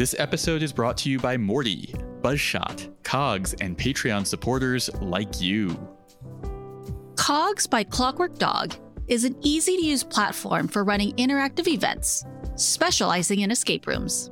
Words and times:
This 0.00 0.14
episode 0.18 0.62
is 0.62 0.72
brought 0.72 0.96
to 0.96 1.10
you 1.10 1.18
by 1.18 1.36
Morty, 1.36 1.94
Buzzshot, 2.22 2.90
Cogs, 3.02 3.52
and 3.60 3.76
Patreon 3.76 4.26
supporters 4.26 4.88
like 5.02 5.42
you. 5.42 5.78
Cogs 7.16 7.66
by 7.66 7.84
Clockwork 7.84 8.38
Dog 8.38 8.74
is 9.08 9.24
an 9.24 9.36
easy 9.42 9.76
to 9.76 9.84
use 9.84 10.02
platform 10.02 10.68
for 10.68 10.84
running 10.84 11.12
interactive 11.16 11.68
events, 11.68 12.24
specializing 12.56 13.40
in 13.40 13.50
escape 13.50 13.86
rooms. 13.86 14.30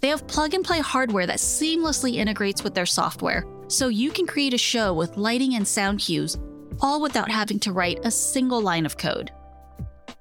They 0.00 0.08
have 0.08 0.26
plug 0.26 0.54
and 0.54 0.64
play 0.64 0.80
hardware 0.80 1.28
that 1.28 1.38
seamlessly 1.38 2.16
integrates 2.16 2.64
with 2.64 2.74
their 2.74 2.84
software, 2.84 3.44
so 3.68 3.86
you 3.86 4.10
can 4.10 4.26
create 4.26 4.54
a 4.54 4.58
show 4.58 4.92
with 4.92 5.16
lighting 5.16 5.54
and 5.54 5.68
sound 5.68 6.00
cues, 6.00 6.36
all 6.80 7.00
without 7.00 7.30
having 7.30 7.60
to 7.60 7.70
write 7.70 8.00
a 8.02 8.10
single 8.10 8.60
line 8.60 8.86
of 8.86 8.98
code. 8.98 9.30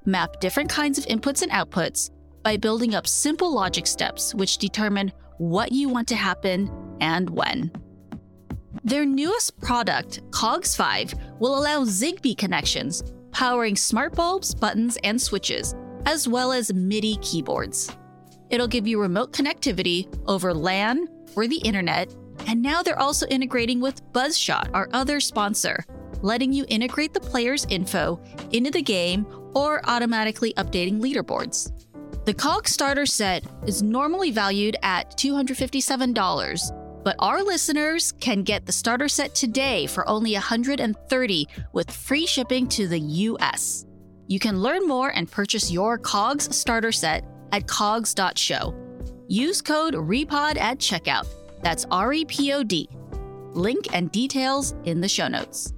Map 0.05 0.39
different 0.39 0.69
kinds 0.69 0.99
of 0.99 1.07
inputs 1.07 1.41
and 1.41 1.51
outputs 1.51 2.11
by 2.43 2.57
building 2.57 2.95
up 2.95 3.07
simple 3.07 3.53
logic 3.53 3.87
steps 3.87 4.33
which 4.33 4.57
determine 4.57 5.11
what 5.37 5.71
you 5.71 5.89
want 5.89 6.07
to 6.09 6.15
happen 6.15 6.69
and 7.01 7.29
when. 7.29 7.71
Their 8.83 9.05
newest 9.05 9.59
product, 9.59 10.21
Cogs 10.31 10.75
5, 10.75 11.13
will 11.39 11.57
allow 11.57 11.83
Zigbee 11.83 12.37
connections, 12.37 13.03
powering 13.31 13.75
smart 13.75 14.15
bulbs, 14.15 14.55
buttons, 14.55 14.97
and 15.03 15.21
switches, 15.21 15.75
as 16.05 16.27
well 16.27 16.51
as 16.51 16.73
MIDI 16.73 17.17
keyboards. 17.17 17.95
It'll 18.49 18.67
give 18.67 18.87
you 18.87 18.99
remote 18.99 19.31
connectivity 19.31 20.07
over 20.27 20.53
LAN 20.53 21.07
or 21.35 21.47
the 21.47 21.57
internet, 21.57 22.13
and 22.47 22.61
now 22.61 22.81
they're 22.81 22.99
also 22.99 23.27
integrating 23.27 23.79
with 23.79 24.03
Buzzshot, 24.11 24.69
our 24.73 24.89
other 24.93 25.19
sponsor, 25.19 25.85
letting 26.21 26.51
you 26.51 26.65
integrate 26.67 27.13
the 27.13 27.19
player's 27.19 27.65
info 27.69 28.19
into 28.51 28.71
the 28.71 28.81
game 28.81 29.25
or 29.53 29.81
automatically 29.87 30.53
updating 30.53 30.99
leaderboards. 30.99 31.71
The 32.29 32.35
COG 32.35 32.67
starter 32.67 33.07
set 33.07 33.43
is 33.65 33.81
normally 33.81 34.29
valued 34.29 34.77
at 34.83 35.17
$257, 35.17 37.03
but 37.03 37.15
our 37.17 37.41
listeners 37.41 38.11
can 38.19 38.43
get 38.43 38.67
the 38.67 38.71
starter 38.71 39.07
set 39.07 39.33
today 39.33 39.87
for 39.87 40.07
only 40.07 40.35
$130 40.35 41.47
with 41.73 41.89
free 41.89 42.27
shipping 42.27 42.67
to 42.67 42.87
the 42.87 42.99
US. 42.99 43.87
You 44.27 44.37
can 44.37 44.61
learn 44.61 44.87
more 44.87 45.09
and 45.09 45.31
purchase 45.31 45.71
your 45.71 45.97
COGS 45.97 46.55
starter 46.55 46.91
set 46.91 47.25
at 47.51 47.65
cogs.show. 47.65 48.75
Use 49.27 49.59
code 49.63 49.95
REPOD 49.95 50.57
at 50.57 50.77
checkout. 50.77 51.25
That's 51.63 51.87
R 51.89 52.13
E 52.13 52.25
P 52.25 52.53
O 52.53 52.61
D. 52.61 52.89
Link 53.53 53.87
and 53.91 54.11
details 54.11 54.75
in 54.83 55.01
the 55.01 55.09
show 55.09 55.29
notes. 55.29 55.73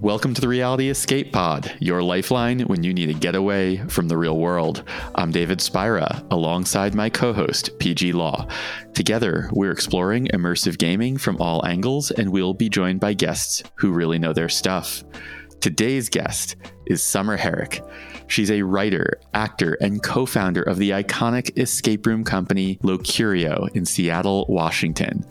Welcome 0.00 0.34
to 0.34 0.40
the 0.40 0.48
Reality 0.48 0.90
Escape 0.90 1.32
Pod, 1.32 1.76
your 1.78 2.02
lifeline 2.02 2.60
when 2.60 2.82
you 2.82 2.92
need 2.92 3.10
a 3.10 3.14
getaway 3.14 3.76
from 3.88 4.08
the 4.08 4.16
real 4.16 4.38
world. 4.38 4.82
I'm 5.14 5.30
David 5.30 5.60
Spira, 5.60 6.22
alongside 6.30 6.94
my 6.94 7.08
co 7.08 7.32
host, 7.32 7.70
Peih-Gee 7.78 8.12
Law. 8.12 8.48
Together, 8.92 9.48
we're 9.52 9.70
exploring 9.70 10.26
immersive 10.34 10.78
gaming 10.78 11.16
from 11.16 11.40
all 11.40 11.64
angles, 11.64 12.10
and 12.10 12.30
we'll 12.30 12.54
be 12.54 12.68
joined 12.68 13.00
by 13.00 13.14
guests 13.14 13.62
who 13.76 13.92
really 13.92 14.18
know 14.18 14.32
their 14.32 14.48
stuff. 14.48 15.04
Today's 15.60 16.08
guest 16.08 16.56
is 16.86 17.02
Summer 17.02 17.36
Herrick. 17.36 17.80
She's 18.26 18.50
a 18.50 18.62
writer, 18.62 19.18
actor, 19.34 19.76
and 19.80 20.02
co 20.02 20.26
founder 20.26 20.62
of 20.62 20.78
the 20.78 20.90
iconic 20.90 21.56
escape 21.58 22.06
room 22.06 22.24
company 22.24 22.78
Locurio 22.82 23.68
in 23.74 23.84
Seattle, 23.84 24.46
Washington. 24.48 25.24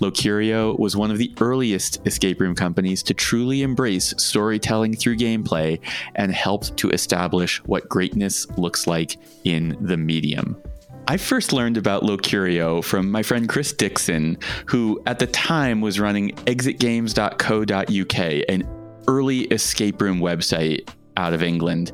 Locurio 0.00 0.78
was 0.78 0.96
one 0.96 1.10
of 1.10 1.18
the 1.18 1.32
earliest 1.40 2.06
escape 2.06 2.40
room 2.40 2.54
companies 2.54 3.02
to 3.04 3.14
truly 3.14 3.62
embrace 3.62 4.14
storytelling 4.16 4.94
through 4.94 5.16
gameplay 5.16 5.80
and 6.14 6.32
helped 6.32 6.76
to 6.78 6.90
establish 6.90 7.62
what 7.64 7.88
greatness 7.88 8.48
looks 8.58 8.86
like 8.86 9.16
in 9.44 9.76
the 9.80 9.96
medium. 9.96 10.60
I 11.06 11.16
first 11.16 11.54
learned 11.54 11.78
about 11.78 12.02
Locurio 12.02 12.84
from 12.84 13.10
my 13.10 13.22
friend 13.22 13.48
Chris 13.48 13.72
Dixon, 13.72 14.36
who 14.66 15.02
at 15.06 15.18
the 15.18 15.26
time 15.28 15.80
was 15.80 15.98
running 15.98 16.32
exitgames.co.uk, 16.44 18.44
an 18.48 18.68
early 19.08 19.40
escape 19.44 20.02
room 20.02 20.20
website 20.20 20.86
out 21.18 21.34
of 21.34 21.42
England. 21.42 21.92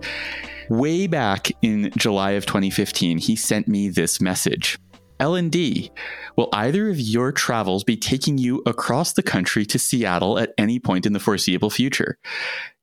Way 0.69 1.07
back 1.09 1.51
in 1.63 1.91
July 1.97 2.33
of 2.33 2.47
2015, 2.47 3.19
he 3.19 3.35
sent 3.35 3.67
me 3.67 3.89
this 3.89 4.21
message. 4.21 4.79
L&D, 5.21 5.91
will 6.37 6.49
either 6.53 6.89
of 6.89 6.99
your 6.99 7.33
travels 7.33 7.85
be 7.85 7.97
taking 7.97 8.39
you 8.39 8.63
across 8.67 9.13
the 9.13 9.23
country 9.23 9.65
to 9.67 9.79
Seattle 9.79 10.39
at 10.39 10.53
any 10.59 10.79
point 10.79 11.07
in 11.07 11.13
the 11.13 11.21
foreseeable 11.21 11.71
future? 11.71 12.19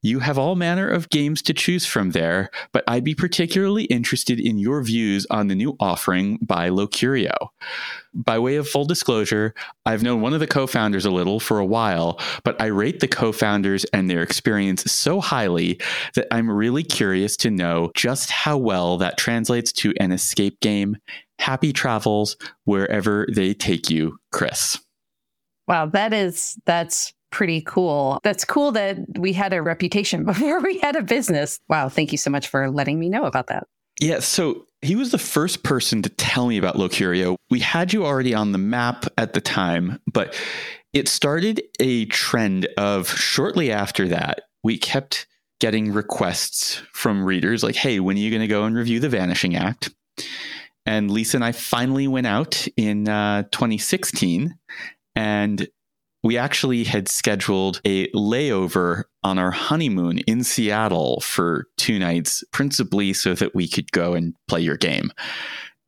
You 0.04 0.20
have 0.20 0.40
all 0.40 0.56
manner 0.56 0.90
of 0.90 1.10
games 1.10 1.44
to 1.44 1.54
choose 1.54 1.86
from 1.86 2.10
there, 2.12 2.50
but 2.72 2.84
I'd 2.88 3.04
be 3.04 3.14
particularly 3.14 3.84
interested 3.84 4.40
in 4.40 4.58
your 4.58 4.82
views 4.82 5.28
on 5.30 5.48
the 5.48 5.54
new 5.54 5.76
offering 5.80 6.40
by 6.42 6.70
Locurio. 6.70 7.50
By 8.14 8.40
way 8.40 8.56
of 8.56 8.68
full 8.68 8.86
disclosure, 8.86 9.54
I've 9.86 10.02
known 10.02 10.22
one 10.22 10.34
of 10.34 10.40
the 10.40 10.48
co 10.48 10.66
founders 10.66 11.06
a 11.06 11.12
little 11.12 11.40
for 11.40 11.60
a 11.60 11.66
while, 11.66 12.20
but 12.44 12.60
I 12.60 12.66
rate 12.66 13.00
the 13.00 13.08
co 13.08 13.32
founders 13.32 13.86
and 13.94 14.10
their 14.10 14.24
experience 14.24 14.92
so 14.92 15.22
highly 15.22 15.80
that 16.16 16.28
I'm 16.32 16.50
really 16.50 16.84
curious 16.84 17.38
to 17.38 17.52
know 17.52 17.92
just 17.96 18.32
how 18.32 18.58
well 18.58 18.98
that 18.98 19.20
translates 19.20 19.72
to 19.74 19.94
an 20.00 20.12
escape 20.12 20.60
game. 20.62 20.98
Happy 21.42 21.74
travels 21.74 22.38
wherever 22.66 23.28
they 23.34 23.54
take 23.56 23.90
you, 23.90 24.20
Chris. 24.32 24.80
Wow, 25.68 25.88
that 25.88 26.14
is 26.14 26.60
that's 26.66 27.14
pretty 27.32 27.62
cool. 27.62 28.20
That's 28.24 28.46
cool 28.46 28.72
that 28.74 29.00
we 29.18 29.34
had 29.34 29.52
a 29.52 29.62
reputation 29.64 30.24
before 30.26 30.62
we 30.62 30.78
had 30.78 30.96
a 30.96 31.02
business. 31.02 31.60
Wow, 31.68 31.90
thank 31.90 32.12
you 32.12 32.18
so 32.20 32.30
much 32.30 32.48
for 32.48 32.70
letting 32.70 33.00
me 33.00 33.10
know 33.10 33.24
about 33.24 33.48
that. 33.48 33.66
Yeah, 34.00 34.20
so 34.20 34.66
he 34.84 34.96
was 34.96 35.12
the 35.12 35.18
first 35.18 35.64
person 35.64 36.04
to 36.04 36.10
tell 36.10 36.48
me 36.48 36.60
about 36.60 36.76
Locurio. 36.76 37.36
We 37.50 37.60
had 37.60 37.92
you 37.92 38.06
already 38.06 38.36
on 38.36 38.52
the 38.52 38.58
map 38.60 39.06
at 39.18 39.34
the 39.34 39.42
time, 39.42 40.00
but 40.12 40.40
it 40.94 41.08
started 41.08 41.62
a 41.80 42.06
trend 42.06 42.68
of 42.78 43.10
shortly 43.10 43.72
after 43.72 44.08
that, 44.10 44.42
we 44.64 44.78
kept 44.78 45.26
getting 45.60 45.92
requests 45.92 46.82
from 46.94 47.24
readers 47.24 47.64
like, 47.64 47.76
hey, 47.76 48.00
when 48.00 48.16
are 48.18 48.20
you 48.20 48.30
going 48.30 48.42
to 48.42 48.48
go 48.48 48.64
and 48.64 48.76
review 48.76 49.00
The 49.00 49.10
Vanishing 49.10 49.56
Act? 49.56 49.90
And 50.86 51.12
Lisa 51.12 51.38
and 51.38 51.46
I 51.46 51.52
finally 51.52 52.08
went 52.08 52.28
out 52.28 52.68
in 52.76 53.08
uh, 53.08 53.44
2016 53.52 54.58
and 55.16 55.68
we 56.24 56.38
actually 56.38 56.84
had 56.84 57.08
scheduled 57.08 57.82
a 57.86 58.08
layover 58.12 59.06
on 59.24 59.40
our 59.40 59.52
honeymoon 59.52 60.20
in 60.20 60.44
Seattle 60.44 61.20
for 61.22 61.68
two 61.78 61.98
nights, 61.98 62.44
principally 62.52 63.14
so 63.14 63.34
that 63.34 63.56
we 63.56 63.68
could 63.68 63.92
go 63.92 64.14
and 64.14 64.36
play 64.48 64.62
your 64.62 64.78
game. 64.78 65.12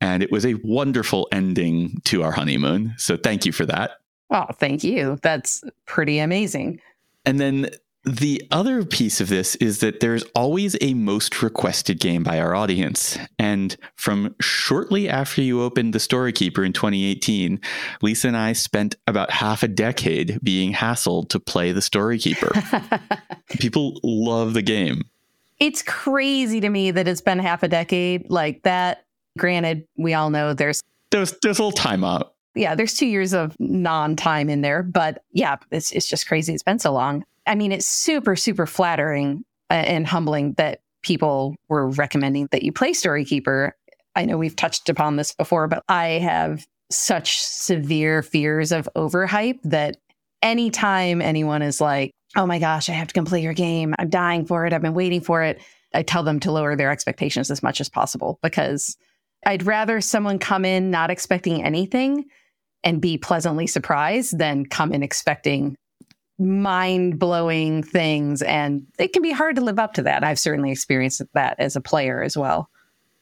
And 0.00 0.22
it 0.22 0.32
was 0.32 0.44
a 0.44 0.54
wonderful 0.64 1.28
ending 1.30 2.00
to 2.06 2.22
our 2.22 2.32
honeymoon. 2.32 2.94
So 2.98 3.16
thank 3.16 3.46
you 3.46 3.52
for 3.52 3.64
that. 3.66 3.92
Oh, 4.30 4.46
thank 4.54 4.82
you. 4.82 5.18
That's 5.22 5.62
pretty 5.86 6.18
amazing. 6.18 6.80
And 7.24 7.40
then 7.40 7.70
the 8.04 8.42
other 8.50 8.84
piece 8.84 9.20
of 9.20 9.28
this 9.28 9.54
is 9.56 9.80
that 9.80 10.00
there's 10.00 10.24
always 10.34 10.76
a 10.82 10.92
most 10.92 11.42
requested 11.42 12.00
game 12.00 12.22
by 12.22 12.38
our 12.38 12.54
audience. 12.54 13.18
And 13.38 13.76
from 13.96 14.34
shortly 14.40 15.08
after 15.08 15.40
you 15.40 15.62
opened 15.62 15.94
the 15.94 15.98
Storykeeper 15.98 16.66
in 16.66 16.74
2018, 16.74 17.60
Lisa 18.02 18.28
and 18.28 18.36
I 18.36 18.52
spent 18.52 18.96
about 19.06 19.30
half 19.30 19.62
a 19.62 19.68
decade 19.68 20.38
being 20.42 20.74
hassled 20.74 21.30
to 21.30 21.40
play 21.40 21.72
the 21.72 21.80
Storykeeper. 21.80 22.52
People 23.58 23.98
love 24.02 24.52
the 24.52 24.62
game. 24.62 25.04
It's 25.58 25.82
crazy 25.82 26.60
to 26.60 26.68
me 26.68 26.90
that 26.90 27.08
it's 27.08 27.22
been 27.22 27.38
half 27.38 27.62
a 27.62 27.68
decade 27.68 28.28
like 28.28 28.64
that. 28.64 29.06
Granted, 29.38 29.86
we 29.96 30.12
all 30.12 30.28
know 30.28 30.52
there's 30.52 30.82
there's 31.10 31.34
there's 31.42 31.58
a 31.58 31.62
little 31.62 31.72
time 31.72 32.04
out. 32.04 32.34
Yeah, 32.54 32.74
there's 32.74 32.94
two 32.94 33.06
years 33.06 33.32
of 33.32 33.56
non-time 33.58 34.48
in 34.48 34.60
there, 34.60 34.82
but 34.82 35.22
yeah, 35.32 35.56
it's 35.70 35.90
it's 35.92 36.08
just 36.08 36.26
crazy. 36.28 36.52
It's 36.52 36.62
been 36.62 36.78
so 36.78 36.92
long. 36.92 37.24
I 37.46 37.54
mean, 37.54 37.72
it's 37.72 37.86
super, 37.86 38.36
super 38.36 38.66
flattering 38.66 39.44
uh, 39.70 39.74
and 39.74 40.06
humbling 40.06 40.54
that 40.54 40.80
people 41.02 41.56
were 41.68 41.88
recommending 41.88 42.48
that 42.50 42.62
you 42.62 42.72
play 42.72 42.92
Storykeeper. 42.92 43.72
I 44.16 44.24
know 44.24 44.38
we've 44.38 44.56
touched 44.56 44.88
upon 44.88 45.16
this 45.16 45.34
before, 45.34 45.68
but 45.68 45.82
I 45.88 46.06
have 46.06 46.66
such 46.90 47.40
severe 47.40 48.22
fears 48.22 48.72
of 48.72 48.88
overhype 48.96 49.58
that 49.64 49.96
anytime 50.42 51.20
anyone 51.20 51.62
is 51.62 51.80
like, 51.80 52.12
oh 52.36 52.46
my 52.46 52.58
gosh, 52.58 52.88
I 52.88 52.92
have 52.92 53.08
to 53.08 53.14
come 53.14 53.24
play 53.24 53.42
your 53.42 53.52
game, 53.52 53.94
I'm 53.98 54.10
dying 54.10 54.46
for 54.46 54.66
it, 54.66 54.72
I've 54.72 54.82
been 54.82 54.94
waiting 54.94 55.20
for 55.20 55.42
it, 55.42 55.60
I 55.92 56.02
tell 56.02 56.22
them 56.22 56.40
to 56.40 56.52
lower 56.52 56.76
their 56.76 56.90
expectations 56.90 57.50
as 57.50 57.62
much 57.62 57.80
as 57.80 57.88
possible 57.88 58.38
because 58.42 58.96
I'd 59.46 59.64
rather 59.64 60.00
someone 60.00 60.38
come 60.38 60.64
in 60.64 60.90
not 60.90 61.10
expecting 61.10 61.62
anything 61.62 62.24
and 62.82 63.00
be 63.00 63.16
pleasantly 63.16 63.66
surprised 63.66 64.38
than 64.38 64.66
come 64.66 64.92
in 64.92 65.02
expecting 65.02 65.76
mind 66.38 67.18
blowing 67.18 67.82
things. 67.82 68.42
And 68.42 68.86
it 68.98 69.12
can 69.12 69.22
be 69.22 69.32
hard 69.32 69.56
to 69.56 69.62
live 69.62 69.78
up 69.78 69.94
to 69.94 70.02
that. 70.02 70.24
I've 70.24 70.38
certainly 70.38 70.70
experienced 70.70 71.22
that 71.34 71.56
as 71.58 71.76
a 71.76 71.80
player 71.80 72.22
as 72.22 72.36
well. 72.36 72.68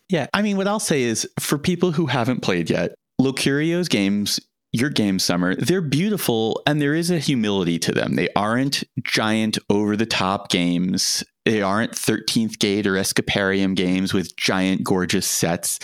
Yeah. 0.08 0.26
I 0.34 0.42
mean, 0.42 0.56
what 0.56 0.68
I'll 0.68 0.80
say 0.80 1.02
is 1.02 1.28
for 1.40 1.58
people 1.58 1.92
who 1.92 2.06
haven't 2.06 2.40
played 2.40 2.70
yet, 2.70 2.94
Locurio's 3.20 3.88
games, 3.88 4.40
your 4.72 4.90
game 4.90 5.18
summer, 5.18 5.54
they're 5.54 5.82
beautiful 5.82 6.62
and 6.66 6.80
there 6.80 6.94
is 6.94 7.10
a 7.10 7.18
humility 7.18 7.78
to 7.78 7.92
them. 7.92 8.16
They 8.16 8.28
aren't 8.34 8.84
giant 9.02 9.58
over 9.68 9.96
the 9.96 10.06
top 10.06 10.48
games. 10.48 11.22
They 11.44 11.60
aren't 11.60 11.92
13th 11.92 12.58
Gate 12.58 12.86
or 12.86 12.94
Escaparium 12.94 13.74
games 13.74 14.14
with 14.14 14.36
giant, 14.36 14.84
gorgeous 14.84 15.26
sets. 15.26 15.78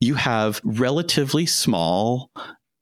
you 0.00 0.14
have 0.14 0.60
relatively 0.64 1.46
small 1.46 2.30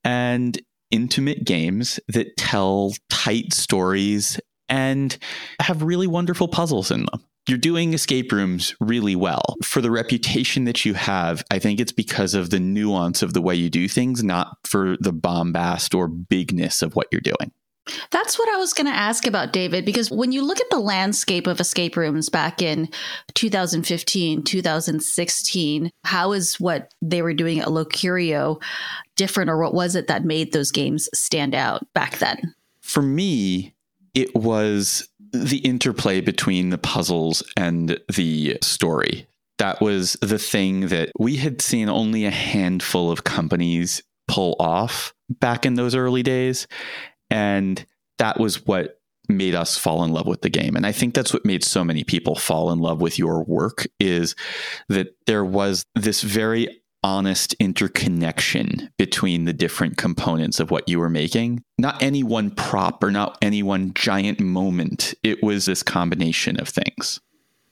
and 0.03 0.61
intimate 0.91 1.45
games 1.45 2.01
that 2.09 2.37
tell 2.37 2.93
tight 3.09 3.53
stories 3.53 4.41
and 4.69 5.19
have 5.61 5.83
really 5.83 6.07
wonderful 6.07 6.49
puzzles 6.49 6.91
in 6.91 7.07
them. 7.07 7.25
You're 7.47 7.59
doing 7.59 7.93
escape 7.93 8.33
rooms 8.33 8.75
really 8.81 9.15
well. 9.15 9.57
For 9.63 9.83
the 9.83 9.91
reputation 9.91 10.65
that 10.65 10.87
you 10.87 10.95
have, 10.95 11.45
I 11.51 11.59
think 11.59 11.79
it's 11.79 11.93
because 11.93 12.33
of 12.33 12.49
the 12.49 12.61
nuance 12.61 13.23
of 13.23 13.35
the 13.35 13.43
way 13.43 13.55
you 13.55 13.69
do 13.69 13.87
things, 13.87 14.25
not 14.25 14.57
for 14.65 14.97
the 14.99 15.13
bombast 15.13 15.95
or 15.95 16.09
bigness 16.09 16.81
of 16.81 16.97
what 16.97 17.09
you're 17.13 17.21
doing. 17.21 17.53
That's 18.11 18.39
what 18.39 18.49
I 18.49 18.57
was 18.57 18.73
going 18.73 18.87
to 18.87 18.99
ask 18.99 19.27
about, 19.27 19.53
David, 19.53 19.85
because 19.85 20.11
when 20.11 20.33
you 20.33 20.43
look 20.43 20.59
at 20.59 20.71
the 20.71 20.79
landscape 20.79 21.47
of 21.47 21.61
escape 21.61 21.97
rooms 21.97 22.31
back 22.31 22.63
in 22.63 22.89
2015, 23.35 24.43
2016, 24.43 25.91
how 26.05 26.33
is 26.33 26.59
what 26.59 26.91
they 27.03 27.21
were 27.21 27.35
doing 27.35 27.61
at 27.61 27.69
Locurio 27.69 28.63
different, 29.16 29.50
or 29.50 29.58
what 29.58 29.75
was 29.75 29.94
it 29.94 30.06
that 30.08 30.25
made 30.25 30.52
those 30.52 30.70
games 30.70 31.08
stand 31.14 31.55
out 31.55 31.87
back 31.93 32.19
then? 32.19 32.55
For 32.81 33.02
me, 33.02 33.75
it 34.14 34.34
was 34.34 35.08
the 35.32 35.58
interplay 35.58 36.20
between 36.20 36.70
the 36.70 36.78
puzzles 36.78 37.43
and 37.56 37.99
the 38.14 38.58
story. 38.62 39.26
That 39.58 39.81
was 39.81 40.14
the 40.20 40.38
thing 40.38 40.88
that 40.88 41.11
we 41.19 41.37
had 41.37 41.61
seen 41.61 41.88
only 41.88 42.25
a 42.25 42.31
handful 42.31 43.11
of 43.11 43.25
companies 43.25 44.02
pull 44.28 44.56
off 44.58 45.14
back 45.28 45.66
in 45.66 45.75
those 45.75 45.94
early 45.94 46.22
days. 46.22 46.66
And 47.31 47.84
that 48.19 48.38
was 48.38 48.66
what 48.66 49.00
made 49.28 49.55
us 49.55 49.78
fall 49.78 50.05
in 50.05 50.12
love 50.12 50.26
with 50.26 50.43
the 50.43 50.50
game. 50.50 50.76
And 50.76 50.87
I 50.87 50.93
think 50.93 51.14
that's 51.14 51.32
what 51.32 51.44
made 51.44 51.64
so 51.64 51.82
many 51.82 52.05
people 52.05 52.34
fall 52.34 52.70
in 52.70 52.78
love 52.78 53.00
with 53.00 53.19
your 53.19 53.43
work 53.44 53.87
is 53.99 54.37
that 54.88 55.16
there 55.26 55.44
was 55.44 55.84
this 55.94 56.22
very 56.22 56.82
honest 57.05 57.53
interconnection 57.61 58.91
between 58.97 59.45
the 59.45 59.53
different 59.53 59.99
components 59.99 60.59
of 60.59 60.71
what 60.71 60.89
you 60.89 60.99
were 60.99 61.11
making. 61.11 61.62
Not 61.79 62.03
any 62.03 62.23
one 62.25 62.51
prop 62.51 63.05
or 63.05 63.11
not 63.11 63.37
any 63.43 63.62
one 63.62 63.93
giant 63.93 64.41
moment. 64.41 65.15
It 65.23 65.43
was 65.43 65.67
this 65.67 65.83
combination 65.83 66.59
of 66.59 66.69
things. 66.69 67.21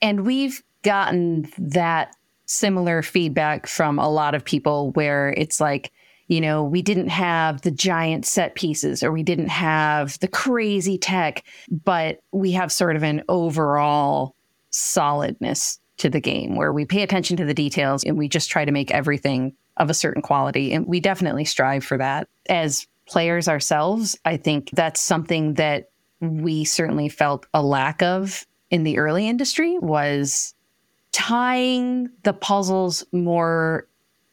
And 0.02 0.26
we've 0.26 0.62
gotten 0.82 1.48
that 1.56 2.14
similar 2.44 3.00
feedback 3.00 3.66
from 3.66 3.98
a 3.98 4.10
lot 4.10 4.34
of 4.34 4.44
people 4.44 4.90
where 4.90 5.30
it's 5.30 5.60
like, 5.60 5.90
you 6.28 6.40
know, 6.40 6.62
we 6.62 6.82
didn't 6.82 7.08
have 7.08 7.62
the 7.62 7.70
giant 7.70 8.26
set 8.26 8.54
pieces 8.54 9.02
or 9.02 9.12
we 9.12 9.22
didn't 9.22 9.48
have 9.48 10.18
the 10.20 10.28
crazy 10.28 10.98
tech, 10.98 11.42
but 11.70 12.20
we 12.32 12.52
have 12.52 12.70
sort 12.70 12.96
of 12.96 13.02
an 13.02 13.22
overall 13.30 14.34
solidness 14.68 15.78
to 16.02 16.10
the 16.10 16.20
game 16.20 16.56
where 16.56 16.72
we 16.72 16.84
pay 16.84 17.02
attention 17.02 17.36
to 17.36 17.44
the 17.44 17.54
details 17.54 18.04
and 18.04 18.18
we 18.18 18.28
just 18.28 18.50
try 18.50 18.64
to 18.64 18.72
make 18.72 18.90
everything 18.90 19.54
of 19.76 19.88
a 19.88 19.94
certain 19.94 20.20
quality. 20.20 20.72
And 20.72 20.86
we 20.86 21.00
definitely 21.00 21.44
strive 21.44 21.84
for 21.84 21.96
that. 21.98 22.28
As 22.48 22.86
players 23.06 23.48
ourselves, 23.48 24.18
I 24.24 24.36
think 24.36 24.70
that's 24.72 25.00
something 25.00 25.54
that 25.54 25.90
we 26.20 26.64
certainly 26.64 27.08
felt 27.08 27.46
a 27.54 27.62
lack 27.62 28.02
of 28.02 28.46
in 28.70 28.84
the 28.84 28.98
early 28.98 29.28
industry 29.28 29.78
was 29.78 30.54
tying 31.12 32.08
the 32.22 32.32
puzzles 32.32 33.04
more 33.12 33.86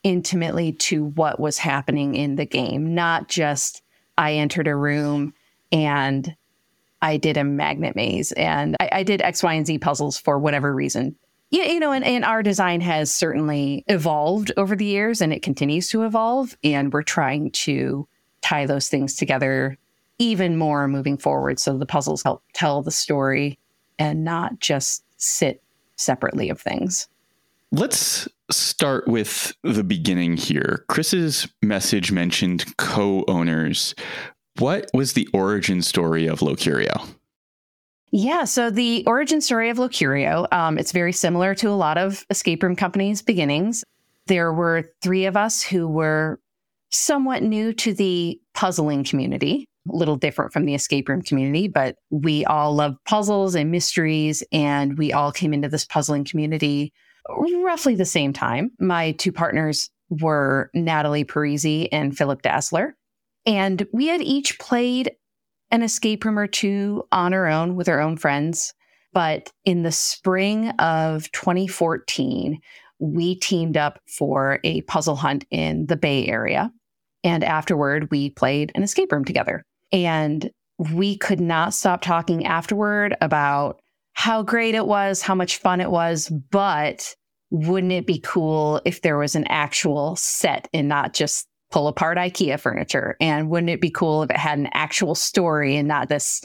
intimately 0.04 0.72
to 0.72 1.06
what 1.06 1.40
was 1.40 1.58
happening 1.58 2.16
in 2.16 2.36
the 2.36 2.46
game, 2.46 2.96
not 2.96 3.28
just 3.28 3.82
I 4.18 4.34
entered 4.34 4.68
a 4.68 4.76
room 4.76 5.34
and 5.72 6.36
I 7.02 7.18
did 7.18 7.38
a 7.38 7.44
magnet 7.44 7.96
maze 7.96 8.32
and 8.34 8.76
I, 8.80 8.90
I, 8.92 9.04
did 9.04 9.22
X, 9.22 9.44
Y, 9.44 9.54
and 9.54 9.68
Z 9.68 9.78
puzzles 9.80 10.18
for 10.18 10.40
whatever 10.40 10.74
reason. 10.74 11.16
Yeah, 11.52 11.66
you 11.66 11.80
know, 11.80 11.92
and, 11.92 12.06
and 12.06 12.24
our 12.24 12.44
design 12.44 12.82
has 12.82 13.12
certainly 13.12 13.84
evolved 13.88 14.52
over 14.56 14.76
the 14.76 14.86
years 14.86 15.20
and 15.22 15.34
it 15.34 15.42
continues 15.42 15.90
to 15.90 16.04
evolve. 16.04 16.56
And 16.64 16.94
we're 16.94 17.02
trying 17.02 17.52
to 17.52 18.08
tie 18.42 18.66
those 18.66 18.88
things 18.88 19.16
together 19.16 19.78
even 20.20 20.58
more 20.58 20.88
moving 20.88 21.18
forward 21.18 21.60
so 21.60 21.78
the 21.78 21.86
puzzles 21.86 22.22
help 22.22 22.44
tell 22.54 22.82
the 22.82 22.92
story 22.92 23.58
and 23.98 24.24
not 24.24 24.60
just 24.60 25.04
sit 25.18 25.64
separately 25.96 26.50
of 26.50 26.62
things. 26.62 27.08
Let's 27.72 28.28
start 28.52 29.08
with 29.08 29.54
the 29.64 29.84
beginning 29.84 30.38
here. 30.38 30.86
Chris's 30.88 31.48
message 31.62 32.12
mentioned 32.12 32.78
co 32.78 33.24
owners. 33.28 33.96
What 34.58 34.90
was 34.94 35.14
the 35.14 35.28
origin 35.34 35.82
story 35.82 36.28
of 36.28 36.40
Locurio? 36.40 37.08
Yeah, 38.12 38.46
so 38.46 38.72
the 38.72 39.04
origin 39.06 39.40
story 39.40 39.70
of 39.70 39.78
Locurio, 39.78 40.52
um, 40.52 40.78
it's 40.78 40.92
very 40.92 41.14
similar 41.14 41.54
to 41.56 41.70
a 41.70 41.72
lot 41.72 41.98
of 41.98 42.26
escape 42.30 42.64
room 42.64 42.76
companies' 42.76 43.22
beginnings. 43.22 43.84
There 44.28 44.52
were 44.52 44.92
three 45.02 45.26
of 45.26 45.38
us 45.38 45.62
who 45.62 45.88
were 45.88 46.40
somewhat 46.92 47.44
new 47.44 47.72
to 47.74 47.94
the 47.94 48.40
puzzling 48.56 49.04
community, 49.04 49.68
a 49.92 49.96
little 49.96 50.16
different 50.16 50.54
from 50.54 50.66
the 50.66 50.74
escape 50.74 51.08
room 51.08 51.22
community, 51.22 51.68
but 51.68 51.98
we 52.10 52.46
all 52.46 52.74
love 52.74 52.96
puzzles 53.06 53.54
and 53.54 53.70
mysteries, 53.70 54.44
and 54.52 54.98
we 54.98 55.14
all 55.14 55.32
came 55.32 55.54
into 55.54 55.70
this 55.70 55.86
puzzling 55.86 56.26
community 56.26 56.92
roughly 57.70 57.96
the 57.96 58.06
same 58.06 58.34
time. 58.34 58.72
My 58.80 59.12
two 59.14 59.32
partners 59.32 59.90
were 60.10 60.72
Natalie 60.74 61.26
Parisi 61.26 61.88
and 61.92 62.18
Philip 62.18 62.42
Dassler. 62.42 62.94
And 63.46 63.88
we 63.94 64.08
had 64.08 64.22
each 64.22 64.60
played 64.60 65.12
an 65.72 65.82
escape 65.82 66.26
room 66.26 66.40
or 66.40 66.48
two 66.48 67.04
on 67.12 67.34
our 67.34 67.48
own 67.48 67.76
with 67.76 67.90
our 67.90 68.02
own 68.02 68.18
friends. 68.18 68.74
But 69.14 69.52
in 69.66 69.84
the 69.84 69.92
spring 69.92 70.70
of 70.72 71.32
2014, 71.32 72.60
we 73.00 73.36
teamed 73.36 73.78
up 73.78 74.00
for 74.08 74.60
a 74.64 74.82
puzzle 74.82 75.16
hunt 75.16 75.46
in 75.50 75.88
the 75.88 75.96
Bay 75.96 76.28
Area. 76.28 76.72
And 77.24 77.44
afterward, 77.44 78.10
we 78.12 78.30
played 78.30 78.72
an 78.76 78.84
escape 78.84 79.12
room 79.12 79.26
together. 79.26 79.64
And 79.92 80.52
we 80.78 81.18
could 81.18 81.40
not 81.40 81.74
stop 81.74 82.02
talking 82.02 82.46
afterward 82.46 83.16
about 83.22 83.80
how 84.14 84.44
great 84.44 84.76
it 84.76 84.86
was, 84.86 85.22
how 85.22 85.36
much 85.36 85.58
fun 85.58 85.82
it 85.82 85.92
was, 85.92 86.30
but 86.52 87.16
wouldn't 87.52 87.92
it 87.94 88.06
be 88.06 88.20
cool 88.20 88.82
if 88.86 89.02
there 89.02 89.18
was 89.18 89.36
an 89.36 89.46
actual 89.48 90.16
set 90.16 90.68
and 90.74 90.88
not 90.88 91.14
just 91.14 91.48
pull 91.72 91.88
apart 91.88 92.18
IKEA 92.18 92.60
furniture? 92.60 93.16
And 93.20 93.50
wouldn't 93.50 93.70
it 93.70 93.82
be 93.82 93.90
cool 93.90 94.24
if 94.24 94.30
it 94.30 94.38
had 94.38 94.60
an 94.60 94.70
actual 94.74 95.16
story 95.16 95.76
and 95.76 95.88
not 95.88 96.10
this 96.10 96.44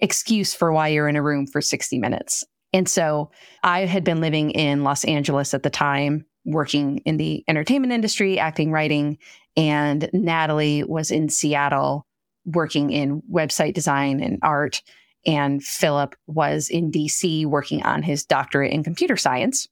excuse 0.00 0.54
for 0.54 0.72
why 0.72 0.88
you're 0.88 1.08
in 1.08 1.16
a 1.16 1.22
room 1.22 1.46
for 1.46 1.60
60 1.60 1.98
minutes? 1.98 2.44
And 2.72 2.88
so 2.88 3.30
I 3.62 3.86
had 3.86 4.02
been 4.04 4.20
living 4.20 4.50
in 4.50 4.82
Los 4.82 5.04
Angeles 5.04 5.54
at 5.54 5.62
the 5.62 5.70
time, 5.70 6.26
working 6.44 6.98
in 7.04 7.16
the 7.16 7.44
entertainment 7.46 7.92
industry, 7.92 8.38
acting, 8.38 8.72
writing, 8.72 9.18
and 9.56 10.10
Natalie 10.12 10.82
was 10.84 11.10
in 11.10 11.28
Seattle 11.28 12.06
working 12.44 12.90
in 12.90 13.22
website 13.32 13.74
design 13.74 14.20
and 14.20 14.38
art. 14.42 14.82
And 15.26 15.62
Philip 15.62 16.14
was 16.26 16.68
in 16.68 16.90
DC 16.90 17.46
working 17.46 17.82
on 17.82 18.02
his 18.02 18.24
doctorate 18.24 18.72
in 18.72 18.84
computer 18.84 19.16
science. 19.16 19.68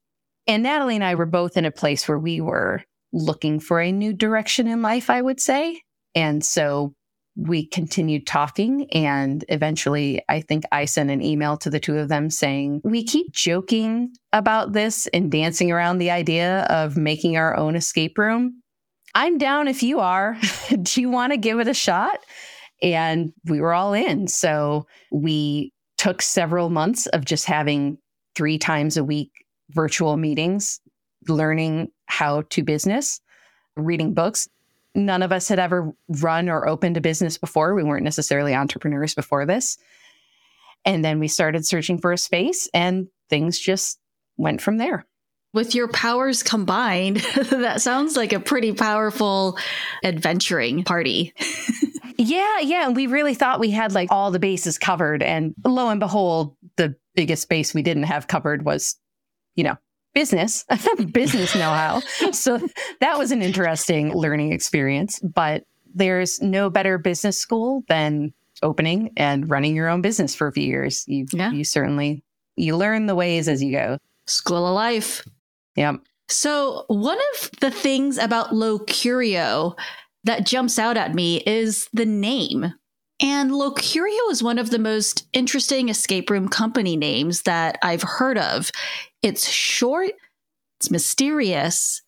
And 0.47 0.63
Natalie 0.63 0.95
and 0.95 1.05
I 1.05 1.15
were 1.15 1.27
both 1.27 1.57
in 1.57 1.65
a 1.65 1.71
place 1.71 2.09
where 2.09 2.19
we 2.19 2.41
were 2.41 2.83
looking 3.13 3.61
for 3.61 3.81
a 3.81 3.93
new 3.93 4.13
direction 4.13 4.67
in 4.67 4.83
life, 4.83 5.11
I 5.11 5.23
would 5.23 5.41
say. 5.41 5.83
And 6.15 6.45
so 6.45 6.95
we 7.37 7.67
continued 7.67 8.27
talking. 8.27 8.91
And 8.93 9.45
eventually, 9.49 10.23
I 10.29 10.41
think 10.41 10.65
I 10.73 10.85
sent 10.85 11.11
an 11.11 11.23
email 11.23 11.57
to 11.59 11.71
the 11.71 11.81
two 11.81 11.99
of 11.99 12.09
them 12.09 12.31
saying, 12.31 12.83
We 12.85 13.05
keep 13.05 13.33
joking 13.33 14.15
about 14.33 14.73
this 14.73 15.07
and 15.09 15.31
dancing 15.31 15.71
around 15.71 15.99
the 15.99 16.11
idea 16.11 16.63
of 16.65 16.97
making 16.97 17.37
our 17.37 17.57
own 17.57 17.75
escape 17.75 18.19
room. 18.19 18.63
I'm 19.15 19.39
down 19.39 19.69
if 19.69 19.83
you 19.83 20.01
are. 20.01 20.39
Do 20.83 21.01
you 21.01 21.11
want 21.11 21.33
to 21.33 21.37
give 21.37 21.61
it 21.61 21.69
a 21.69 21.75
shot? 21.75 22.19
And 22.83 23.33
we 23.45 23.61
were 23.61 23.75
all 23.75 23.93
in. 23.93 24.27
So 24.27 24.87
we 25.11 25.73
took 25.99 26.21
several 26.21 26.69
months 26.69 27.07
of 27.09 27.25
just 27.25 27.45
having 27.45 27.99
three 28.35 28.59
times 28.59 28.97
a 28.97 29.05
week 29.05 29.31
virtual 29.71 30.17
meetings, 30.17 30.81
learning 31.29 31.89
how 32.13 32.43
to 32.51 32.63
business, 32.63 33.21
reading 33.75 34.13
books. 34.13 34.47
None 34.95 35.23
of 35.23 35.33
us 35.33 35.49
had 35.49 35.59
ever 35.59 35.93
run 36.21 36.51
or 36.51 36.69
opened 36.69 36.99
a 36.99 37.01
business 37.01 37.39
before. 37.39 37.75
We 37.75 37.83
weren't 37.83 38.05
necessarily 38.05 38.55
entrepreneurs 38.55 39.15
before 39.15 39.47
this. 39.47 39.79
And 40.85 41.03
then 41.03 41.19
we 41.19 41.29
started 41.29 41.67
searching 41.67 41.99
for 41.99 42.13
a 42.13 42.19
space, 42.19 42.69
and 42.75 43.09
things 43.31 43.59
just 43.59 43.99
went 44.37 44.61
from 44.61 44.77
there. 44.77 45.07
With 45.55 45.75
your 45.75 45.89
powers 45.89 46.43
combined, 46.43 47.17
that 47.51 47.81
sounds 47.81 48.17
like 48.17 48.35
a 48.35 48.41
pretty 48.41 48.73
powerful 48.73 49.57
adventuring 50.05 50.85
party. 50.85 51.33
yeah, 52.19 52.59
yeah. 52.61 52.87
And 52.87 52.97
we 52.97 53.07
really 53.07 53.35
thought 53.35 53.61
we 53.61 53.71
had 53.71 53.93
like 53.93 54.11
all 54.11 54.31
the 54.31 54.39
bases 54.39 54.77
covered. 54.77 55.23
And 55.23 55.55
lo 55.65 55.89
and 55.89 56.01
behold, 56.01 56.57
the 56.77 56.95
biggest 57.15 57.49
base 57.49 57.73
we 57.73 57.83
didn't 57.83 58.05
have 58.05 58.29
covered 58.29 58.65
was 58.65 58.97
you 59.55 59.65
know, 59.65 59.77
business, 60.15 60.65
business 61.13 61.55
know 61.55 61.71
how. 61.71 62.01
so 62.33 62.59
that 63.01 63.19
was 63.19 63.33
an 63.33 63.43
interesting 63.43 64.13
learning 64.15 64.53
experience. 64.53 65.19
But 65.21 65.65
there's 65.95 66.41
no 66.41 66.71
better 66.71 66.99
business 66.99 67.39
school 67.39 67.85
than 67.89 68.33
opening 68.63 69.11
and 69.17 69.51
running 69.51 69.75
your 69.75 69.89
own 69.89 70.03
business 70.03 70.35
for 70.35 70.47
a 70.47 70.53
few 70.53 70.65
years. 70.65 71.05
You, 71.07 71.27
yeah. 71.33 71.51
you 71.51 71.65
certainly 71.65 72.23
you 72.57 72.77
learn 72.77 73.07
the 73.07 73.15
ways 73.15 73.49
as 73.49 73.63
you 73.63 73.73
go. 73.73 73.99
School 74.27 74.67
of 74.67 74.75
life. 74.75 75.27
Yep. 75.77 75.97
So, 76.29 76.85
one 76.89 77.19
of 77.35 77.51
the 77.61 77.71
things 77.71 78.19
about 78.19 78.51
Locurio 78.51 79.77
that 80.25 80.47
jumps 80.47 80.79
out 80.79 80.97
at 80.97 81.15
me 81.15 81.43
is 81.47 81.89
the 81.93 82.07
name. 82.07 82.73
And 83.21 83.51
Locurio 83.53 84.31
is 84.31 84.43
one 84.43 84.59
of 84.59 84.71
the 84.71 84.79
most 84.79 85.27
interesting 85.33 85.89
escape 85.89 86.31
room 86.31 86.49
company 86.49 86.97
names 86.97 87.43
that 87.43 87.79
I've 87.83 88.03
heard 88.03 88.39
of. 88.39 88.71
It's 89.23 89.49
short, 89.49 90.13
it's 90.79 90.91
mysterious, 90.91 92.03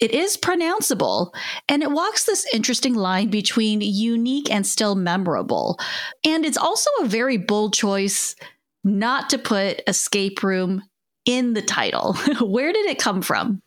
it 0.00 0.12
is 0.12 0.36
pronounceable, 0.36 1.34
and 1.68 1.82
it 1.82 1.90
walks 1.90 2.24
this 2.24 2.46
interesting 2.54 2.94
line 2.94 3.28
between 3.28 3.82
unique 3.82 4.50
and 4.50 4.66
still 4.66 4.94
memorable. 4.94 5.78
And 6.24 6.46
it's 6.46 6.56
also 6.56 6.88
a 7.00 7.06
very 7.06 7.36
bold 7.36 7.74
choice 7.74 8.34
not 8.82 9.28
to 9.30 9.38
put 9.38 9.82
escape 9.86 10.42
room 10.42 10.82
in 11.26 11.52
the 11.52 11.60
title. 11.62 12.14
Where 12.40 12.72
did 12.72 12.86
it 12.86 12.98
come 12.98 13.20
from? 13.20 13.60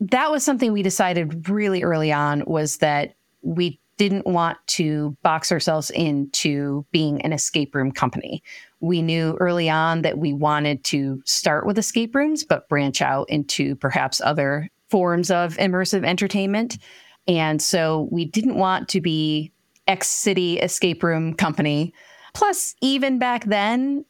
That 0.00 0.30
was 0.30 0.42
something 0.42 0.72
we 0.72 0.82
decided 0.82 1.48
really 1.50 1.82
early 1.82 2.12
on 2.12 2.44
was 2.46 2.78
that 2.78 3.14
we 3.42 3.78
didn't 3.98 4.26
want 4.26 4.58
to 4.66 5.16
box 5.22 5.52
ourselves 5.52 5.90
into 5.90 6.86
being 6.92 7.20
an 7.22 7.32
escape 7.32 7.74
room 7.74 7.92
company. 7.92 8.42
We 8.82 9.00
knew 9.00 9.36
early 9.38 9.70
on 9.70 10.02
that 10.02 10.18
we 10.18 10.32
wanted 10.32 10.82
to 10.84 11.22
start 11.24 11.66
with 11.66 11.78
escape 11.78 12.14
rooms, 12.14 12.44
but 12.44 12.68
branch 12.68 13.00
out 13.00 13.30
into 13.30 13.76
perhaps 13.76 14.20
other 14.20 14.68
forms 14.90 15.30
of 15.30 15.56
immersive 15.56 16.04
entertainment. 16.04 16.78
And 17.28 17.62
so 17.62 18.08
we 18.10 18.24
didn't 18.24 18.56
want 18.56 18.88
to 18.90 19.00
be 19.00 19.52
X 19.86 20.08
City 20.08 20.58
escape 20.58 21.04
room 21.04 21.32
company. 21.32 21.94
Plus, 22.34 22.74
even 22.80 23.20
back 23.20 23.44
then, 23.44 24.04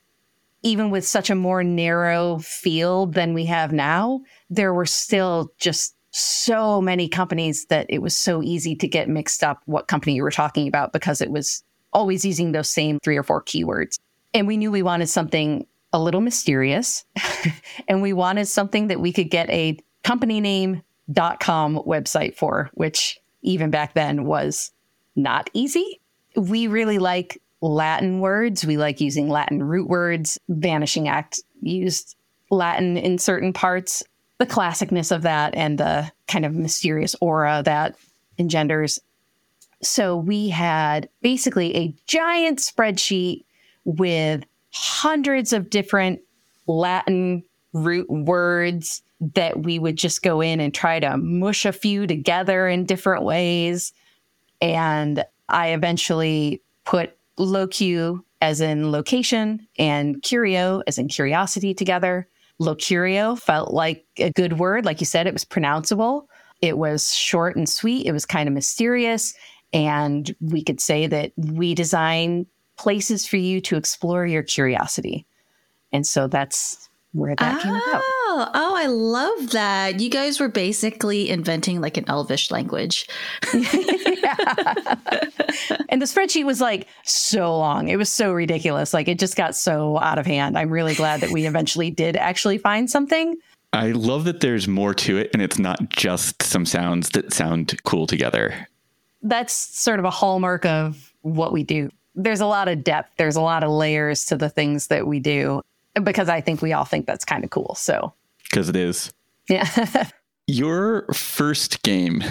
even 0.63 0.91
with 0.91 1.07
such 1.07 1.29
a 1.29 1.35
more 1.35 1.63
narrow 1.63 2.39
field 2.39 3.13
than 3.13 3.35
we 3.35 3.45
have 3.45 3.73
now, 3.73 4.23
there 4.49 4.73
were 4.73 4.87
still 4.87 5.53
just 5.59 5.95
so 6.13 6.81
many 6.81 7.09
companies 7.09 7.67
that 7.67 7.87
it 7.91 8.01
was 8.01 8.17
so 8.17 8.43
easy 8.43 8.75
to 8.77 8.89
get 8.89 9.09
mixed 9.09 9.45
up 9.45 9.61
what 9.67 9.89
company 9.89 10.15
you 10.15 10.23
were 10.23 10.31
talking 10.31 10.67
about 10.67 10.95
because 10.95 11.21
it 11.21 11.31
was 11.31 11.63
always 11.93 12.25
using 12.25 12.53
those 12.53 12.69
same 12.69 12.99
three 13.03 13.19
or 13.19 13.23
four 13.23 13.43
keywords. 13.43 13.99
And 14.35 14.47
we 14.47 14.57
knew 14.57 14.71
we 14.71 14.83
wanted 14.83 15.09
something 15.09 15.67
a 15.93 16.01
little 16.01 16.21
mysterious 16.21 17.05
and 17.89 18.01
we 18.01 18.13
wanted 18.13 18.47
something 18.47 18.89
that 18.89 19.01
we 19.01 19.13
could 19.13 19.31
get 19.31 19.51
a 19.51 19.79
company 20.03 20.41
name.com 20.41 21.77
website 21.87 22.35
for, 22.35 22.71
which 22.75 23.19
even 23.43 23.71
back 23.71 23.95
then 23.95 24.25
was 24.25 24.73
not 25.17 25.51
easy. 25.53 26.01
We 26.37 26.67
really 26.67 26.99
like 26.99 27.41
Latin 27.61 28.21
words. 28.21 28.65
We 28.65 28.77
like 28.77 29.01
using 29.01 29.29
Latin 29.29 29.63
root 29.63 29.89
words. 29.89 30.39
Vanishing 30.49 31.09
Act 31.09 31.41
used 31.61 32.17
Latin 32.51 32.97
in 32.97 33.19
certain 33.19 33.53
parts. 33.53 34.03
The 34.39 34.47
classicness 34.47 35.15
of 35.15 35.23
that 35.23 35.55
and 35.55 35.79
the 35.79 36.11
kind 36.27 36.45
of 36.45 36.55
mysterious 36.55 37.15
aura 37.21 37.63
that 37.65 37.97
engenders. 38.39 38.99
So 39.83 40.17
we 40.17 40.49
had 40.49 41.09
basically 41.21 41.77
a 41.77 41.95
giant 42.07 42.59
spreadsheet 42.59 43.45
with 43.85 44.45
hundreds 44.73 45.53
of 45.53 45.71
different 45.71 46.21
Latin 46.67 47.43
root 47.73 48.09
words 48.11 49.03
that 49.35 49.63
we 49.63 49.79
would 49.79 49.97
just 49.97 50.23
go 50.23 50.41
in 50.41 50.61
and 50.61 50.75
try 50.75 50.99
to 50.99 51.17
mush 51.17 51.65
a 51.65 51.73
few 51.73 52.07
together 52.07 52.69
in 52.69 52.85
different 52.85 53.25
ways. 53.25 53.93
And 54.61 55.25
I 55.49 55.69
eventually 55.69 56.61
put 56.85 57.17
locu 57.39 58.21
as 58.41 58.61
in 58.61 58.91
location 58.91 59.67
and 59.79 60.23
curio 60.23 60.83
as 60.87 60.99
in 60.99 61.09
curiosity 61.09 61.73
together. 61.73 62.29
Locurio 62.61 63.39
felt 63.39 63.73
like 63.73 64.05
a 64.19 64.31
good 64.33 64.59
word. 64.59 64.85
Like 64.85 65.01
you 65.01 65.07
said, 65.07 65.27
it 65.27 65.33
was 65.33 65.45
pronounceable. 65.45 66.27
It 66.61 66.79
was 66.79 67.15
short 67.15 67.57
and 67.57 67.69
sweet. 67.69 68.07
It 68.07 68.13
was 68.13 68.27
kind 68.27 68.49
of 68.49 68.55
mysterious. 68.55 69.35
And 69.73 70.35
we 70.41 70.63
could 70.63 70.81
say 70.81 71.07
that 71.07 71.33
we 71.37 71.75
design 71.75 72.47
places 72.77 73.27
for 73.27 73.37
you 73.37 73.61
to 73.63 73.77
explore 73.77 74.27
your 74.27 74.43
curiosity. 74.43 75.27
And 75.93 76.07
so 76.07 76.27
that's 76.27 76.89
where 77.13 77.37
that 77.37 77.59
oh, 77.59 77.63
came 77.63 77.75
about. 77.75 78.03
Oh, 78.05 78.49
oh, 78.55 78.75
I 78.77 78.87
love 78.87 79.51
that. 79.51 80.01
You 80.01 80.09
guys 80.09 80.41
were 80.41 80.49
basically 80.49 81.29
inventing 81.29 81.81
like 81.81 81.99
an 81.99 82.05
elvish 82.09 82.51
language. 82.51 83.07
and 83.53 83.63
the 86.01 86.07
spreadsheet 86.07 86.47
was 86.47 86.61
like 86.61 86.89
so 87.05 87.57
long. 87.57 87.89
It 87.89 87.97
was 87.97 88.09
so 88.11 88.33
ridiculous. 88.33 88.95
Like 88.95 89.09
it 89.09 89.19
just 89.19 89.37
got 89.37 89.55
so 89.55 89.99
out 89.99 90.19
of 90.19 90.27
hand. 90.27 90.57
I'm 90.57 90.71
really 90.71 90.95
glad 90.95 91.21
that 91.21 91.31
we 91.31 91.47
eventually 91.47 91.91
did 91.91 92.17
actually 92.17 92.57
find 92.57 92.91
something. 92.91 93.37
I 93.75 93.93
love 93.93 94.25
that 94.25 94.41
there's 94.41 94.69
more 94.69 94.95
to 94.95 95.19
it 95.19 95.31
and 95.33 95.43
it's 95.43 95.59
not 95.59 95.91
just 95.91 96.43
some 96.43 96.67
sounds 96.67 97.11
that 97.11 97.33
sound 97.33 97.83
cool 97.85 98.07
together. 98.07 98.67
That's 99.23 99.53
sort 99.53 99.99
of 99.99 100.05
a 100.05 100.11
hallmark 100.11 100.65
of 100.65 101.13
what 101.21 101.53
we 101.53 101.63
do. 101.63 101.91
There's 102.15 102.41
a 102.41 102.47
lot 102.47 102.69
of 102.69 102.85
depth, 102.85 103.13
there's 103.17 103.37
a 103.37 103.41
lot 103.41 103.65
of 103.65 103.71
layers 103.71 104.25
to 104.27 104.37
the 104.37 104.51
things 104.51 104.89
that 104.89 105.07
we 105.07 105.21
do 105.21 105.63
because 106.03 106.29
I 106.29 106.41
think 106.41 106.63
we 106.63 106.73
all 106.73 106.85
think 106.85 107.07
that's 107.07 107.25
kind 107.25 107.45
of 107.45 107.51
cool. 107.51 107.75
So, 107.75 108.13
because 108.51 108.69
it 108.69 108.77
is. 108.77 109.13
Yeah. 109.49 109.69
Your 110.47 111.07
first 111.13 111.83
game, 111.83 112.23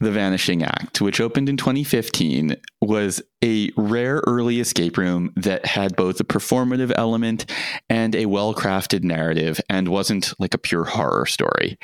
The 0.00 0.10
Vanishing 0.10 0.62
Act, 0.62 1.00
which 1.00 1.20
opened 1.20 1.48
in 1.48 1.56
2015, 1.56 2.56
was 2.80 3.22
a 3.42 3.70
rare 3.76 4.22
early 4.26 4.60
escape 4.60 4.96
room 4.96 5.32
that 5.36 5.64
had 5.66 5.96
both 5.96 6.20
a 6.20 6.24
performative 6.24 6.92
element 6.96 7.50
and 7.88 8.14
a 8.14 8.26
well 8.26 8.54
crafted 8.54 9.02
narrative 9.02 9.60
and 9.68 9.88
wasn't 9.88 10.32
like 10.38 10.54
a 10.54 10.58
pure 10.58 10.84
horror 10.84 11.26
story. 11.26 11.78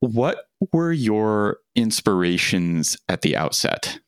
What 0.00 0.46
were 0.72 0.92
your 0.92 1.58
inspirations 1.74 2.96
at 3.08 3.22
the 3.22 3.36
outset? 3.36 3.98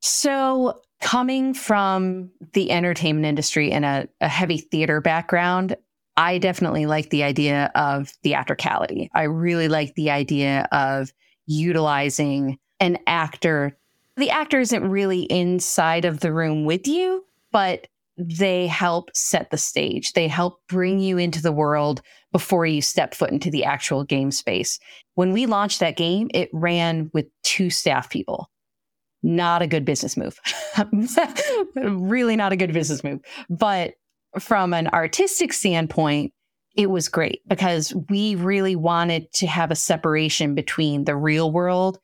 So, 0.00 0.82
coming 1.00 1.54
from 1.54 2.30
the 2.52 2.70
entertainment 2.70 3.26
industry 3.26 3.72
and 3.72 3.84
a, 3.84 4.08
a 4.20 4.28
heavy 4.28 4.58
theater 4.58 5.00
background, 5.00 5.76
I 6.16 6.38
definitely 6.38 6.86
like 6.86 7.10
the 7.10 7.24
idea 7.24 7.70
of 7.74 8.08
theatricality. 8.22 9.10
I 9.14 9.24
really 9.24 9.68
like 9.68 9.94
the 9.94 10.10
idea 10.10 10.68
of 10.72 11.12
utilizing 11.46 12.58
an 12.80 12.98
actor. 13.06 13.76
The 14.16 14.30
actor 14.30 14.60
isn't 14.60 14.88
really 14.88 15.22
inside 15.22 16.04
of 16.04 16.20
the 16.20 16.32
room 16.32 16.64
with 16.64 16.86
you, 16.86 17.24
but 17.50 17.88
they 18.16 18.68
help 18.68 19.10
set 19.14 19.50
the 19.50 19.58
stage. 19.58 20.12
They 20.12 20.28
help 20.28 20.60
bring 20.68 21.00
you 21.00 21.18
into 21.18 21.42
the 21.42 21.52
world 21.52 22.00
before 22.30 22.64
you 22.64 22.80
step 22.80 23.14
foot 23.14 23.30
into 23.30 23.50
the 23.50 23.64
actual 23.64 24.04
game 24.04 24.30
space. 24.30 24.78
When 25.14 25.32
we 25.32 25.46
launched 25.46 25.80
that 25.80 25.96
game, 25.96 26.30
it 26.32 26.48
ran 26.52 27.10
with 27.12 27.26
two 27.42 27.70
staff 27.70 28.08
people. 28.10 28.50
Not 29.24 29.62
a 29.62 29.66
good 29.66 29.86
business 29.86 30.18
move. 30.18 30.38
really 31.74 32.36
not 32.36 32.52
a 32.52 32.56
good 32.56 32.74
business 32.74 33.02
move. 33.02 33.20
But 33.48 33.94
from 34.38 34.74
an 34.74 34.88
artistic 34.88 35.54
standpoint, 35.54 36.32
it 36.76 36.90
was 36.90 37.08
great 37.08 37.40
because 37.48 37.94
we 38.10 38.34
really 38.34 38.76
wanted 38.76 39.32
to 39.34 39.46
have 39.46 39.70
a 39.70 39.76
separation 39.76 40.54
between 40.54 41.04
the 41.04 41.16
real 41.16 41.50
world 41.50 41.98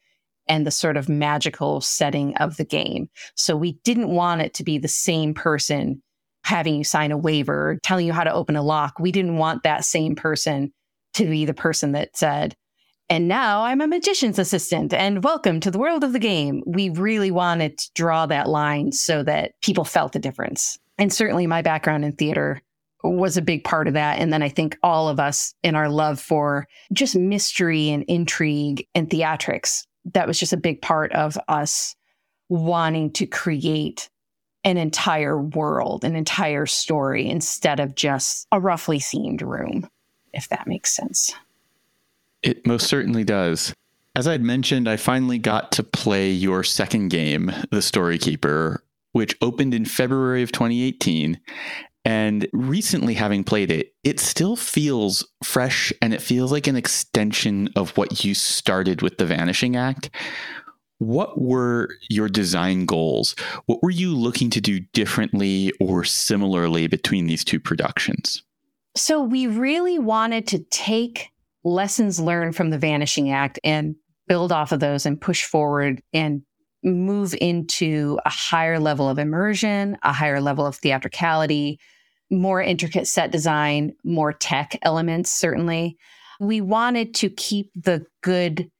and 0.48 0.66
the 0.66 0.70
sort 0.70 0.96
of 0.96 1.10
magical 1.10 1.82
setting 1.82 2.34
of 2.38 2.56
the 2.56 2.64
game. 2.64 3.10
So 3.36 3.54
we 3.54 3.72
didn't 3.84 4.08
want 4.08 4.40
it 4.40 4.54
to 4.54 4.64
be 4.64 4.78
the 4.78 4.88
same 4.88 5.34
person 5.34 6.02
having 6.44 6.76
you 6.76 6.84
sign 6.84 7.12
a 7.12 7.18
waiver, 7.18 7.78
telling 7.82 8.06
you 8.06 8.14
how 8.14 8.24
to 8.24 8.32
open 8.32 8.56
a 8.56 8.62
lock. 8.62 8.94
We 8.98 9.12
didn't 9.12 9.36
want 9.36 9.62
that 9.64 9.84
same 9.84 10.14
person 10.14 10.72
to 11.14 11.26
be 11.26 11.44
the 11.44 11.52
person 11.52 11.92
that 11.92 12.16
said, 12.16 12.56
and 13.10 13.26
now 13.26 13.64
I'm 13.64 13.80
a 13.80 13.88
magician's 13.88 14.38
assistant 14.38 14.94
and 14.94 15.24
welcome 15.24 15.58
to 15.60 15.70
the 15.72 15.80
world 15.80 16.04
of 16.04 16.12
the 16.12 16.20
game. 16.20 16.62
We 16.64 16.90
really 16.90 17.32
wanted 17.32 17.76
to 17.78 17.90
draw 17.94 18.24
that 18.26 18.48
line 18.48 18.92
so 18.92 19.24
that 19.24 19.60
people 19.62 19.84
felt 19.84 20.12
the 20.12 20.20
difference. 20.20 20.78
And 20.96 21.12
certainly 21.12 21.48
my 21.48 21.60
background 21.60 22.04
in 22.04 22.12
theater 22.12 22.62
was 23.02 23.36
a 23.36 23.42
big 23.42 23.64
part 23.64 23.88
of 23.88 23.94
that. 23.94 24.20
And 24.20 24.32
then 24.32 24.44
I 24.44 24.48
think 24.48 24.78
all 24.84 25.08
of 25.08 25.18
us 25.18 25.54
in 25.64 25.74
our 25.74 25.88
love 25.88 26.20
for 26.20 26.68
just 26.92 27.16
mystery 27.16 27.90
and 27.90 28.04
intrigue 28.04 28.86
and 28.94 29.10
theatrics, 29.10 29.86
that 30.14 30.28
was 30.28 30.38
just 30.38 30.52
a 30.52 30.56
big 30.56 30.80
part 30.80 31.10
of 31.12 31.36
us 31.48 31.96
wanting 32.48 33.10
to 33.14 33.26
create 33.26 34.08
an 34.62 34.76
entire 34.76 35.40
world, 35.40 36.04
an 36.04 36.14
entire 36.14 36.66
story 36.66 37.28
instead 37.28 37.80
of 37.80 37.96
just 37.96 38.46
a 38.52 38.60
roughly 38.60 39.00
themed 39.00 39.42
room, 39.42 39.88
if 40.32 40.48
that 40.50 40.68
makes 40.68 40.94
sense. 40.94 41.32
It 42.42 42.66
most 42.66 42.86
certainly 42.86 43.24
does. 43.24 43.74
As 44.16 44.26
I'd 44.26 44.42
mentioned, 44.42 44.88
I 44.88 44.96
finally 44.96 45.38
got 45.38 45.72
to 45.72 45.82
play 45.82 46.30
your 46.30 46.64
second 46.64 47.08
game, 47.08 47.46
The 47.70 47.78
Storykeeper, 47.78 48.78
which 49.12 49.36
opened 49.40 49.72
in 49.72 49.84
February 49.84 50.42
of 50.42 50.52
2018. 50.52 51.40
And 52.04 52.48
recently, 52.52 53.14
having 53.14 53.44
played 53.44 53.70
it, 53.70 53.94
it 54.04 54.18
still 54.18 54.56
feels 54.56 55.28
fresh 55.44 55.92
and 56.00 56.14
it 56.14 56.22
feels 56.22 56.50
like 56.50 56.66
an 56.66 56.76
extension 56.76 57.68
of 57.76 57.96
what 57.96 58.24
you 58.24 58.34
started 58.34 59.02
with 59.02 59.18
the 59.18 59.26
Vanishing 59.26 59.76
Act. 59.76 60.10
What 60.98 61.40
were 61.40 61.90
your 62.08 62.28
design 62.28 62.86
goals? 62.86 63.34
What 63.66 63.82
were 63.82 63.90
you 63.90 64.14
looking 64.14 64.50
to 64.50 64.60
do 64.60 64.80
differently 64.92 65.72
or 65.78 66.04
similarly 66.04 66.86
between 66.86 67.26
these 67.26 67.44
two 67.44 67.60
productions? 67.60 68.42
So, 68.96 69.22
we 69.22 69.46
really 69.46 69.98
wanted 69.98 70.46
to 70.48 70.58
take 70.58 71.30
lessons 71.64 72.20
learned 72.20 72.56
from 72.56 72.70
the 72.70 72.78
Vanishing 72.78 73.30
Act 73.30 73.58
and 73.64 73.94
build 74.28 74.52
off 74.52 74.72
of 74.72 74.80
those 74.80 75.06
and 75.06 75.20
push 75.20 75.44
forward 75.44 76.00
and 76.12 76.42
move 76.82 77.34
into 77.40 78.18
a 78.24 78.30
higher 78.30 78.78
level 78.78 79.08
of 79.08 79.18
immersion, 79.18 79.96
a 80.02 80.12
higher 80.12 80.40
level 80.40 80.64
of 80.64 80.76
theatricality, 80.76 81.78
more 82.30 82.62
intricate 82.62 83.06
set 83.06 83.30
design, 83.30 83.92
more 84.04 84.32
tech 84.32 84.78
elements, 84.82 85.30
certainly. 85.30 85.96
We 86.38 86.60
wanted 86.60 87.14
to 87.16 87.28
keep 87.28 87.70
the 87.74 88.06
good 88.22 88.70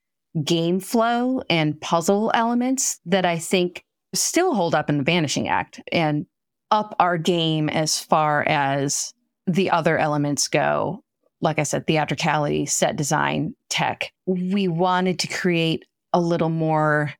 game 0.43 0.79
flow 0.79 1.41
and 1.49 1.79
puzzle 1.79 2.31
elements 2.33 2.99
that 3.05 3.25
I 3.25 3.37
think 3.37 3.83
still 4.15 4.55
hold 4.55 4.73
up 4.73 4.89
in 4.89 4.97
the 4.97 5.03
Vanishing 5.03 5.47
Act 5.47 5.81
and 5.91 6.25
up 6.71 6.95
our 6.99 7.17
game 7.17 7.69
as 7.69 7.99
far 7.99 8.47
as 8.47 9.13
the 9.45 9.69
other 9.71 9.97
elements 9.97 10.47
go. 10.47 11.03
Like 11.41 11.59
I 11.59 11.63
said, 11.63 11.87
theatricality, 11.87 12.65
set 12.65 12.95
design, 12.95 13.55
tech. 13.69 14.11
We 14.25 14.67
wanted 14.67 15.19
to 15.19 15.27
create 15.27 15.85
a 16.13 16.21
little 16.21 16.49
more 16.49 17.13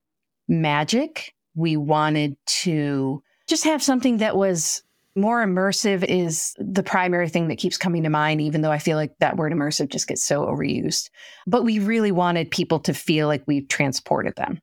magic. 0.47 1.33
We 1.55 1.77
wanted 1.77 2.37
to 2.45 3.23
just 3.47 3.63
have 3.63 3.81
something 3.81 4.17
that 4.17 4.37
was 4.37 4.83
more 5.15 5.45
immersive 5.45 6.03
is 6.03 6.55
the 6.57 6.83
primary 6.83 7.27
thing 7.27 7.49
that 7.49 7.57
keeps 7.57 7.77
coming 7.77 8.03
to 8.03 8.09
mind, 8.09 8.39
even 8.39 8.61
though 8.61 8.71
I 8.71 8.79
feel 8.79 8.97
like 8.97 9.17
that 9.19 9.35
word 9.35 9.51
immersive 9.51 9.89
just 9.89 10.07
gets 10.07 10.23
so 10.23 10.45
overused. 10.45 11.09
But 11.45 11.63
we 11.63 11.79
really 11.79 12.11
wanted 12.11 12.49
people 12.49 12.79
to 12.81 12.93
feel 12.93 13.27
like 13.27 13.43
we've 13.45 13.67
transported 13.67 14.35
them. 14.37 14.61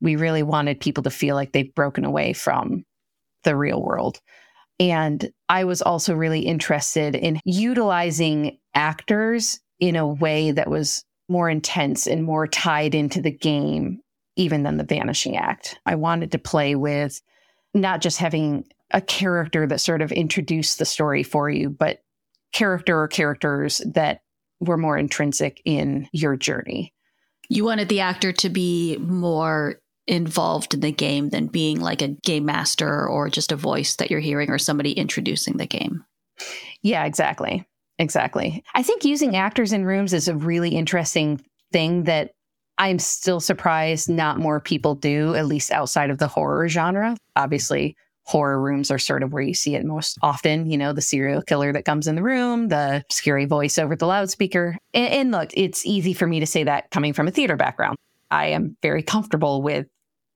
We 0.00 0.16
really 0.16 0.42
wanted 0.42 0.80
people 0.80 1.02
to 1.02 1.10
feel 1.10 1.34
like 1.34 1.52
they've 1.52 1.74
broken 1.74 2.04
away 2.04 2.32
from 2.32 2.84
the 3.44 3.54
real 3.54 3.82
world. 3.82 4.20
And 4.80 5.30
I 5.50 5.64
was 5.64 5.82
also 5.82 6.14
really 6.14 6.40
interested 6.40 7.14
in 7.14 7.38
utilizing 7.44 8.58
actors 8.74 9.60
in 9.78 9.94
a 9.94 10.06
way 10.06 10.50
that 10.52 10.70
was 10.70 11.04
more 11.28 11.50
intense 11.50 12.06
and 12.06 12.24
more 12.24 12.46
tied 12.48 12.94
into 12.94 13.20
the 13.20 13.30
game, 13.30 14.00
even 14.36 14.62
than 14.62 14.78
the 14.78 14.84
Vanishing 14.84 15.36
Act. 15.36 15.78
I 15.84 15.94
wanted 15.96 16.32
to 16.32 16.38
play 16.38 16.74
with 16.74 17.20
not 17.74 18.00
just 18.00 18.18
having 18.18 18.64
a 18.90 19.00
character 19.00 19.66
that 19.66 19.80
sort 19.80 20.02
of 20.02 20.10
introduced 20.12 20.78
the 20.78 20.84
story 20.84 21.22
for 21.22 21.48
you, 21.50 21.70
but 21.70 22.00
character 22.52 22.98
or 22.98 23.06
characters 23.06 23.80
that 23.94 24.22
were 24.60 24.78
more 24.78 24.98
intrinsic 24.98 25.60
in 25.64 26.08
your 26.12 26.36
journey. 26.36 26.92
You 27.48 27.64
wanted 27.64 27.88
the 27.88 28.00
actor 28.00 28.32
to 28.32 28.48
be 28.48 28.96
more 28.98 29.79
involved 30.10 30.74
in 30.74 30.80
the 30.80 30.92
game 30.92 31.28
than 31.30 31.46
being 31.46 31.80
like 31.80 32.02
a 32.02 32.08
game 32.08 32.44
master 32.44 33.08
or 33.08 33.30
just 33.30 33.52
a 33.52 33.56
voice 33.56 33.96
that 33.96 34.10
you're 34.10 34.20
hearing 34.20 34.50
or 34.50 34.58
somebody 34.58 34.92
introducing 34.92 35.56
the 35.56 35.66
game. 35.66 36.04
Yeah, 36.82 37.04
exactly. 37.04 37.64
Exactly. 37.98 38.64
I 38.74 38.82
think 38.82 39.04
using 39.04 39.36
actors 39.36 39.72
in 39.72 39.84
rooms 39.84 40.12
is 40.12 40.26
a 40.26 40.34
really 40.34 40.70
interesting 40.70 41.40
thing 41.70 42.04
that 42.04 42.32
I'm 42.78 42.98
still 42.98 43.40
surprised 43.40 44.08
not 44.08 44.38
more 44.38 44.58
people 44.58 44.94
do, 44.94 45.34
at 45.34 45.46
least 45.46 45.70
outside 45.70 46.10
of 46.10 46.18
the 46.18 46.26
horror 46.26 46.66
genre. 46.66 47.14
Obviously, 47.36 47.94
horror 48.24 48.60
rooms 48.60 48.90
are 48.90 48.98
sort 48.98 49.22
of 49.22 49.32
where 49.32 49.42
you 49.42 49.54
see 49.54 49.74
it 49.74 49.84
most 49.84 50.18
often. 50.22 50.70
You 50.70 50.78
know, 50.78 50.92
the 50.92 51.02
serial 51.02 51.42
killer 51.42 51.72
that 51.74 51.84
comes 51.84 52.06
in 52.06 52.16
the 52.16 52.22
room, 52.22 52.68
the 52.68 53.04
scary 53.10 53.44
voice 53.44 53.78
over 53.78 53.94
the 53.94 54.06
loudspeaker. 54.06 54.78
And, 54.94 55.12
and, 55.12 55.30
look, 55.30 55.50
it's 55.54 55.84
easy 55.84 56.14
for 56.14 56.26
me 56.26 56.40
to 56.40 56.46
say 56.46 56.64
that 56.64 56.90
coming 56.90 57.12
from 57.12 57.28
a 57.28 57.30
theater 57.30 57.56
background. 57.56 57.96
I 58.30 58.46
am 58.46 58.76
very 58.82 59.02
comfortable 59.02 59.60
with 59.60 59.86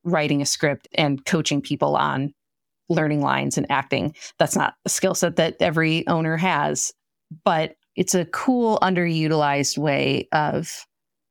writing 0.04 0.42
a 0.42 0.46
script 0.46 0.88
and 0.94 1.24
coaching 1.24 1.60
people 1.60 1.96
on 1.96 2.32
learning 2.88 3.22
lines 3.22 3.56
and 3.56 3.66
acting. 3.70 4.14
That's 4.38 4.56
not 4.56 4.74
a 4.84 4.88
skill 4.88 5.14
set 5.14 5.36
that 5.36 5.56
every 5.60 6.06
owner 6.06 6.36
has, 6.36 6.92
but 7.44 7.74
it's 7.96 8.14
a 8.14 8.26
cool, 8.26 8.78
underutilized 8.82 9.78
way 9.78 10.28
of 10.32 10.86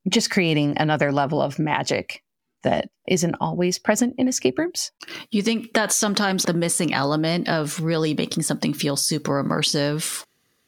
just 0.09 0.31
creating 0.31 0.77
another 0.77 1.11
level 1.11 1.41
of 1.41 1.59
magic 1.59 2.23
that 2.63 2.89
isn't 3.07 3.35
always 3.41 3.77
present 3.77 4.15
in 4.17 4.27
escape 4.27 4.57
rooms. 4.57 4.91
You 5.31 5.41
think 5.41 5.73
that's 5.73 5.95
sometimes 5.95 6.43
the 6.43 6.53
missing 6.53 6.93
element 6.93 7.49
of 7.49 7.79
really 7.81 8.13
making 8.13 8.43
something 8.43 8.73
feel 8.73 8.95
super 8.95 9.43
immersive? 9.43 10.23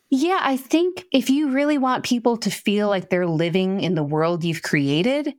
Yeah, 0.10 0.39
I 0.41 0.58
think 0.58 1.06
if 1.12 1.30
you 1.30 1.50
really 1.50 1.78
want 1.78 2.04
people 2.04 2.38
to 2.38 2.52
feel 2.52 2.89
like 2.89 3.10
they're 3.10 3.28
living 3.28 3.82
in 3.82 3.96
the 3.96 4.04
world 4.04 4.44
you've 4.44 4.62
created, 4.62 5.34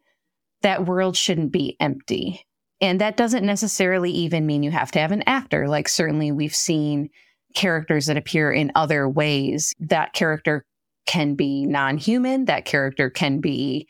that 0.62 0.87
world 0.87 1.16
shouldn't 1.16 1.52
be 1.52 1.76
empty. 1.79 2.45
And 2.80 3.00
that 3.00 3.16
doesn't 3.16 3.46
necessarily 3.46 4.10
even 4.10 4.46
mean 4.46 4.62
you 4.62 4.70
have 4.70 4.90
to 4.92 4.98
have 4.98 5.12
an 5.12 5.24
actor. 5.26 5.68
Like, 5.68 5.88
certainly, 5.88 6.30
we've 6.30 6.54
seen 6.54 7.10
characters 7.54 8.06
that 8.06 8.16
appear 8.18 8.52
in 8.52 8.70
other 8.74 9.08
ways. 9.08 9.74
That 9.80 10.12
character 10.12 10.64
can 11.06 11.34
be 11.34 11.64
non 11.64 11.96
human, 11.96 12.44
that 12.46 12.64
character 12.64 13.08
can 13.08 13.40
be 13.40 13.88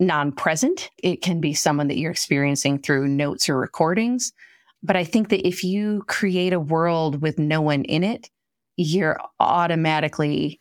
non 0.00 0.32
present. 0.32 0.90
It 1.02 1.22
can 1.22 1.40
be 1.40 1.52
someone 1.54 1.88
that 1.88 1.98
you're 1.98 2.10
experiencing 2.10 2.78
through 2.78 3.08
notes 3.08 3.48
or 3.48 3.58
recordings. 3.58 4.32
But 4.82 4.96
I 4.96 5.04
think 5.04 5.28
that 5.30 5.46
if 5.46 5.64
you 5.64 6.04
create 6.08 6.52
a 6.52 6.60
world 6.60 7.22
with 7.22 7.38
no 7.38 7.60
one 7.60 7.84
in 7.84 8.04
it, 8.04 8.30
you're 8.76 9.18
automatically 9.40 10.60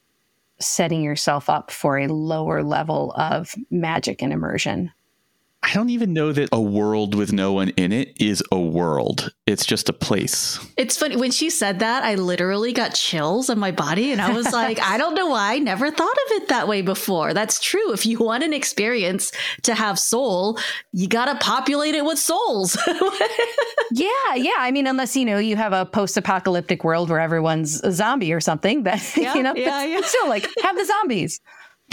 setting 0.60 1.02
yourself 1.02 1.50
up 1.50 1.72
for 1.72 1.98
a 1.98 2.08
lower 2.08 2.64
level 2.64 3.14
of 3.18 3.54
magic 3.70 4.22
and 4.22 4.32
immersion. 4.32 4.92
I 5.64 5.74
don't 5.74 5.90
even 5.90 6.12
know 6.12 6.34
that 6.34 6.50
a 6.52 6.60
world 6.60 7.16
with 7.16 7.32
no 7.32 7.54
one 7.54 7.70
in 7.70 7.94
it 7.94 8.22
is 8.22 8.44
a 8.52 8.60
world. 8.60 9.34
It's 9.48 9.66
just 9.66 9.88
a 9.88 9.94
place. 9.94 10.60
It's 10.76 10.98
funny. 10.98 11.16
When 11.16 11.32
she 11.32 11.50
said 11.50 11.80
that, 11.80 12.04
I 12.04 12.16
literally 12.16 12.74
got 12.74 12.94
chills 12.94 13.50
on 13.50 13.60
my 13.60 13.72
body. 13.72 14.12
And 14.12 14.22
I 14.22 14.34
was 14.34 14.52
like, 14.54 14.80
I 14.82 14.98
don't 14.98 15.16
know 15.16 15.28
why 15.28 15.54
I 15.54 15.60
never 15.60 15.90
thought 15.90 16.18
of 16.26 16.32
it 16.32 16.50
that 16.50 16.68
way 16.68 16.82
before. 16.82 17.34
That's 17.34 17.62
true. 17.62 17.94
If 17.94 18.06
you 18.06 18.20
want 18.20 18.44
an 18.44 18.54
experience 18.54 19.32
to 19.62 19.74
have 19.74 19.98
soul, 19.98 20.60
you 20.92 21.08
got 21.08 21.26
to 21.26 21.36
populate 21.36 21.96
it 21.96 22.04
with 22.04 22.20
souls. 22.20 22.78
yeah. 23.92 24.36
Yeah. 24.36 24.52
I 24.58 24.72
mean, 24.72 24.86
unless, 24.86 25.16
you 25.16 25.24
know, 25.24 25.38
you 25.38 25.56
have 25.56 25.72
a 25.72 25.86
post 25.86 26.18
apocalyptic 26.18 26.84
world 26.84 27.10
where 27.10 27.22
everyone's 27.22 27.82
a 27.84 27.92
zombie 27.94 28.34
or 28.34 28.42
something, 28.42 28.84
that, 28.84 29.02
yeah, 29.18 29.34
you 29.34 29.42
know, 29.42 29.56
yeah, 29.56 29.86
yeah. 29.86 30.02
still 30.04 30.28
like 30.28 30.46
have 30.62 30.76
the 30.76 30.86
zombies. 30.86 31.40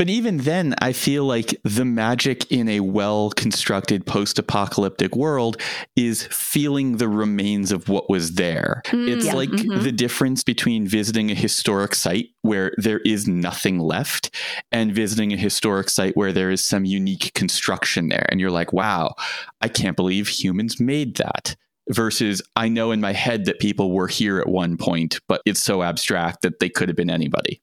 But 0.00 0.08
even 0.08 0.38
then, 0.38 0.74
I 0.78 0.94
feel 0.94 1.26
like 1.26 1.60
the 1.62 1.84
magic 1.84 2.50
in 2.50 2.70
a 2.70 2.80
well 2.80 3.32
constructed 3.36 4.06
post 4.06 4.38
apocalyptic 4.38 5.14
world 5.14 5.60
is 5.94 6.26
feeling 6.28 6.96
the 6.96 7.06
remains 7.06 7.70
of 7.70 7.90
what 7.90 8.08
was 8.08 8.36
there. 8.36 8.80
Mm, 8.86 9.08
it's 9.14 9.26
yeah, 9.26 9.34
like 9.34 9.50
mm-hmm. 9.50 9.82
the 9.82 9.92
difference 9.92 10.42
between 10.42 10.88
visiting 10.88 11.30
a 11.30 11.34
historic 11.34 11.94
site 11.94 12.30
where 12.40 12.72
there 12.78 13.00
is 13.00 13.28
nothing 13.28 13.78
left 13.78 14.34
and 14.72 14.90
visiting 14.90 15.34
a 15.34 15.36
historic 15.36 15.90
site 15.90 16.16
where 16.16 16.32
there 16.32 16.50
is 16.50 16.64
some 16.64 16.86
unique 16.86 17.34
construction 17.34 18.08
there. 18.08 18.24
And 18.30 18.40
you're 18.40 18.50
like, 18.50 18.72
wow, 18.72 19.16
I 19.60 19.68
can't 19.68 19.96
believe 19.98 20.28
humans 20.28 20.80
made 20.80 21.16
that 21.16 21.56
versus 21.90 22.40
I 22.56 22.70
know 22.70 22.90
in 22.90 23.02
my 23.02 23.12
head 23.12 23.44
that 23.44 23.60
people 23.60 23.92
were 23.92 24.08
here 24.08 24.40
at 24.40 24.48
one 24.48 24.78
point, 24.78 25.20
but 25.28 25.42
it's 25.44 25.60
so 25.60 25.82
abstract 25.82 26.40
that 26.40 26.58
they 26.58 26.70
could 26.70 26.88
have 26.88 26.96
been 26.96 27.10
anybody. 27.10 27.60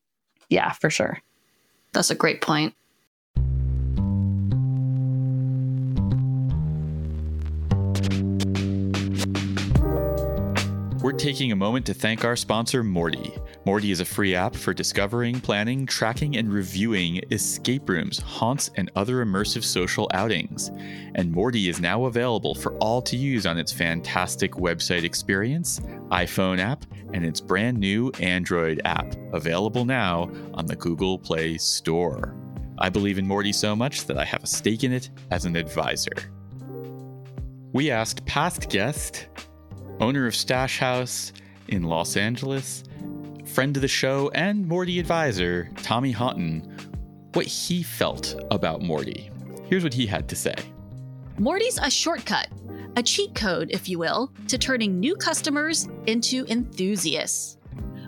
Yeah, 0.50 0.74
for 0.74 0.92
sure. 0.92 1.20
That's 1.98 2.12
a 2.12 2.16
great 2.16 2.42
point. 2.42 2.76
We're 11.02 11.14
taking 11.14 11.52
a 11.52 11.56
moment 11.56 11.88
to 11.88 11.96
thank 11.96 12.24
our 12.24 12.36
sponsor, 12.36 12.84
Morty. 12.84 13.34
Morty 13.66 13.90
is 13.90 14.00
a 14.00 14.06
free 14.06 14.36
app 14.36 14.56
for 14.56 14.76
discovering, 14.76 15.42
planning, 15.42 15.88
tracking, 15.88 16.38
and 16.38 16.54
reviewing 16.54 17.20
escape 17.32 17.90
rooms, 17.90 18.20
haunts, 18.20 18.70
and 18.76 18.92
other 18.96 19.26
immersive 19.26 19.64
social 19.64 20.08
outings. 20.14 20.70
And 21.16 21.32
Morty 21.32 21.68
is 21.68 21.80
now 21.80 22.06
available 22.06 22.54
for 22.54 22.74
all 22.78 23.02
to 23.02 23.18
use 23.18 23.48
on 23.48 23.58
its 23.58 23.72
fantastic 23.72 24.52
website 24.52 25.04
experience, 25.04 25.80
iPhone 26.12 26.60
app, 26.60 26.86
and 27.14 27.26
its 27.26 27.42
brand 27.42 27.78
new 27.78 28.12
Android 28.20 28.82
app, 28.86 29.16
available 29.34 29.86
now 29.86 30.30
on 30.54 30.66
the 30.66 30.76
Google 30.76 31.18
Play 31.18 31.58
Store. 31.58 32.36
I 32.80 32.90
believe 32.90 33.18
in 33.18 33.28
Morty 33.28 33.52
so 33.54 33.76
much 33.76 34.06
that 34.06 34.18
I 34.18 34.26
have 34.26 34.44
a 34.44 34.48
stake 34.48 34.84
in 34.84 34.92
it 34.92 35.10
as 35.32 35.46
an 35.46 35.56
advisor. 35.56 36.14
We 37.74 37.92
asked 37.92 38.26
past 38.26 38.70
guest 38.70 39.28
owner 40.00 40.28
of 40.28 40.36
Stash 40.36 40.80
House 40.80 41.34
in 41.68 41.84
Los 41.84 42.18
Angeles, 42.18 42.84
friend 43.46 43.76
of 43.76 43.82
the 43.82 43.88
show, 43.88 44.30
and 44.34 44.68
Morty 44.68 45.00
advisor, 45.00 45.70
Tommy 45.78 46.12
Honton, 46.12 46.78
what 47.34 47.46
he 47.46 47.84
felt 47.84 48.36
about 48.52 48.82
Morty. 48.82 49.30
Here's 49.66 49.84
what 49.84 49.94
he 49.94 50.06
had 50.06 50.28
to 50.30 50.36
say 50.36 50.56
Morty's 51.40 51.78
a 51.78 51.90
shortcut, 51.90 52.48
a 52.98 53.04
cheat 53.04 53.36
code, 53.36 53.70
if 53.72 53.88
you 53.88 54.00
will, 54.00 54.34
to 54.48 54.58
turning 54.58 55.00
new 55.00 55.16
customers 55.16 55.88
into 56.08 56.48
enthusiasts. 56.48 57.60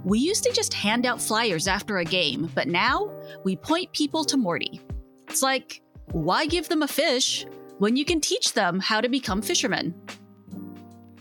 We 0.04 0.17
used 0.17 0.43
to 0.45 0.52
just 0.52 0.73
hand 0.73 1.06
out 1.06 1.21
flyers 1.21 1.67
after 1.67 1.99
a 1.99 2.04
game, 2.04 2.49
but 2.56 2.67
now 2.67 3.13
we 3.43 3.56
point 3.56 3.93
people 3.93 4.25
to 4.25 4.36
Morty. 4.36 4.82
It's 5.28 5.43
like, 5.43 5.84
why 6.12 6.47
give 6.47 6.69
them 6.69 6.82
a 6.82 6.88
fish 6.88 7.45
when 7.78 7.95
you 7.95 8.04
can 8.04 8.19
teach 8.19 8.54
them 8.54 8.80
how 8.80 8.99
to 8.99 9.08
become 9.08 9.43
fishermen? 9.43 9.93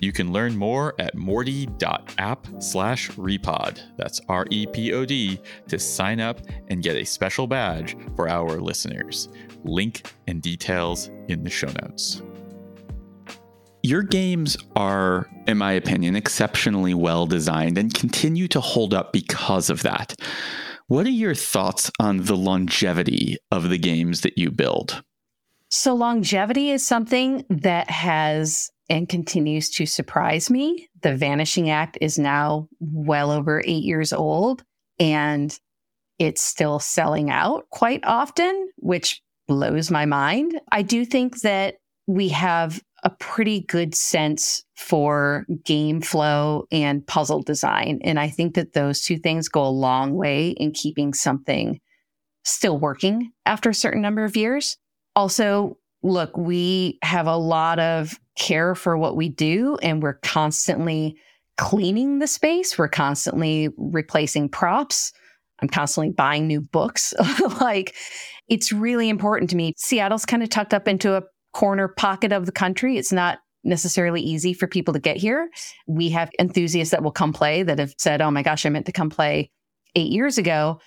You 0.00 0.12
can 0.12 0.32
learn 0.32 0.56
more 0.56 0.94
at 0.98 1.14
morty.app 1.14 2.46
slash 2.60 3.10
repod. 3.10 3.80
That's 3.98 4.18
R 4.30 4.46
E 4.48 4.66
P 4.66 4.94
O 4.94 5.04
D 5.04 5.40
to 5.66 5.78
sign 5.78 6.20
up 6.20 6.40
and 6.68 6.82
get 6.82 6.96
a 6.96 7.04
special 7.04 7.46
badge 7.46 7.98
for 8.16 8.30
our 8.30 8.60
listeners. 8.60 9.28
Link 9.64 10.10
and 10.26 10.40
details 10.40 11.10
in 11.26 11.42
the 11.42 11.50
show 11.50 11.70
notes. 11.82 12.22
Your 13.88 14.02
games 14.02 14.54
are, 14.76 15.26
in 15.46 15.56
my 15.56 15.72
opinion, 15.72 16.14
exceptionally 16.14 16.92
well 16.92 17.24
designed 17.26 17.78
and 17.78 17.94
continue 17.94 18.46
to 18.48 18.60
hold 18.60 18.92
up 18.92 19.14
because 19.14 19.70
of 19.70 19.82
that. 19.82 20.14
What 20.88 21.06
are 21.06 21.10
your 21.10 21.34
thoughts 21.34 21.90
on 21.98 22.24
the 22.24 22.36
longevity 22.36 23.38
of 23.50 23.70
the 23.70 23.78
games 23.78 24.20
that 24.20 24.36
you 24.36 24.50
build? 24.50 25.02
So, 25.70 25.94
longevity 25.94 26.70
is 26.70 26.86
something 26.86 27.46
that 27.48 27.88
has 27.88 28.70
and 28.90 29.08
continues 29.08 29.70
to 29.70 29.86
surprise 29.86 30.50
me. 30.50 30.90
The 31.00 31.16
Vanishing 31.16 31.70
Act 31.70 31.96
is 32.02 32.18
now 32.18 32.68
well 32.80 33.30
over 33.30 33.62
eight 33.64 33.84
years 33.84 34.12
old 34.12 34.64
and 34.98 35.58
it's 36.18 36.42
still 36.42 36.78
selling 36.78 37.30
out 37.30 37.64
quite 37.70 38.04
often, 38.04 38.68
which 38.76 39.22
blows 39.46 39.90
my 39.90 40.04
mind. 40.04 40.60
I 40.70 40.82
do 40.82 41.06
think 41.06 41.40
that 41.40 41.76
we 42.06 42.28
have 42.28 42.82
a 43.04 43.10
pretty 43.10 43.60
good 43.60 43.94
sense 43.94 44.64
for 44.76 45.46
game 45.64 46.00
flow 46.00 46.66
and 46.72 47.06
puzzle 47.06 47.42
design. 47.42 48.00
And 48.02 48.18
I 48.18 48.28
think 48.28 48.54
that 48.54 48.72
those 48.72 49.02
two 49.02 49.18
things 49.18 49.48
go 49.48 49.64
a 49.64 49.68
long 49.68 50.14
way 50.14 50.50
in 50.50 50.72
keeping 50.72 51.14
something 51.14 51.80
still 52.44 52.78
working 52.78 53.30
after 53.46 53.70
a 53.70 53.74
certain 53.74 54.02
number 54.02 54.24
of 54.24 54.36
years. 54.36 54.76
Also, 55.14 55.78
look, 56.02 56.36
we 56.36 56.98
have 57.02 57.26
a 57.26 57.36
lot 57.36 57.78
of 57.78 58.18
care 58.36 58.74
for 58.74 58.96
what 58.96 59.16
we 59.16 59.28
do, 59.28 59.76
and 59.82 60.02
we're 60.02 60.18
constantly 60.20 61.16
cleaning 61.56 62.20
the 62.20 62.26
space. 62.26 62.78
We're 62.78 62.88
constantly 62.88 63.68
replacing 63.76 64.48
props. 64.48 65.12
I'm 65.60 65.68
constantly 65.68 66.12
buying 66.12 66.46
new 66.46 66.60
books. 66.60 67.12
like, 67.60 67.94
it's 68.48 68.72
really 68.72 69.08
important 69.08 69.50
to 69.50 69.56
me. 69.56 69.74
Seattle's 69.76 70.24
kind 70.24 70.42
of 70.42 70.50
tucked 70.50 70.72
up 70.72 70.88
into 70.88 71.14
a 71.14 71.22
corner 71.52 71.88
pocket 71.88 72.32
of 72.32 72.46
the 72.46 72.52
country. 72.52 72.96
It's 72.96 73.12
not 73.12 73.38
necessarily 73.64 74.20
easy 74.20 74.52
for 74.52 74.66
people 74.66 74.94
to 74.94 75.00
get 75.00 75.16
here. 75.16 75.50
We 75.86 76.10
have 76.10 76.30
enthusiasts 76.38 76.92
that 76.92 77.02
will 77.02 77.12
come 77.12 77.32
play 77.32 77.62
that 77.62 77.78
have 77.78 77.94
said, 77.98 78.20
Oh 78.20 78.30
my 78.30 78.42
gosh, 78.42 78.64
I 78.64 78.68
meant 78.68 78.86
to 78.86 78.92
come 78.92 79.10
play 79.10 79.50
eight 79.94 80.10
years 80.10 80.38
ago. 80.38 80.80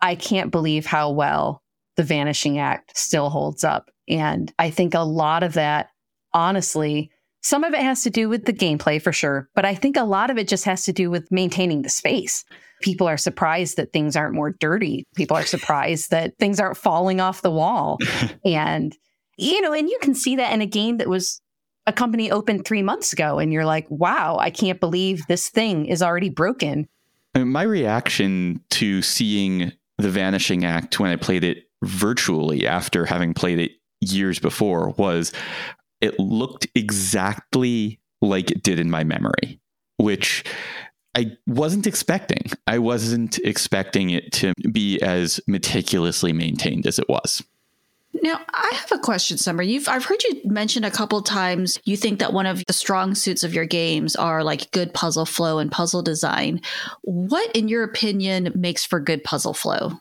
I 0.00 0.14
can't 0.14 0.50
believe 0.50 0.86
how 0.86 1.10
well 1.10 1.62
the 1.96 2.02
Vanishing 2.02 2.58
Act 2.58 2.96
still 2.96 3.30
holds 3.30 3.64
up. 3.64 3.90
And 4.08 4.52
I 4.58 4.70
think 4.70 4.94
a 4.94 5.00
lot 5.00 5.42
of 5.42 5.54
that, 5.54 5.90
honestly, 6.32 7.10
some 7.42 7.64
of 7.64 7.72
it 7.72 7.80
has 7.80 8.02
to 8.02 8.10
do 8.10 8.28
with 8.28 8.44
the 8.44 8.52
gameplay 8.52 9.00
for 9.00 9.12
sure, 9.12 9.48
but 9.54 9.64
I 9.64 9.74
think 9.74 9.96
a 9.96 10.04
lot 10.04 10.30
of 10.30 10.38
it 10.38 10.48
just 10.48 10.64
has 10.64 10.84
to 10.84 10.92
do 10.92 11.10
with 11.10 11.30
maintaining 11.30 11.82
the 11.82 11.88
space. 11.88 12.44
People 12.82 13.08
are 13.08 13.16
surprised 13.16 13.76
that 13.76 13.92
things 13.92 14.16
aren't 14.16 14.34
more 14.34 14.50
dirty. 14.50 15.06
People 15.14 15.36
are 15.36 15.44
surprised 15.44 16.10
that 16.10 16.36
things 16.38 16.60
aren't 16.60 16.76
falling 16.76 17.20
off 17.20 17.42
the 17.42 17.50
wall. 17.50 17.98
and 18.44 18.96
you 19.40 19.60
know, 19.60 19.72
and 19.72 19.88
you 19.88 19.98
can 20.00 20.14
see 20.14 20.36
that 20.36 20.52
in 20.52 20.60
a 20.60 20.66
game 20.66 20.98
that 20.98 21.08
was 21.08 21.40
a 21.86 21.92
company 21.92 22.30
opened 22.30 22.64
three 22.64 22.82
months 22.82 23.12
ago, 23.12 23.38
and 23.38 23.52
you're 23.52 23.64
like, 23.64 23.86
wow, 23.90 24.36
I 24.38 24.50
can't 24.50 24.80
believe 24.80 25.26
this 25.26 25.48
thing 25.48 25.86
is 25.86 26.02
already 26.02 26.28
broken. 26.28 26.88
My 27.34 27.62
reaction 27.62 28.62
to 28.70 29.02
seeing 29.02 29.72
The 29.98 30.10
Vanishing 30.10 30.64
Act 30.64 31.00
when 31.00 31.10
I 31.10 31.16
played 31.16 31.44
it 31.44 31.64
virtually 31.82 32.66
after 32.66 33.06
having 33.06 33.34
played 33.34 33.58
it 33.58 33.72
years 34.00 34.38
before 34.38 34.90
was 34.90 35.32
it 36.00 36.18
looked 36.18 36.66
exactly 36.74 38.00
like 38.20 38.50
it 38.50 38.62
did 38.62 38.78
in 38.78 38.90
my 38.90 39.04
memory, 39.04 39.60
which 39.96 40.44
I 41.16 41.36
wasn't 41.46 41.86
expecting. 41.86 42.50
I 42.66 42.78
wasn't 42.78 43.38
expecting 43.38 44.10
it 44.10 44.32
to 44.34 44.52
be 44.70 45.00
as 45.00 45.40
meticulously 45.46 46.32
maintained 46.32 46.86
as 46.86 46.98
it 46.98 47.08
was. 47.08 47.42
Now, 48.22 48.40
I 48.52 48.72
have 48.74 48.92
a 48.92 48.98
question, 48.98 49.38
Summer. 49.38 49.62
You've 49.62 49.88
I've 49.88 50.04
heard 50.04 50.22
you 50.24 50.40
mention 50.44 50.84
a 50.84 50.90
couple 50.90 51.22
times 51.22 51.78
you 51.84 51.96
think 51.96 52.18
that 52.18 52.32
one 52.32 52.46
of 52.46 52.64
the 52.66 52.72
strong 52.72 53.14
suits 53.14 53.44
of 53.44 53.54
your 53.54 53.64
games 53.64 54.16
are 54.16 54.42
like 54.42 54.70
good 54.72 54.92
puzzle 54.92 55.26
flow 55.26 55.58
and 55.58 55.70
puzzle 55.70 56.02
design. 56.02 56.60
What 57.02 57.54
in 57.54 57.68
your 57.68 57.84
opinion 57.84 58.52
makes 58.54 58.84
for 58.84 59.00
good 59.00 59.22
puzzle 59.22 59.54
flow? 59.54 59.92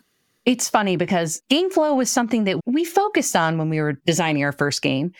It's 0.46 0.70
funny 0.70 0.96
because 0.96 1.42
game 1.50 1.70
flow 1.70 1.94
was 1.94 2.10
something 2.10 2.46
that 2.46 2.60
we 2.66 2.84
focused 2.84 3.36
on 3.36 3.58
when 3.58 3.70
we 3.70 3.80
were 3.80 4.00
designing 4.06 4.44
our 4.44 4.54
first 4.54 4.82
game, 4.82 5.12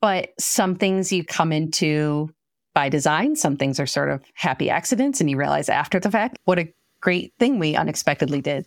but 0.00 0.28
some 0.38 0.76
things 0.76 1.12
you 1.12 1.24
come 1.24 1.50
into 1.52 2.30
by 2.74 2.88
design, 2.88 3.34
some 3.34 3.56
things 3.56 3.80
are 3.80 3.86
sort 3.86 4.10
of 4.10 4.22
happy 4.34 4.70
accidents 4.70 5.20
and 5.20 5.30
you 5.30 5.36
realize 5.36 5.68
after 5.68 5.98
the 5.98 6.10
fact 6.10 6.38
what 6.44 6.58
a 6.58 6.72
great 7.00 7.32
thing 7.38 7.58
we 7.58 7.76
unexpectedly 7.76 8.40
did. 8.40 8.66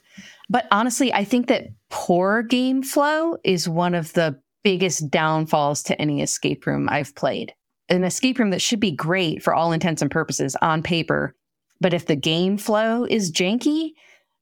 But 0.50 0.68
honestly, 0.72 1.14
I 1.14 1.24
think 1.24 1.48
that 1.48 1.68
poor 1.90 2.44
game 2.44 2.84
flow 2.84 3.38
is 3.44 3.68
one 3.70 3.96
of 3.96 4.14
the 4.14 4.40
biggest 4.64 5.10
downfalls 5.10 5.84
to 5.84 6.00
any 6.02 6.22
escape 6.22 6.66
room 6.66 6.88
I've 6.90 7.16
played. 7.16 7.54
An 7.90 8.04
escape 8.04 8.40
room 8.40 8.52
that 8.52 8.62
should 8.62 8.80
be 8.80 8.92
great 8.92 9.42
for 9.42 9.54
all 9.54 9.72
intents 9.72 10.02
and 10.02 10.12
purposes 10.12 10.56
on 10.62 10.84
paper, 10.84 11.36
but 11.82 11.94
if 11.94 12.06
the 12.06 12.16
game 12.16 12.58
flow 12.58 13.06
is 13.06 13.32
janky, 13.32 13.92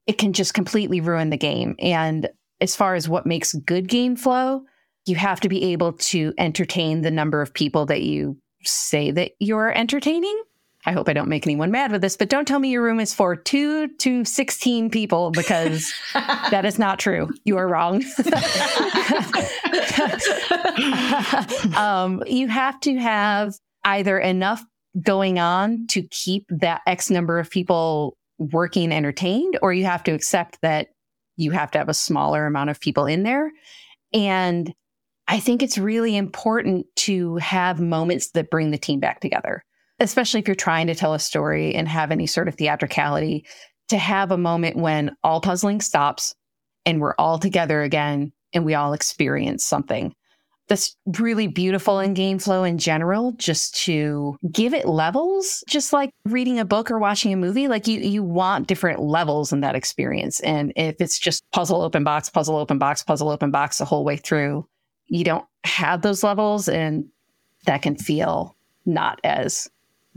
it 0.06 0.18
can 0.18 0.34
just 0.34 0.54
completely 0.54 1.02
ruin 1.02 1.30
the 1.30 1.38
game. 1.38 1.76
And 1.80 2.30
as 2.60 2.76
far 2.76 2.96
as 2.96 3.08
what 3.08 3.26
makes 3.26 3.54
good 3.54 3.88
game 3.88 4.16
flow, 4.16 4.64
you 5.06 5.16
have 5.16 5.40
to 5.42 5.50
be 5.50 5.72
able 5.72 5.94
to 5.94 6.34
entertain 6.38 7.02
the 7.02 7.12
number 7.12 7.42
of 7.42 7.54
people 7.54 7.86
that 7.86 8.02
you 8.02 8.38
say 8.64 9.12
that 9.12 9.32
you're 9.40 9.72
entertaining. 9.78 10.42
I 10.88 10.94
hope 10.94 11.10
I 11.10 11.14
don't 11.14 11.28
make 11.28 11.46
anyone 11.46 11.70
mad 11.70 11.92
with 11.92 12.02
this, 12.02 12.16
but 12.16 12.30
don't 12.30 12.48
tell 12.48 12.60
me 12.60 12.70
your 12.70 12.82
room 12.82 13.02
is 13.02 13.14
for 13.14 13.36
two 13.36 13.90
to 13.90 14.24
16 14.24 14.90
people 14.90 15.32
because 15.32 15.94
that 16.14 16.64
is 16.64 16.80
not 16.80 16.98
true. 16.98 17.30
You 17.44 17.58
are 17.58 17.68
wrong. 17.68 18.06
um, 21.76 22.24
you 22.26 22.48
have 22.48 22.80
to 22.80 22.96
have 22.96 23.56
either 23.84 24.18
enough 24.18 24.64
going 25.02 25.40
on 25.40 25.88
to 25.88 26.04
keep 26.04 26.46
that 26.50 26.84
X 26.88 27.10
number 27.10 27.38
of 27.38 27.50
people 27.50 28.16
working 28.38 28.94
entertained, 28.94 29.60
or 29.62 29.74
you 29.74 29.84
have 29.84 30.04
to 30.06 30.12
accept 30.12 30.58
that 30.62 30.88
you 31.36 31.52
have 31.52 31.70
to 31.72 31.80
have 31.80 31.90
a 31.90 31.94
smaller 31.94 32.46
amount 32.46 32.70
of 32.70 32.80
people 32.80 33.08
in 33.08 33.24
there. 33.24 33.52
And 34.14 34.74
I 35.28 35.42
think 35.42 35.62
it's 35.62 35.78
really 35.78 36.16
important 36.16 36.86
to 36.96 37.36
have 37.36 37.82
moments 37.82 38.32
that 38.32 38.50
bring 38.50 38.72
the 38.72 38.78
team 38.78 39.02
back 39.02 39.20
together 39.20 39.66
especially 40.00 40.40
if 40.40 40.48
you're 40.48 40.56
trying 40.56 40.88
to 40.88 40.96
tell 40.96 41.14
a 41.14 41.20
story 41.20 41.74
and 41.76 41.88
have 41.88 42.12
any 42.12 42.28
sort 42.28 42.48
of 42.48 42.56
theatricality, 42.56 43.46
to 43.90 43.98
have 43.98 44.32
a 44.32 44.38
moment 44.38 44.78
when 44.78 45.16
all 45.24 45.42
puzzling 45.42 45.82
stops 45.82 46.36
and 46.86 47.02
we're 47.02 47.16
all 47.18 47.40
together 47.40 47.82
again 47.82 48.32
and 48.54 48.66
we 48.66 48.74
all 48.74 48.94
experience 48.94 49.66
something. 49.66 50.14
That's 50.68 50.98
really 51.18 51.48
beautiful 51.48 52.00
in 52.00 52.14
game 52.14 52.40
flow 52.40 52.66
in 52.66 52.78
general, 52.78 53.32
just 53.38 53.74
to 53.86 54.36
give 54.52 54.74
it 54.74 54.86
levels, 54.86 55.64
just 55.70 55.94
like 55.94 56.12
reading 56.26 56.60
a 56.60 56.66
book 56.66 56.92
or 56.92 57.00
watching 57.00 57.32
a 57.32 57.38
movie. 57.38 57.70
Like 57.70 57.88
you, 57.88 58.02
you 58.02 58.22
want 58.22 58.68
different 58.68 59.00
levels 59.00 59.54
in 59.54 59.62
that 59.62 59.76
experience. 59.76 60.42
And 60.42 60.74
if 60.76 60.96
it's 61.00 61.20
just 61.20 61.42
puzzle 61.54 61.82
open 61.82 62.04
box, 62.04 62.30
puzzle 62.30 62.58
open 62.58 62.80
box, 62.80 63.02
puzzle 63.02 63.30
open 63.30 63.50
box 63.50 63.78
the 63.78 63.86
whole 63.86 64.04
way 64.04 64.18
through, 64.18 64.68
you 65.06 65.24
don't 65.24 65.46
have 65.64 66.02
those 66.02 66.22
levels 66.22 66.68
and 66.68 67.06
that 67.66 67.82
can 67.82 67.96
feel 67.96 68.58
not 68.86 69.22
as 69.24 69.70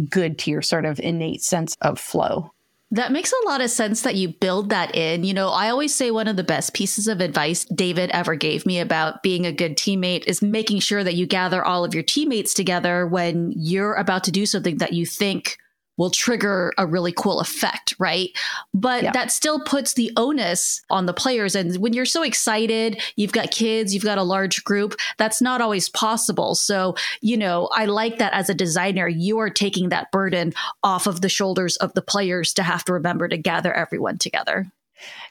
good 0.08 0.38
to 0.40 0.50
your 0.50 0.62
sort 0.62 0.84
of 0.84 0.98
innate 1.00 1.42
sense 1.42 1.76
of 1.80 1.98
flow. 1.98 2.52
That 2.92 3.12
makes 3.12 3.32
a 3.32 3.48
lot 3.48 3.60
of 3.60 3.70
sense 3.70 4.02
that 4.02 4.16
you 4.16 4.28
build 4.28 4.70
that 4.70 4.96
in. 4.96 5.22
You 5.22 5.32
know, 5.32 5.50
I 5.50 5.70
always 5.70 5.94
say 5.94 6.10
one 6.10 6.26
of 6.26 6.36
the 6.36 6.42
best 6.42 6.74
pieces 6.74 7.06
of 7.06 7.20
advice 7.20 7.64
David 7.66 8.10
ever 8.10 8.34
gave 8.34 8.66
me 8.66 8.80
about 8.80 9.22
being 9.22 9.46
a 9.46 9.52
good 9.52 9.76
teammate 9.76 10.24
is 10.26 10.42
making 10.42 10.80
sure 10.80 11.04
that 11.04 11.14
you 11.14 11.24
gather 11.24 11.64
all 11.64 11.84
of 11.84 11.94
your 11.94 12.02
teammates 12.02 12.52
together 12.52 13.06
when 13.06 13.52
you're 13.54 13.94
about 13.94 14.24
to 14.24 14.32
do 14.32 14.44
something 14.44 14.78
that 14.78 14.92
you 14.92 15.06
think 15.06 15.56
will 16.00 16.08
trigger 16.08 16.72
a 16.78 16.86
really 16.86 17.12
cool 17.12 17.40
effect, 17.40 17.94
right? 17.98 18.30
But 18.72 19.02
yeah. 19.02 19.12
that 19.12 19.30
still 19.30 19.60
puts 19.60 19.92
the 19.92 20.10
onus 20.16 20.80
on 20.88 21.04
the 21.04 21.12
players. 21.12 21.54
And 21.54 21.76
when 21.76 21.92
you're 21.92 22.06
so 22.06 22.22
excited, 22.22 23.02
you've 23.16 23.32
got 23.32 23.50
kids, 23.50 23.92
you've 23.92 24.02
got 24.02 24.16
a 24.16 24.22
large 24.22 24.64
group, 24.64 24.94
that's 25.18 25.42
not 25.42 25.60
always 25.60 25.90
possible. 25.90 26.54
So, 26.54 26.96
you 27.20 27.36
know, 27.36 27.68
I 27.74 27.84
like 27.84 28.16
that 28.16 28.32
as 28.32 28.48
a 28.48 28.54
designer, 28.54 29.08
you 29.08 29.40
are 29.40 29.50
taking 29.50 29.90
that 29.90 30.10
burden 30.10 30.54
off 30.82 31.06
of 31.06 31.20
the 31.20 31.28
shoulders 31.28 31.76
of 31.76 31.92
the 31.92 32.00
players 32.00 32.54
to 32.54 32.62
have 32.62 32.82
to 32.86 32.94
remember 32.94 33.28
to 33.28 33.36
gather 33.36 33.70
everyone 33.70 34.16
together. 34.16 34.72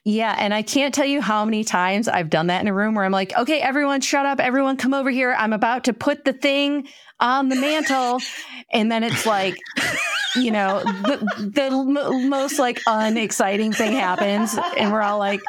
Yeah. 0.05 0.35
And 0.37 0.53
I 0.53 0.61
can't 0.61 0.93
tell 0.93 1.05
you 1.05 1.19
how 1.19 1.45
many 1.45 1.63
times 1.63 2.07
I've 2.07 2.29
done 2.29 2.47
that 2.47 2.61
in 2.61 2.67
a 2.67 2.73
room 2.73 2.93
where 2.93 3.05
I'm 3.05 3.11
like, 3.11 3.35
okay, 3.35 3.59
everyone 3.59 4.01
shut 4.01 4.27
up. 4.27 4.39
Everyone 4.39 4.77
come 4.77 4.93
over 4.93 5.09
here. 5.09 5.33
I'm 5.35 5.53
about 5.53 5.85
to 5.85 5.93
put 5.93 6.25
the 6.25 6.33
thing 6.33 6.87
on 7.19 7.49
the 7.49 7.55
mantle. 7.55 8.19
and 8.71 8.91
then 8.91 9.03
it's 9.03 9.25
like, 9.25 9.55
you 10.35 10.51
know, 10.51 10.81
the, 10.83 11.51
the 11.53 11.63
m- 11.63 12.29
most 12.29 12.59
like 12.59 12.81
unexciting 12.87 13.73
thing 13.73 13.93
happens. 13.93 14.57
And 14.77 14.91
we're 14.91 15.01
all 15.01 15.19
like, 15.19 15.41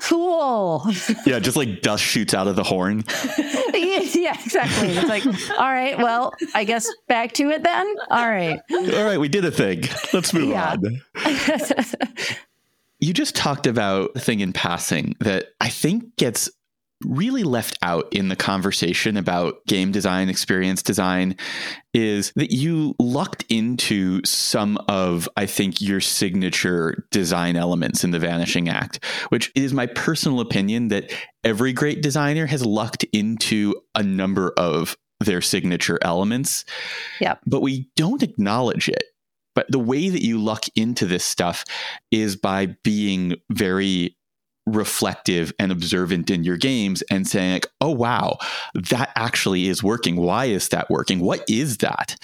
cool. 0.00 0.84
yeah, 1.26 1.38
just 1.38 1.56
like 1.56 1.82
dust 1.82 2.02
shoots 2.02 2.34
out 2.34 2.46
of 2.46 2.56
the 2.56 2.62
horn. 2.62 3.04
yeah, 3.74 4.34
exactly. 4.42 4.88
It's 4.88 5.08
like, 5.08 5.24
all 5.58 5.72
right, 5.72 5.98
well, 5.98 6.32
I 6.54 6.64
guess 6.64 6.88
back 7.06 7.32
to 7.34 7.50
it 7.50 7.62
then. 7.62 7.94
All 8.10 8.28
right. 8.28 8.60
All 8.70 9.04
right, 9.04 9.18
we 9.18 9.28
did 9.28 9.44
a 9.44 9.50
thing. 9.50 9.84
Let's 10.12 10.32
move 10.32 10.50
yeah. 10.50 10.76
on. 10.76 11.02
you 13.00 13.12
just 13.12 13.34
talked 13.36 13.66
about 13.66 14.12
a 14.16 14.20
thing 14.20 14.40
in 14.40 14.52
passing 14.52 15.16
that 15.20 15.48
I 15.60 15.68
think 15.68 16.16
gets 16.16 16.50
really 17.04 17.44
left 17.44 17.78
out 17.82 18.12
in 18.12 18.28
the 18.28 18.36
conversation 18.36 19.16
about 19.16 19.64
game 19.66 19.92
design, 19.92 20.28
experience 20.28 20.82
design, 20.82 21.36
is 21.94 22.32
that 22.36 22.52
you 22.52 22.94
lucked 22.98 23.44
into 23.48 24.20
some 24.24 24.76
of, 24.88 25.28
I 25.36 25.46
think, 25.46 25.80
your 25.80 26.00
signature 26.00 27.06
design 27.10 27.56
elements 27.56 28.04
in 28.04 28.10
the 28.10 28.18
Vanishing 28.18 28.68
Act, 28.68 29.04
which 29.28 29.52
is 29.54 29.72
my 29.72 29.86
personal 29.86 30.40
opinion 30.40 30.88
that 30.88 31.12
every 31.44 31.72
great 31.72 32.02
designer 32.02 32.46
has 32.46 32.66
lucked 32.66 33.04
into 33.12 33.74
a 33.94 34.02
number 34.02 34.52
of 34.56 34.96
their 35.20 35.40
signature 35.40 35.98
elements. 36.02 36.64
Yeah. 37.20 37.36
But 37.46 37.62
we 37.62 37.90
don't 37.96 38.22
acknowledge 38.22 38.88
it. 38.88 39.04
But 39.54 39.66
the 39.70 39.78
way 39.78 40.08
that 40.08 40.24
you 40.24 40.38
luck 40.38 40.66
into 40.76 41.04
this 41.04 41.24
stuff 41.24 41.64
is 42.12 42.36
by 42.36 42.76
being 42.84 43.34
very 43.50 44.16
reflective 44.72 45.52
and 45.58 45.72
observant 45.72 46.30
in 46.30 46.44
your 46.44 46.56
games 46.56 47.02
and 47.10 47.26
saying 47.26 47.52
like 47.52 47.66
oh 47.80 47.90
wow 47.90 48.36
that 48.74 49.10
actually 49.16 49.68
is 49.68 49.82
working. 49.82 50.16
Why 50.16 50.46
is 50.46 50.68
that 50.70 50.90
working? 50.90 51.20
What 51.20 51.44
is 51.48 51.78
that? 51.78 52.16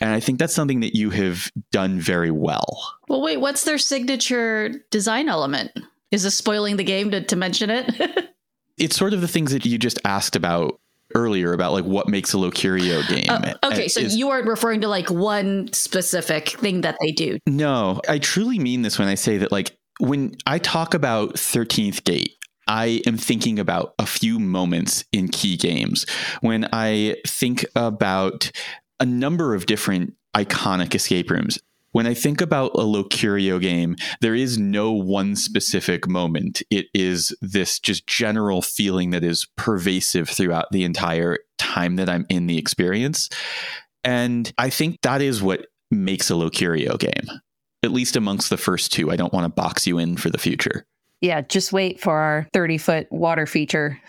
And 0.00 0.10
i 0.10 0.20
think 0.20 0.38
that's 0.38 0.54
something 0.54 0.80
that 0.80 0.96
you 0.96 1.10
have 1.10 1.50
done 1.72 2.00
very 2.00 2.30
well. 2.30 2.94
Well 3.08 3.22
wait 3.22 3.38
what's 3.38 3.64
their 3.64 3.78
signature 3.78 4.70
design 4.90 5.28
element? 5.28 5.72
Is 6.10 6.24
this 6.24 6.36
spoiling 6.36 6.76
the 6.76 6.84
game 6.84 7.10
to, 7.12 7.22
to 7.22 7.36
mention 7.36 7.70
it? 7.70 8.26
It's 8.80 8.96
sort 8.96 9.12
of 9.12 9.20
the 9.20 9.28
things 9.28 9.52
that 9.52 9.66
you 9.66 9.76
just 9.76 9.98
asked 10.06 10.34
about 10.34 10.80
earlier 11.14 11.52
about 11.52 11.72
like 11.72 11.84
what 11.84 12.08
makes 12.08 12.32
a 12.34 12.36
Locurio 12.36 13.06
game. 13.14 13.28
Uh, 13.28 13.54
okay, 13.64 13.88
so 13.88 14.00
is, 14.00 14.16
you 14.16 14.30
aren't 14.30 14.46
referring 14.46 14.80
to 14.80 14.88
like 14.88 15.10
one 15.10 15.72
specific 15.72 16.48
thing 16.50 16.80
that 16.80 16.96
they 17.00 17.12
do. 17.12 17.38
No, 17.46 18.00
I 18.08 18.18
truly 18.18 18.58
mean 18.58 18.82
this 18.82 18.98
when 18.98 19.08
I 19.08 19.14
say 19.14 19.38
that 19.38 19.52
like 19.52 19.76
when 20.00 20.36
I 20.46 20.58
talk 20.58 20.94
about 20.94 21.34
13th 21.34 22.04
Gate, 22.04 22.36
I 22.66 23.02
am 23.06 23.16
thinking 23.16 23.58
about 23.58 23.94
a 23.98 24.06
few 24.06 24.38
moments 24.38 25.04
in 25.12 25.28
key 25.28 25.56
games. 25.56 26.06
When 26.40 26.68
I 26.72 27.16
think 27.26 27.64
about 27.74 28.50
a 28.98 29.06
number 29.06 29.54
of 29.54 29.66
different 29.66 30.14
iconic 30.34 30.94
escape 30.94 31.30
rooms, 31.30 31.58
when 31.92 32.06
I 32.06 32.14
think 32.14 32.40
about 32.40 32.70
a 32.74 32.82
Locurio 32.82 33.60
game, 33.60 33.96
there 34.20 34.36
is 34.36 34.56
no 34.56 34.92
one 34.92 35.34
specific 35.34 36.06
moment. 36.06 36.62
It 36.70 36.86
is 36.94 37.34
this 37.40 37.80
just 37.80 38.06
general 38.06 38.62
feeling 38.62 39.10
that 39.10 39.24
is 39.24 39.46
pervasive 39.56 40.28
throughout 40.28 40.66
the 40.70 40.84
entire 40.84 41.38
time 41.58 41.96
that 41.96 42.08
I'm 42.08 42.26
in 42.28 42.46
the 42.46 42.58
experience. 42.58 43.28
And 44.04 44.52
I 44.56 44.70
think 44.70 45.00
that 45.02 45.20
is 45.20 45.42
what 45.42 45.66
makes 45.90 46.30
a 46.30 46.34
Locurio 46.34 46.96
game 46.96 47.40
at 47.82 47.92
least 47.92 48.16
amongst 48.16 48.50
the 48.50 48.56
first 48.56 48.92
two. 48.92 49.10
I 49.10 49.16
don't 49.16 49.32
want 49.32 49.44
to 49.44 49.48
box 49.48 49.86
you 49.86 49.98
in 49.98 50.16
for 50.16 50.30
the 50.30 50.38
future. 50.38 50.84
Yeah, 51.20 51.42
just 51.42 51.70
wait 51.70 52.00
for 52.00 52.16
our 52.16 52.48
30 52.54 52.78
foot 52.78 53.06
water 53.10 53.46
feature 53.46 54.00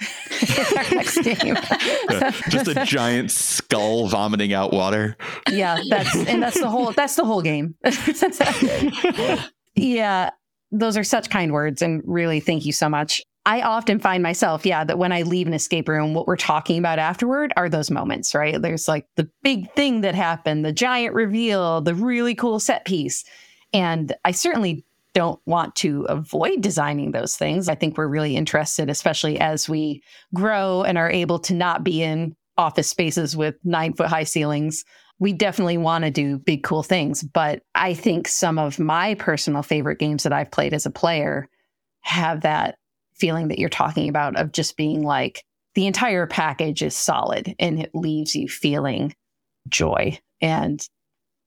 next 0.91 1.17
game. 1.23 1.57
just 2.49 2.69
a 2.69 2.85
giant 2.85 3.31
skull 3.31 4.07
vomiting 4.07 4.53
out 4.53 4.71
water. 4.71 5.17
Yeah, 5.49 5.81
that's 5.89 6.15
and 6.15 6.41
that's 6.41 6.59
the 6.59 6.69
whole 6.69 6.93
that's 6.93 7.15
the 7.15 7.25
whole 7.25 7.41
game. 7.41 7.75
yeah, 9.75 10.29
those 10.71 10.95
are 10.95 11.03
such 11.03 11.29
kind 11.29 11.51
words 11.51 11.81
and 11.81 12.01
really 12.05 12.39
thank 12.39 12.65
you 12.65 12.71
so 12.71 12.87
much. 12.87 13.21
I 13.45 13.61
often 13.61 13.99
find 13.99 14.21
myself, 14.21 14.65
yeah, 14.65 14.83
that 14.83 14.99
when 14.99 15.11
I 15.11 15.23
leave 15.23 15.47
an 15.47 15.53
escape 15.53 15.89
room, 15.89 16.13
what 16.13 16.27
we're 16.27 16.37
talking 16.37 16.77
about 16.77 16.99
afterward 16.99 17.51
are 17.57 17.67
those 17.67 17.89
moments, 17.89 18.35
right? 18.35 18.61
There's 18.61 18.87
like 18.87 19.07
the 19.15 19.29
big 19.41 19.73
thing 19.73 20.01
that 20.01 20.13
happened, 20.15 20.63
the 20.63 20.71
giant 20.71 21.15
reveal, 21.15 21.81
the 21.81 21.95
really 21.95 22.35
cool 22.35 22.59
set 22.59 22.85
piece. 22.85 23.25
And 23.73 24.13
I 24.25 24.31
certainly 24.31 24.85
don't 25.13 25.39
want 25.45 25.75
to 25.77 26.03
avoid 26.03 26.61
designing 26.61 27.11
those 27.11 27.35
things. 27.35 27.67
I 27.67 27.75
think 27.75 27.97
we're 27.97 28.07
really 28.07 28.35
interested, 28.35 28.89
especially 28.89 29.39
as 29.39 29.67
we 29.67 30.01
grow 30.33 30.83
and 30.83 30.97
are 30.97 31.11
able 31.11 31.39
to 31.39 31.53
not 31.53 31.83
be 31.83 32.01
in 32.01 32.35
office 32.57 32.87
spaces 32.87 33.35
with 33.35 33.55
nine 33.63 33.93
foot 33.93 34.07
high 34.07 34.23
ceilings. 34.23 34.85
We 35.19 35.33
definitely 35.33 35.77
want 35.77 36.05
to 36.05 36.11
do 36.11 36.39
big, 36.39 36.63
cool 36.63 36.83
things. 36.83 37.23
But 37.23 37.63
I 37.75 37.93
think 37.93 38.27
some 38.27 38.57
of 38.57 38.79
my 38.79 39.15
personal 39.15 39.63
favorite 39.63 39.99
games 39.99 40.23
that 40.23 40.33
I've 40.33 40.51
played 40.51 40.73
as 40.73 40.85
a 40.85 40.91
player 40.91 41.49
have 42.01 42.41
that 42.41 42.77
feeling 43.15 43.49
that 43.49 43.59
you're 43.59 43.69
talking 43.69 44.09
about 44.09 44.35
of 44.35 44.51
just 44.51 44.77
being 44.77 45.03
like 45.03 45.43
the 45.75 45.87
entire 45.87 46.25
package 46.25 46.81
is 46.81 46.95
solid 46.95 47.55
and 47.59 47.79
it 47.79 47.91
leaves 47.93 48.35
you 48.35 48.47
feeling 48.47 49.13
joy. 49.69 50.17
And 50.41 50.85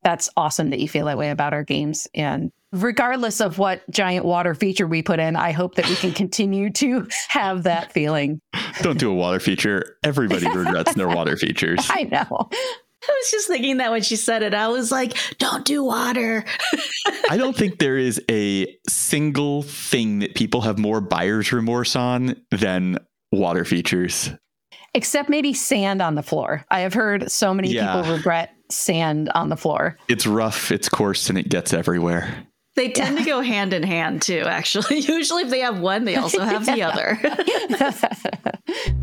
that's 0.05 0.29
awesome 0.37 0.71
that 0.71 0.79
you 0.79 0.89
feel 0.89 1.07
that 1.07 1.19
way 1.19 1.31
about 1.31 1.53
our 1.53 1.65
games. 1.65 2.07
And 2.15 2.53
regardless 2.73 3.41
of 3.41 3.59
what 3.59 3.89
giant 3.91 4.25
water 4.25 4.55
feature 4.55 4.87
we 4.87 5.03
put 5.03 5.19
in, 5.19 5.35
I 5.35 5.51
hope 5.51 5.75
that 5.77 5.89
we 5.89 5.97
can 5.97 6.13
continue 6.15 6.71
to 6.75 7.09
have 7.29 7.65
that 7.65 7.93
feeling. 7.93 8.41
Don't 8.83 8.99
do 8.99 9.11
a 9.11 9.15
water 9.15 9.41
feature. 9.41 9.97
Everybody 10.05 10.47
regrets 10.55 10.95
their 10.95 11.09
water 11.09 11.37
features. 11.37 11.89
I 11.91 12.05
know. 12.05 12.49
I 13.07 13.13
was 13.13 13.31
just 13.31 13.49
thinking 13.49 13.79
that 13.79 13.91
when 13.91 14.03
she 14.03 14.17
said 14.17 14.43
it, 14.43 14.55
I 14.55 14.69
was 14.69 14.91
like, 14.91 15.15
don't 15.39 15.65
do 15.65 15.85
water. 15.85 16.45
I 17.31 17.37
don't 17.37 17.57
think 17.57 17.79
there 17.79 17.99
is 17.99 18.23
a 18.31 18.75
single 18.89 19.63
thing 19.63 20.21
that 20.21 20.35
people 20.35 20.63
have 20.63 20.79
more 20.79 21.03
buyer's 21.03 21.53
remorse 21.53 21.97
on 21.97 22.37
than 22.51 22.99
water 23.31 23.65
features. 23.67 24.31
Except 24.95 25.29
maybe 25.29 25.53
sand 25.53 26.01
on 26.01 26.15
the 26.15 26.23
floor. 26.23 26.65
I 26.71 26.81
have 26.81 26.95
heard 26.95 27.31
so 27.31 27.53
many 27.53 27.73
yeah. 27.73 28.01
people 28.01 28.17
regret 28.17 28.54
sand 28.71 29.31
on 29.35 29.49
the 29.49 29.57
floor. 29.57 29.99
It's 30.09 30.27
rough, 30.27 30.71
it's 30.71 30.89
coarse, 30.89 31.29
and 31.29 31.39
it 31.39 31.49
gets 31.49 31.73
everywhere. 31.73 32.47
They 32.77 32.91
tend 32.91 33.19
yeah. 33.19 33.25
to 33.25 33.31
go 33.31 33.41
hand 33.41 33.73
in 33.73 33.83
hand 33.83 34.23
too, 34.23 34.45
actually. 34.47 34.99
Usually, 35.01 35.45
if 35.45 35.51
they 35.51 35.61
have 35.61 35.79
one, 35.81 36.05
they 36.05 36.17
also 36.17 36.43
have 36.43 36.67
the 36.67 36.83
other. 36.83 37.21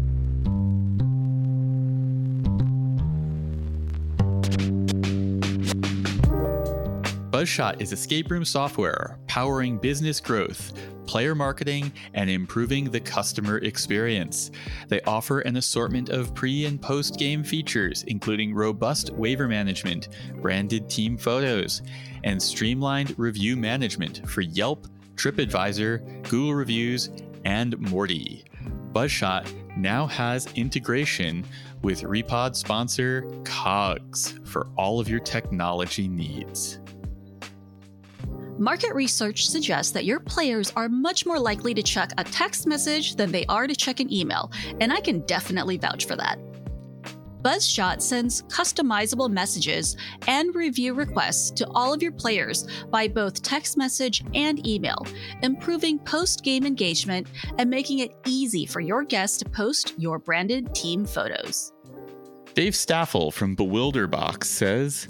Buzzshot 7.42 7.82
is 7.82 7.92
escape 7.92 8.30
room 8.30 8.46
software 8.46 9.18
powering 9.26 9.80
business 9.80 10.20
growth, 10.20 10.74
player 11.08 11.34
marketing, 11.34 11.92
and 12.14 12.30
improving 12.30 12.86
the 12.86 13.00
customer 13.00 13.58
experience. 13.58 14.52
They 14.90 15.02
offer 15.08 15.40
an 15.40 15.58
assortment 15.58 16.10
of 16.10 16.36
pre 16.36 16.66
and 16.66 16.80
post 16.80 17.18
game 17.18 17.44
features, 17.44 18.04
including 18.04 18.54
robust 18.54 19.10
waiver 19.14 19.48
management, 19.48 20.10
branded 20.40 20.88
team 20.88 21.18
photos, 21.18 21.82
and 22.24 22.40
streamlined 22.40 23.18
review 23.18 23.58
management 23.58 24.22
for 24.30 24.42
Yelp, 24.42 24.86
TripAdvisor, 25.16 26.30
Google 26.30 26.54
Reviews, 26.54 27.10
and 27.44 27.76
Morty. 27.80 28.46
Buzzshot 28.94 29.52
now 29.76 30.06
has 30.06 30.46
integration 30.54 31.44
with 31.82 32.04
Repod 32.04 32.56
sponsor 32.56 33.24
Cogs 33.46 34.40
for 34.46 34.68
all 34.78 35.00
of 35.00 35.10
your 35.10 35.22
technology 35.22 36.08
needs. 36.08 36.78
Market 38.62 38.94
research 38.94 39.48
suggests 39.48 39.92
that 39.92 40.06
your 40.06 40.20
players 40.20 40.72
are 40.76 40.88
much 40.88 41.26
more 41.26 41.40
likely 41.40 41.74
to 41.74 41.82
check 41.82 42.12
a 42.20 42.24
text 42.24 42.68
message 42.68 43.16
than 43.16 43.32
they 43.32 43.44
are 43.48 43.66
to 43.66 43.76
check 43.76 44.00
an 44.00 44.14
email, 44.14 44.52
and 44.80 44.94
I 44.94 45.02
can 45.02 45.22
definitely 45.22 45.78
vouch 45.78 46.06
for 46.06 46.16
that. 46.16 46.38
Buzzshot 47.42 48.04
sends 48.04 48.44
customizable 48.44 49.32
messages 49.32 49.98
and 50.28 50.54
review 50.54 50.94
requests 50.94 51.50
to 51.50 51.68
all 51.74 51.92
of 51.92 52.04
your 52.04 52.12
players 52.12 52.68
by 52.92 53.08
both 53.08 53.42
text 53.42 53.78
message 53.78 54.24
and 54.36 54.64
email, 54.68 55.08
improving 55.42 55.98
post 55.98 56.44
game 56.44 56.64
engagement 56.64 57.26
and 57.58 57.68
making 57.68 57.98
it 57.98 58.16
easy 58.28 58.68
for 58.68 58.80
your 58.80 59.04
guests 59.04 59.40
to 59.40 59.46
post 59.46 59.96
your 59.98 60.20
branded 60.20 60.76
team 60.76 61.04
photos. 61.04 61.74
Dave 62.54 62.76
Staffel 62.76 63.32
from 63.32 63.56
Bewilderbox 63.56 64.44
says, 64.44 65.08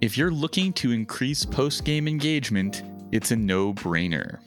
if 0.00 0.18
you're 0.18 0.30
looking 0.30 0.72
to 0.74 0.92
increase 0.92 1.44
post 1.44 1.84
game 1.84 2.06
engagement, 2.06 2.82
it's 3.12 3.30
a 3.30 3.36
no 3.36 3.72
brainer. 3.72 4.38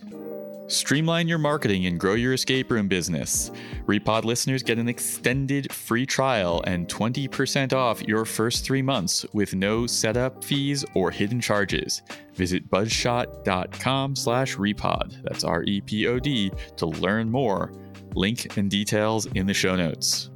Streamline 0.69 1.27
your 1.27 1.39
marketing 1.39 1.87
and 1.87 1.99
grow 1.99 2.13
your 2.13 2.33
escape 2.33 2.69
room 2.69 2.87
business. 2.87 3.49
Repod 3.87 4.23
listeners 4.23 4.61
get 4.61 4.77
an 4.77 4.87
extended 4.87 5.73
free 5.73 6.05
trial 6.05 6.63
and 6.67 6.87
20% 6.87 7.73
off 7.73 8.03
your 8.03 8.23
first 8.23 8.63
three 8.63 8.83
months 8.83 9.25
with 9.33 9.55
no 9.55 9.87
setup 9.87 10.43
fees 10.43 10.85
or 10.93 11.09
hidden 11.09 11.41
charges. 11.41 12.03
Visit 12.35 12.69
buzzshot.com 12.69 14.15
slash 14.15 14.55
repod, 14.57 15.23
that's 15.23 15.43
R-E-P-O-D, 15.43 16.51
to 16.77 16.85
learn 16.85 17.31
more. 17.31 17.73
Link 18.13 18.55
and 18.55 18.69
details 18.69 19.25
in 19.33 19.47
the 19.47 19.53
show 19.55 19.75
notes. 19.75 20.29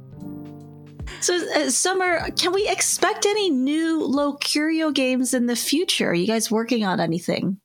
So, 1.20 1.34
uh, 1.54 1.70
Summer, 1.70 2.30
can 2.32 2.52
we 2.52 2.68
expect 2.68 3.26
any 3.26 3.50
new 3.50 4.00
Locurio 4.00 4.92
games 4.92 5.34
in 5.34 5.46
the 5.46 5.56
future? 5.56 6.10
Are 6.10 6.14
you 6.14 6.26
guys 6.26 6.50
working 6.50 6.84
on 6.84 7.00
anything? 7.00 7.60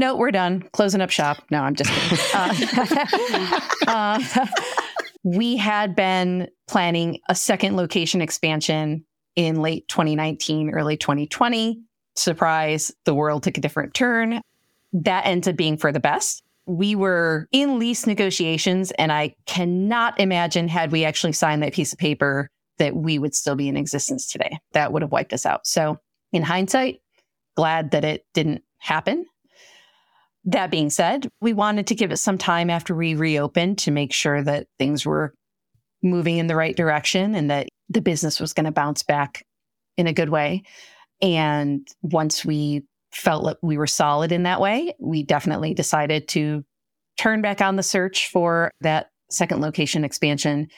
no, 0.00 0.16
we're 0.16 0.30
done. 0.30 0.62
Closing 0.72 1.02
up 1.02 1.10
shop. 1.10 1.44
No, 1.50 1.60
I'm 1.60 1.74
just 1.74 1.90
kidding. 1.90 2.18
Uh, 3.86 4.18
uh, 4.36 4.46
we 5.22 5.56
had 5.56 5.94
been 5.94 6.48
planning 6.66 7.20
a 7.28 7.34
second 7.34 7.76
location 7.76 8.22
expansion 8.22 9.04
in 9.36 9.60
late 9.60 9.86
2019, 9.88 10.70
early 10.70 10.96
2020. 10.96 11.82
Surprise, 12.16 12.92
the 13.04 13.14
world 13.14 13.42
took 13.42 13.58
a 13.58 13.60
different 13.60 13.92
turn. 13.92 14.40
That 14.92 15.26
ends 15.26 15.46
up 15.46 15.56
being 15.56 15.76
for 15.76 15.92
the 15.92 16.00
best. 16.00 16.42
We 16.66 16.94
were 16.94 17.46
in 17.52 17.78
lease 17.78 18.06
negotiations, 18.06 18.92
and 18.92 19.12
I 19.12 19.34
cannot 19.46 20.18
imagine 20.18 20.68
had 20.68 20.92
we 20.92 21.04
actually 21.04 21.32
signed 21.32 21.62
that 21.62 21.74
piece 21.74 21.92
of 21.92 21.98
paper 21.98 22.48
that 22.80 22.96
we 22.96 23.18
would 23.18 23.34
still 23.34 23.54
be 23.54 23.68
in 23.68 23.76
existence 23.76 24.26
today. 24.26 24.58
That 24.72 24.92
would 24.92 25.02
have 25.02 25.12
wiped 25.12 25.32
us 25.32 25.46
out. 25.46 25.66
So, 25.66 25.98
in 26.32 26.42
hindsight, 26.42 27.00
glad 27.56 27.92
that 27.92 28.04
it 28.04 28.24
didn't 28.34 28.62
happen. 28.78 29.26
That 30.44 30.70
being 30.70 30.90
said, 30.90 31.28
we 31.40 31.52
wanted 31.52 31.86
to 31.88 31.94
give 31.94 32.10
it 32.10 32.16
some 32.16 32.38
time 32.38 32.70
after 32.70 32.94
we 32.94 33.14
reopened 33.14 33.78
to 33.78 33.90
make 33.90 34.12
sure 34.12 34.42
that 34.42 34.66
things 34.78 35.04
were 35.04 35.34
moving 36.02 36.38
in 36.38 36.46
the 36.46 36.56
right 36.56 36.74
direction 36.74 37.34
and 37.34 37.50
that 37.50 37.68
the 37.90 38.00
business 38.00 38.40
was 38.40 38.54
going 38.54 38.64
to 38.64 38.72
bounce 38.72 39.02
back 39.02 39.44
in 39.98 40.06
a 40.06 40.12
good 40.12 40.30
way. 40.30 40.62
And 41.20 41.86
once 42.00 42.44
we 42.44 42.84
felt 43.12 43.44
that 43.44 43.58
we 43.62 43.76
were 43.76 43.86
solid 43.86 44.32
in 44.32 44.44
that 44.44 44.60
way, 44.60 44.94
we 44.98 45.22
definitely 45.22 45.74
decided 45.74 46.28
to 46.28 46.64
turn 47.18 47.42
back 47.42 47.60
on 47.60 47.76
the 47.76 47.82
search 47.82 48.30
for 48.30 48.70
that 48.80 49.10
second 49.30 49.60
location 49.60 50.04
expansion. 50.04 50.68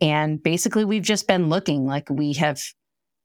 And 0.00 0.42
basically, 0.42 0.84
we've 0.84 1.02
just 1.02 1.26
been 1.26 1.48
looking 1.48 1.86
like 1.86 2.10
we 2.10 2.34
have 2.34 2.60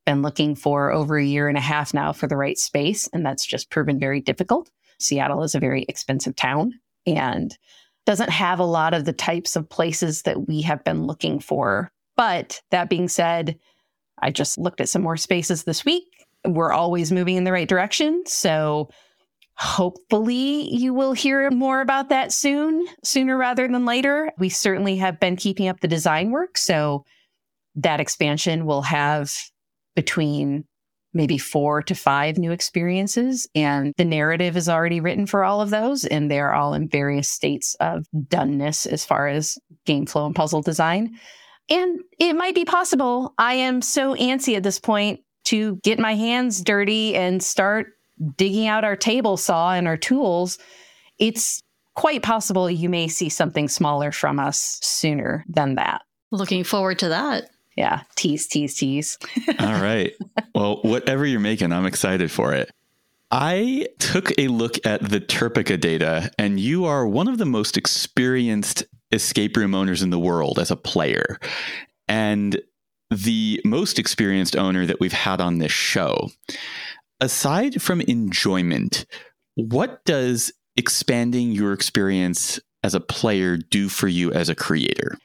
been 0.06 0.22
looking 0.22 0.56
for 0.56 0.92
over 0.92 1.18
a 1.18 1.26
year 1.26 1.48
and 1.48 1.58
a 1.58 1.62
half 1.62 1.94
now 1.94 2.14
for 2.14 2.28
the 2.28 2.38
right 2.38 2.58
space. 2.58 3.08
And 3.14 3.26
that's 3.26 3.46
just 3.46 3.70
proven 3.70 4.00
very 4.00 4.22
difficult. 4.22 4.70
Seattle 5.00 5.44
is 5.44 5.56
a 5.56 5.60
very 5.60 5.84
expensive 5.88 6.36
town 6.36 6.74
and 7.06 7.56
doesn't 8.06 8.30
have 8.30 8.60
a 8.60 8.66
lot 8.66 8.94
of 8.94 9.06
the 9.06 9.14
types 9.14 9.56
of 9.56 9.70
places 9.70 10.24
that 10.24 10.48
we 10.48 10.62
have 10.62 10.84
been 10.84 11.06
looking 11.06 11.40
for. 11.40 11.92
But 12.18 12.62
that 12.72 12.90
being 12.90 13.08
said, 13.08 13.58
I 14.22 14.32
just 14.32 14.58
looked 14.58 14.82
at 14.82 14.90
some 14.90 15.02
more 15.02 15.18
spaces 15.18 15.64
this 15.64 15.86
week. 15.86 16.04
We're 16.46 16.72
always 16.72 17.12
moving 17.12 17.36
in 17.36 17.44
the 17.44 17.52
right 17.52 17.68
direction. 17.68 18.24
So 18.26 18.90
hopefully 19.58 20.74
you 20.74 20.94
will 20.94 21.14
hear 21.14 21.50
more 21.52 21.82
about 21.82 22.10
that 22.10 22.32
soon, 22.32 22.86
sooner 23.04 23.38
rather 23.38 23.68
than 23.68 23.86
later. 23.86 24.32
We 24.38 24.50
certainly 24.50 24.98
have 24.98 25.20
been 25.20 25.36
keeping 25.36 25.68
up 25.68 25.80
the 25.80 25.88
design 25.88 26.32
work. 26.32 26.58
So 26.58 27.06
that 27.76 28.00
expansion 28.00 28.66
will 28.66 28.82
have 28.82 29.34
between 29.96 30.66
maybe 31.14 31.38
four 31.38 31.82
to 31.84 31.94
five 31.94 32.38
new 32.38 32.52
experiences. 32.52 33.48
And 33.54 33.94
the 33.98 34.06
narrative 34.06 34.56
is 34.56 34.70
already 34.70 35.02
written 35.02 35.26
for 35.26 35.44
all 35.44 35.62
of 35.62 35.70
those. 35.70 36.06
And 36.06 36.32
they're 36.32 36.54
all 36.54 36.74
in 36.74 36.88
various 36.88 37.30
states 37.30 37.76
of 37.80 38.06
doneness 38.16 38.88
as 38.88 39.06
far 39.06 39.28
as 39.28 39.58
game 39.86 40.06
flow 40.06 40.26
and 40.26 40.36
puzzle 40.36 40.62
design. 40.62 41.20
And 41.70 42.00
it 42.18 42.36
might 42.36 42.56
be 42.56 42.66
possible. 42.66 43.34
I 43.38 43.56
am 43.56 43.82
so 43.82 44.16
antsy 44.16 44.56
at 44.56 44.64
this 44.64 44.80
point 44.80 45.22
to 45.46 45.78
get 45.84 46.00
my 46.00 46.16
hands 46.16 46.62
dirty 46.62 47.16
and 47.16 47.44
start 47.44 47.88
digging 48.38 48.68
out 48.68 48.84
our 48.84 48.96
table 48.96 49.38
saw 49.38 49.74
and 49.74 49.88
our 49.88 49.98
tools. 49.98 50.58
It's 51.20 51.62
quite 51.96 52.24
possible 52.24 52.70
you 52.70 52.90
may 52.90 53.08
see 53.08 53.30
something 53.30 53.68
smaller 53.68 54.12
from 54.12 54.40
us 54.40 54.80
sooner 54.82 55.46
than 55.48 55.76
that. 55.76 56.02
Looking 56.32 56.64
forward 56.64 57.00
to 57.00 57.10
that 57.10 57.50
yeah, 57.76 58.02
tease, 58.16 58.48
tease, 58.48 58.76
tease. 58.76 59.18
All 59.60 59.82
right. 59.82 60.14
Well, 60.54 60.82
whatever 60.82 61.26
you're 61.26 61.40
making, 61.40 61.72
I'm 61.72 61.86
excited 61.86 62.32
for 62.32 62.54
it. 62.54 62.72
I 63.32 63.88
took 64.00 64.38
a 64.38 64.50
look 64.50 64.86
at 64.86 65.02
the 65.02 65.22
TERPECA 65.22 65.80
data, 65.80 66.32
and 66.38 66.60
you 66.60 66.86
are 66.86 67.08
one 67.08 67.30
of 67.30 67.38
the 67.38 67.46
most 67.46 67.78
experienced 67.78 68.84
escape 69.14 69.56
room 69.56 69.74
owners 69.74 70.02
in 70.02 70.10
the 70.10 70.20
world 70.20 70.60
as 70.60 70.70
a 70.70 70.76
player. 70.76 71.40
And 72.10 72.62
the 73.10 73.62
most 73.66 74.00
experienced 74.00 74.56
owner 74.56 74.86
that 74.86 75.00
we've 75.00 75.14
had 75.14 75.40
on 75.40 75.58
this 75.58 75.72
show. 75.72 76.30
Aside 77.22 77.82
from 77.82 78.02
enjoyment, 78.02 79.06
what 79.56 80.04
does 80.06 80.52
expanding 80.76 81.52
your 81.52 81.72
experience 81.72 82.60
as 82.84 82.96
a 82.96 83.00
player 83.00 83.58
do 83.58 83.90
for 83.90 84.08
you 84.08 84.34
as 84.34 84.50
a 84.50 84.56
creator? 84.56 85.18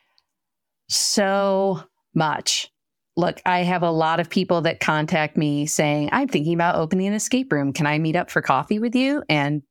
So 0.88 1.82
much. 2.14 2.70
Look, 3.16 3.40
I 3.46 3.60
have 3.60 3.82
a 3.82 3.90
lot 3.90 4.20
of 4.20 4.28
people 4.28 4.60
that 4.62 4.78
contact 4.78 5.38
me 5.38 5.64
saying, 5.64 6.10
I'm 6.12 6.28
thinking 6.28 6.52
about 6.52 6.76
opening 6.76 7.06
an 7.06 7.14
escape 7.14 7.50
room. 7.50 7.72
Can 7.72 7.86
I 7.86 7.98
meet 7.98 8.14
up 8.14 8.30
for 8.30 8.42
coffee 8.42 8.78
with 8.78 8.94
you? 8.94 9.22
And 9.30 9.62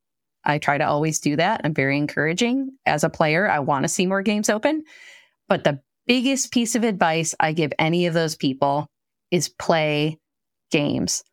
I 0.44 0.58
try 0.58 0.80
to 0.80 0.88
always 0.88 1.20
do 1.20 1.36
that. 1.36 1.62
I'm 1.64 1.76
very 1.76 1.96
encouraging. 1.96 2.72
As 2.88 3.04
a 3.04 3.10
player, 3.10 3.48
I 3.48 3.60
want 3.60 3.84
to 3.84 3.90
see 3.90 4.08
more 4.08 4.24
games 4.24 4.50
open. 4.50 4.84
But 5.48 5.64
the 5.64 5.80
biggest 6.08 6.52
piece 6.52 6.74
of 6.76 6.84
advice 6.84 7.36
I 7.40 7.52
give 7.52 7.72
any 7.78 8.08
of 8.08 8.16
those 8.16 8.36
people 8.36 8.88
is 9.30 9.50
play 9.50 10.20
games, 10.72 11.24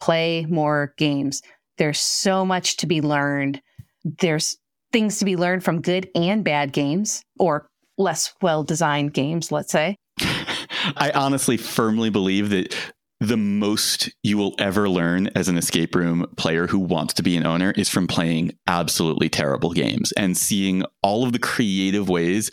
play 0.00 0.46
more 0.48 0.94
games. 0.96 1.42
There's 1.76 2.00
so 2.00 2.44
much 2.44 2.76
to 2.78 2.86
be 2.86 3.00
learned. 3.00 3.60
There's 4.04 4.58
things 4.92 5.18
to 5.18 5.24
be 5.24 5.36
learned 5.36 5.64
from 5.64 5.82
good 5.82 6.08
and 6.14 6.44
bad 6.44 6.72
games 6.72 7.22
or 7.38 7.68
less 7.96 8.32
well 8.40 8.64
designed 8.64 9.12
games, 9.12 9.52
let's 9.52 9.72
say. 9.72 9.96
I 10.20 11.12
honestly 11.14 11.56
firmly 11.56 12.10
believe 12.10 12.50
that 12.50 12.74
the 13.20 13.36
most 13.36 14.10
you 14.22 14.38
will 14.38 14.54
ever 14.58 14.88
learn 14.88 15.28
as 15.34 15.48
an 15.48 15.58
escape 15.58 15.94
room 15.94 16.24
player 16.36 16.68
who 16.68 16.78
wants 16.78 17.14
to 17.14 17.22
be 17.22 17.36
an 17.36 17.46
owner 17.46 17.72
is 17.72 17.88
from 17.88 18.06
playing 18.06 18.52
absolutely 18.68 19.28
terrible 19.28 19.72
games 19.72 20.12
and 20.12 20.36
seeing 20.36 20.84
all 21.02 21.24
of 21.24 21.32
the 21.32 21.38
creative 21.38 22.08
ways 22.08 22.50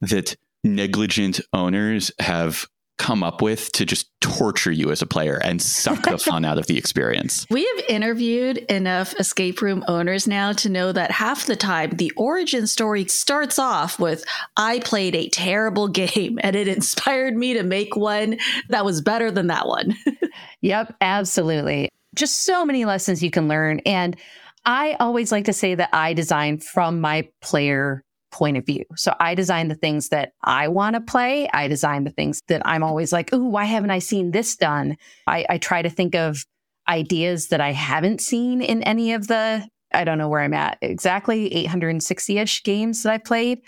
that 0.00 0.34
negligent 0.64 1.40
owners 1.52 2.10
have 2.18 2.66
come 2.98 3.22
up 3.22 3.42
with 3.42 3.70
to 3.72 3.84
just 3.84 4.08
torture 4.20 4.72
you 4.72 4.90
as 4.90 5.02
a 5.02 5.06
player 5.06 5.40
and 5.44 5.60
suck 5.60 6.02
the 6.02 6.18
fun 6.18 6.44
out 6.44 6.58
of 6.58 6.66
the 6.66 6.78
experience. 6.78 7.46
We 7.56 7.64
have 7.64 7.84
interviewed 7.88 8.58
enough 8.58 9.14
escape 9.18 9.62
room 9.62 9.84
owners 9.88 10.26
now 10.26 10.52
to 10.54 10.68
know 10.68 10.92
that 10.92 11.10
half 11.10 11.46
the 11.46 11.56
time 11.56 11.90
the 11.90 12.12
origin 12.16 12.66
story 12.66 13.06
starts 13.06 13.58
off 13.58 13.98
with 13.98 14.24
I 14.56 14.80
played 14.80 15.14
a 15.14 15.28
terrible 15.28 15.88
game 16.02 16.38
and 16.42 16.56
it 16.56 16.68
inspired 16.68 17.36
me 17.36 17.54
to 17.54 17.62
make 17.62 17.96
one 17.96 18.38
that 18.68 18.84
was 18.84 19.00
better 19.00 19.30
than 19.30 19.46
that 19.46 19.66
one. 19.66 19.96
yep, 20.60 20.94
absolutely. 21.00 21.90
Just 22.14 22.42
so 22.44 22.64
many 22.64 22.84
lessons 22.84 23.22
you 23.22 23.30
can 23.30 23.48
learn 23.48 23.80
and 23.80 24.16
I 24.64 24.96
always 24.98 25.30
like 25.30 25.44
to 25.44 25.52
say 25.52 25.76
that 25.76 25.90
I 25.92 26.12
design 26.12 26.58
from 26.58 27.00
my 27.00 27.28
player 27.40 28.04
point 28.36 28.58
of 28.58 28.66
view. 28.66 28.84
So 28.96 29.14
I 29.18 29.34
design 29.34 29.68
the 29.68 29.74
things 29.74 30.10
that 30.10 30.32
I 30.44 30.68
want 30.68 30.94
to 30.94 31.00
play. 31.00 31.48
I 31.54 31.68
design 31.68 32.04
the 32.04 32.10
things 32.10 32.42
that 32.48 32.60
I'm 32.66 32.82
always 32.82 33.10
like, 33.10 33.30
oh, 33.32 33.42
why 33.42 33.64
haven't 33.64 33.90
I 33.90 33.98
seen 33.98 34.30
this 34.30 34.56
done? 34.56 34.98
I, 35.26 35.46
I 35.48 35.58
try 35.58 35.80
to 35.80 35.88
think 35.88 36.14
of 36.14 36.44
ideas 36.86 37.48
that 37.48 37.62
I 37.62 37.72
haven't 37.72 38.20
seen 38.20 38.60
in 38.60 38.82
any 38.82 39.14
of 39.14 39.26
the, 39.26 39.66
I 39.94 40.04
don't 40.04 40.18
know 40.18 40.28
where 40.28 40.42
I'm 40.42 40.52
at 40.52 40.76
exactly, 40.82 41.52
860 41.54 42.38
ish 42.38 42.62
games 42.62 43.02
that 43.02 43.12
I've 43.14 43.24
played. 43.24 43.62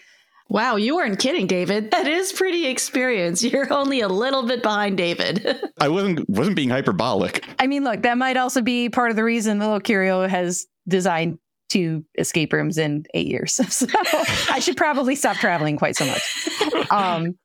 Wow, 0.50 0.76
you 0.76 0.96
weren't 0.96 1.18
kidding, 1.18 1.46
David. 1.46 1.90
That 1.90 2.06
is 2.06 2.32
pretty 2.32 2.66
experienced. 2.66 3.42
You're 3.42 3.72
only 3.72 4.00
a 4.00 4.08
little 4.08 4.46
bit 4.46 4.62
behind 4.62 4.98
David. 4.98 5.46
I 5.80 5.88
wasn't 5.88 6.28
wasn't 6.28 6.56
being 6.56 6.70
hyperbolic. 6.70 7.44
I 7.58 7.66
mean, 7.66 7.84
look, 7.84 8.02
that 8.02 8.16
might 8.16 8.38
also 8.38 8.62
be 8.62 8.88
part 8.88 9.10
of 9.10 9.16
the 9.16 9.24
reason 9.24 9.58
Locurio 9.58 10.26
has 10.26 10.66
designed 10.86 11.38
two 11.68 12.04
escape 12.18 12.52
rooms 12.52 12.78
in 12.78 13.04
eight 13.14 13.26
years. 13.26 13.52
so 13.68 13.86
I 14.50 14.58
should 14.60 14.76
probably 14.76 15.14
stop 15.14 15.36
traveling 15.36 15.76
quite 15.76 15.96
so 15.96 16.06
much. 16.06 16.90
Um, 16.90 17.38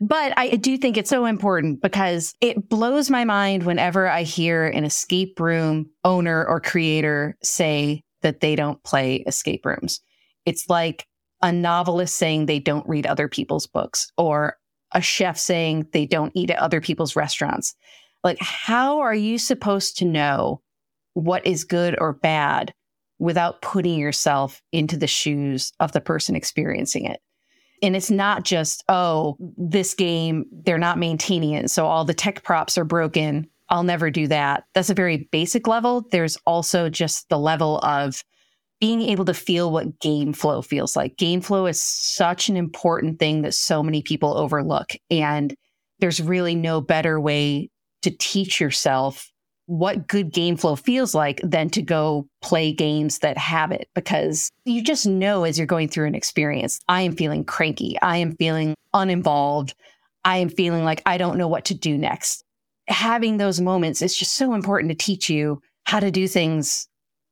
but 0.00 0.32
I 0.36 0.50
do 0.50 0.76
think 0.76 0.96
it's 0.96 1.10
so 1.10 1.24
important 1.24 1.80
because 1.80 2.34
it 2.40 2.68
blows 2.68 3.10
my 3.10 3.24
mind 3.24 3.64
whenever 3.64 4.08
I 4.08 4.22
hear 4.22 4.66
an 4.66 4.84
escape 4.84 5.40
room 5.40 5.90
owner 6.04 6.44
or 6.44 6.60
creator 6.60 7.36
say 7.42 8.02
that 8.22 8.40
they 8.40 8.56
don't 8.56 8.82
play 8.84 9.16
escape 9.26 9.64
rooms. 9.64 10.00
It's 10.46 10.68
like 10.68 11.06
a 11.42 11.52
novelist 11.52 12.16
saying 12.16 12.46
they 12.46 12.58
don't 12.58 12.88
read 12.88 13.06
other 13.06 13.28
people's 13.28 13.66
books 13.66 14.10
or 14.16 14.56
a 14.92 15.00
chef 15.00 15.36
saying 15.36 15.88
they 15.92 16.06
don't 16.06 16.32
eat 16.34 16.50
at 16.50 16.58
other 16.58 16.80
people's 16.80 17.16
restaurants. 17.16 17.74
Like, 18.22 18.38
how 18.40 19.00
are 19.00 19.14
you 19.14 19.38
supposed 19.38 19.98
to 19.98 20.04
know 20.04 20.62
what 21.14 21.46
is 21.46 21.64
good 21.64 21.96
or 22.00 22.12
bad 22.12 22.72
without 23.18 23.62
putting 23.62 23.98
yourself 23.98 24.60
into 24.72 24.96
the 24.96 25.06
shoes 25.06 25.72
of 25.80 25.92
the 25.92 26.00
person 26.00 26.36
experiencing 26.36 27.04
it. 27.06 27.20
And 27.82 27.94
it's 27.94 28.10
not 28.10 28.44
just, 28.44 28.82
oh, 28.88 29.36
this 29.58 29.94
game, 29.94 30.46
they're 30.50 30.78
not 30.78 30.98
maintaining 30.98 31.52
it. 31.52 31.70
So 31.70 31.86
all 31.86 32.04
the 32.04 32.14
tech 32.14 32.42
props 32.42 32.78
are 32.78 32.84
broken. 32.84 33.48
I'll 33.68 33.82
never 33.82 34.10
do 34.10 34.26
that. 34.28 34.64
That's 34.74 34.90
a 34.90 34.94
very 34.94 35.28
basic 35.32 35.66
level. 35.66 36.06
There's 36.10 36.36
also 36.46 36.88
just 36.88 37.28
the 37.28 37.38
level 37.38 37.78
of 37.78 38.24
being 38.80 39.02
able 39.02 39.24
to 39.24 39.34
feel 39.34 39.70
what 39.70 40.00
game 40.00 40.32
flow 40.32 40.60
feels 40.60 40.96
like. 40.96 41.16
Game 41.16 41.40
flow 41.40 41.66
is 41.66 41.80
such 41.82 42.48
an 42.48 42.56
important 42.56 43.18
thing 43.18 43.42
that 43.42 43.54
so 43.54 43.82
many 43.82 44.02
people 44.02 44.36
overlook. 44.36 44.92
And 45.10 45.54
there's 46.00 46.20
really 46.20 46.54
no 46.54 46.80
better 46.80 47.20
way 47.20 47.70
to 48.02 48.10
teach 48.10 48.60
yourself 48.60 49.30
what 49.66 50.06
good 50.06 50.32
game 50.32 50.56
flow 50.56 50.76
feels 50.76 51.14
like 51.14 51.40
than 51.42 51.70
to 51.70 51.82
go 51.82 52.26
play 52.42 52.72
games 52.72 53.20
that 53.20 53.38
have 53.38 53.72
it 53.72 53.88
because 53.94 54.50
you 54.64 54.82
just 54.82 55.06
know 55.06 55.44
as 55.44 55.58
you're 55.58 55.66
going 55.66 55.88
through 55.88 56.06
an 56.06 56.14
experience, 56.14 56.80
I 56.88 57.02
am 57.02 57.16
feeling 57.16 57.44
cranky. 57.44 57.98
I 58.02 58.18
am 58.18 58.36
feeling 58.36 58.74
uninvolved. 58.92 59.74
I 60.24 60.38
am 60.38 60.48
feeling 60.48 60.84
like 60.84 61.02
I 61.06 61.18
don't 61.18 61.38
know 61.38 61.48
what 61.48 61.64
to 61.66 61.74
do 61.74 61.96
next. 61.96 62.44
Having 62.88 63.38
those 63.38 63.60
moments 63.60 64.02
is 64.02 64.16
just 64.16 64.34
so 64.34 64.52
important 64.54 64.90
to 64.90 64.96
teach 64.96 65.30
you 65.30 65.60
how 65.84 66.00
to 66.00 66.10
do 66.10 66.28
things 66.28 66.86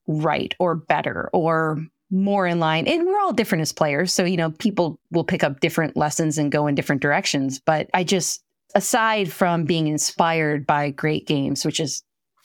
right 0.07 0.55
or 0.59 0.75
better 0.75 1.29
or 1.33 1.79
more 2.11 2.47
in 2.47 2.61
line. 2.61 2.87
And 2.87 3.07
we're 3.07 3.21
all 3.21 3.33
different 3.33 3.63
as 3.63 3.73
players. 3.73 4.13
So, 4.13 4.25
you 4.25 4.37
know, 4.37 4.51
people 4.51 4.99
will 5.11 5.25
pick 5.25 5.43
up 5.43 5.61
different 5.61 5.97
lessons 5.97 6.39
and 6.39 6.53
go 6.53 6.67
in 6.67 6.75
different 6.75 7.03
directions. 7.03 7.61
But 7.65 7.89
I 7.95 8.05
just, 8.05 8.43
aside 8.75 9.33
from 9.33 9.65
being 9.65 9.87
inspired 9.87 10.67
by 10.67 10.91
great 10.91 11.27
games, 11.27 11.65
which 11.65 11.81
is 11.81 12.03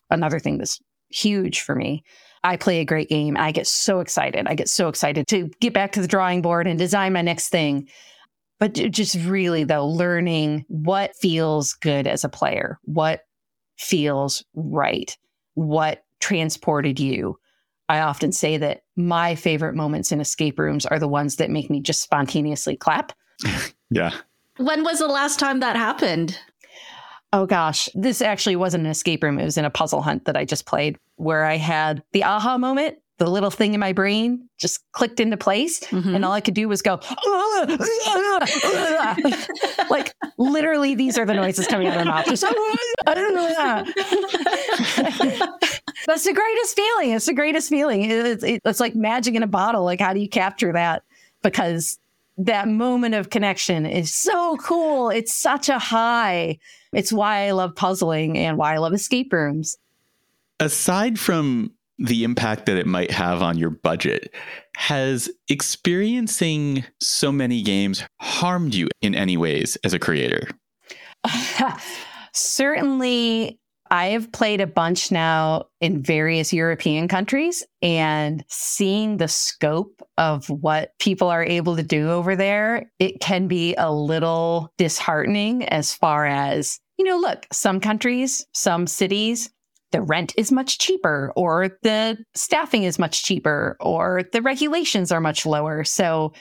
another 0.09 0.39
thing 0.39 0.57
that's 0.57 0.79
huge 1.09 1.61
for 1.61 1.75
me, 1.75 2.03
I 2.43 2.57
play 2.57 2.79
a 2.79 2.85
great 2.85 3.09
game. 3.09 3.35
I 3.37 3.51
get 3.51 3.67
so 3.67 3.99
excited. 3.99 4.47
I 4.47 4.55
get 4.55 4.69
so 4.69 4.87
excited 4.87 5.27
to 5.27 5.49
get 5.59 5.73
back 5.73 5.91
to 5.93 6.01
the 6.01 6.07
drawing 6.07 6.41
board 6.41 6.67
and 6.67 6.77
design 6.77 7.13
my 7.13 7.21
next 7.21 7.49
thing. 7.49 7.87
But 8.59 8.73
just 8.73 9.15
really, 9.25 9.63
though, 9.63 9.87
learning 9.87 10.65
what 10.67 11.15
feels 11.15 11.73
good 11.73 12.07
as 12.07 12.23
a 12.23 12.29
player, 12.29 12.79
what 12.83 13.21
feels 13.77 14.43
right, 14.55 15.15
what 15.53 16.03
transported 16.19 16.99
you, 16.99 17.37
I 17.89 17.99
often 17.99 18.31
say 18.31 18.57
that 18.57 18.81
my 18.95 19.35
favorite 19.35 19.75
moments 19.75 20.11
in 20.11 20.19
escape 20.19 20.59
rooms 20.59 20.85
are 20.85 20.99
the 20.99 21.07
ones 21.07 21.37
that 21.37 21.49
make 21.49 21.69
me 21.69 21.79
just 21.79 22.01
spontaneously 22.01 22.75
clap. 22.75 23.13
yeah. 23.89 24.11
When 24.57 24.83
was 24.83 24.99
the 24.99 25.07
last 25.07 25.39
time 25.39 25.59
that 25.59 25.75
happened? 25.75 26.37
Oh 27.33 27.45
gosh, 27.45 27.89
this 27.93 28.21
actually 28.21 28.55
wasn't 28.55 28.85
an 28.85 28.91
escape 28.91 29.21
room. 29.23 29.39
It 29.39 29.45
was 29.45 29.57
in 29.57 29.65
a 29.65 29.69
puzzle 29.69 30.01
hunt 30.01 30.25
that 30.25 30.37
I 30.37 30.45
just 30.45 30.65
played 30.65 30.97
where 31.17 31.45
I 31.45 31.57
had 31.57 32.01
the 32.13 32.23
aha 32.23 32.57
moment. 32.57 32.97
The 33.17 33.29
little 33.29 33.49
thing 33.49 33.73
in 33.73 33.79
my 33.79 33.93
brain 33.93 34.47
just 34.59 34.79
clicked 34.91 35.19
into 35.19 35.37
place, 35.37 35.79
mm-hmm. 35.79 36.13
and 36.13 36.23
all 36.23 36.33
I 36.33 36.39
could 36.39 36.53
do 36.53 36.69
was 36.69 36.83
go, 36.83 36.99
like 39.89 40.13
literally, 40.37 40.93
these 40.93 41.17
are 41.17 41.25
the 41.25 41.33
noises 41.33 41.65
coming 41.65 41.87
out 41.87 41.97
of 41.97 42.05
my 42.05 42.11
mouth. 42.11 42.27
Just, 42.27 42.43
That's 46.05 46.25
the 46.25 46.33
greatest 46.33 46.75
feeling. 46.75 47.09
It's 47.11 47.25
the 47.25 47.33
greatest 47.33 47.69
feeling. 47.69 48.03
It's, 48.03 48.43
it's 48.45 48.79
like 48.79 48.93
magic 48.93 49.33
in 49.33 49.41
a 49.41 49.47
bottle. 49.47 49.83
Like, 49.83 49.99
how 49.99 50.13
do 50.13 50.19
you 50.19 50.29
capture 50.29 50.71
that? 50.73 51.01
Because 51.41 51.97
that 52.37 52.67
moment 52.67 53.15
of 53.15 53.29
connection 53.29 53.85
is 53.85 54.13
so 54.13 54.57
cool. 54.57 55.09
It's 55.09 55.33
such 55.33 55.69
a 55.69 55.79
high. 55.79 56.59
It's 56.93 57.11
why 57.11 57.47
I 57.47 57.51
love 57.51 57.75
puzzling 57.75 58.37
and 58.37 58.57
why 58.57 58.75
I 58.75 58.77
love 58.77 58.93
escape 58.93 59.33
rooms. 59.33 59.77
Aside 60.59 61.19
from 61.19 61.71
the 61.99 62.23
impact 62.23 62.67
that 62.67 62.77
it 62.77 62.85
might 62.85 63.11
have 63.11 63.41
on 63.41 63.57
your 63.57 63.71
budget, 63.71 64.33
has 64.75 65.29
experiencing 65.49 66.85
so 67.01 67.31
many 67.31 67.63
games 67.63 68.03
harmed 68.19 68.75
you 68.75 68.87
in 69.01 69.15
any 69.15 69.35
ways 69.35 69.77
as 69.83 69.93
a 69.93 69.99
creator? 69.99 70.47
Certainly, 72.33 73.59
I 73.91 74.07
have 74.07 74.31
played 74.31 74.61
a 74.61 74.67
bunch 74.67 75.11
now 75.11 75.65
in 75.81 76.01
various 76.01 76.53
European 76.53 77.07
countries 77.07 77.63
and 77.81 78.43
seeing 78.47 79.17
the 79.17 79.27
scope 79.27 80.01
of 80.17 80.49
what 80.49 80.97
people 80.99 81.29
are 81.29 81.43
able 81.43 81.75
to 81.75 81.83
do 81.83 82.09
over 82.09 82.35
there, 82.35 82.91
it 82.99 83.19
can 83.19 83.47
be 83.47 83.75
a 83.75 83.91
little 83.91 84.73
disheartening 84.77 85.63
as 85.65 85.93
far 85.93 86.25
as, 86.25 86.79
you 86.97 87.05
know, 87.05 87.17
look, 87.17 87.45
some 87.51 87.79
countries, 87.79 88.45
some 88.53 88.87
cities, 88.87 89.49
the 89.91 90.01
rent 90.01 90.33
is 90.37 90.51
much 90.51 90.79
cheaper 90.79 91.31
or 91.35 91.69
the 91.83 92.17
staffing 92.35 92.83
is 92.83 92.99
much 92.99 93.23
cheaper 93.23 93.77
or 93.79 94.23
the 94.33 94.41
regulations 94.41 95.11
are 95.11 95.21
much 95.21 95.45
lower. 95.45 95.83
So 95.83 96.33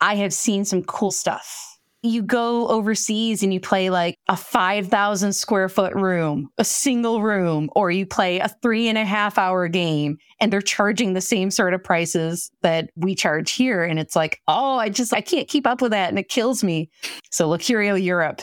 I 0.00 0.16
have 0.16 0.32
seen 0.32 0.64
some 0.64 0.82
cool 0.82 1.10
stuff 1.10 1.69
you 2.02 2.22
go 2.22 2.68
overseas 2.68 3.42
and 3.42 3.52
you 3.52 3.60
play 3.60 3.90
like 3.90 4.16
a 4.28 4.36
5,000 4.36 5.32
square 5.32 5.68
foot 5.68 5.94
room, 5.94 6.50
a 6.56 6.64
single 6.64 7.20
room, 7.20 7.68
or 7.76 7.90
you 7.90 8.06
play 8.06 8.38
a 8.38 8.48
three 8.62 8.88
and 8.88 8.96
a 8.96 9.04
half 9.04 9.36
hour 9.36 9.68
game 9.68 10.16
and 10.40 10.52
they're 10.52 10.62
charging 10.62 11.12
the 11.12 11.20
same 11.20 11.50
sort 11.50 11.74
of 11.74 11.84
prices 11.84 12.50
that 12.62 12.90
we 12.96 13.14
charge 13.14 13.52
here. 13.52 13.84
And 13.84 13.98
it's 13.98 14.16
like, 14.16 14.40
oh, 14.48 14.76
I 14.76 14.88
just, 14.88 15.12
I 15.12 15.20
can't 15.20 15.48
keep 15.48 15.66
up 15.66 15.82
with 15.82 15.90
that. 15.92 16.08
And 16.08 16.18
it 16.18 16.28
kills 16.28 16.64
me. 16.64 16.90
So 17.30 17.48
look, 17.48 17.60
Curio 17.60 17.94
Europe. 17.94 18.42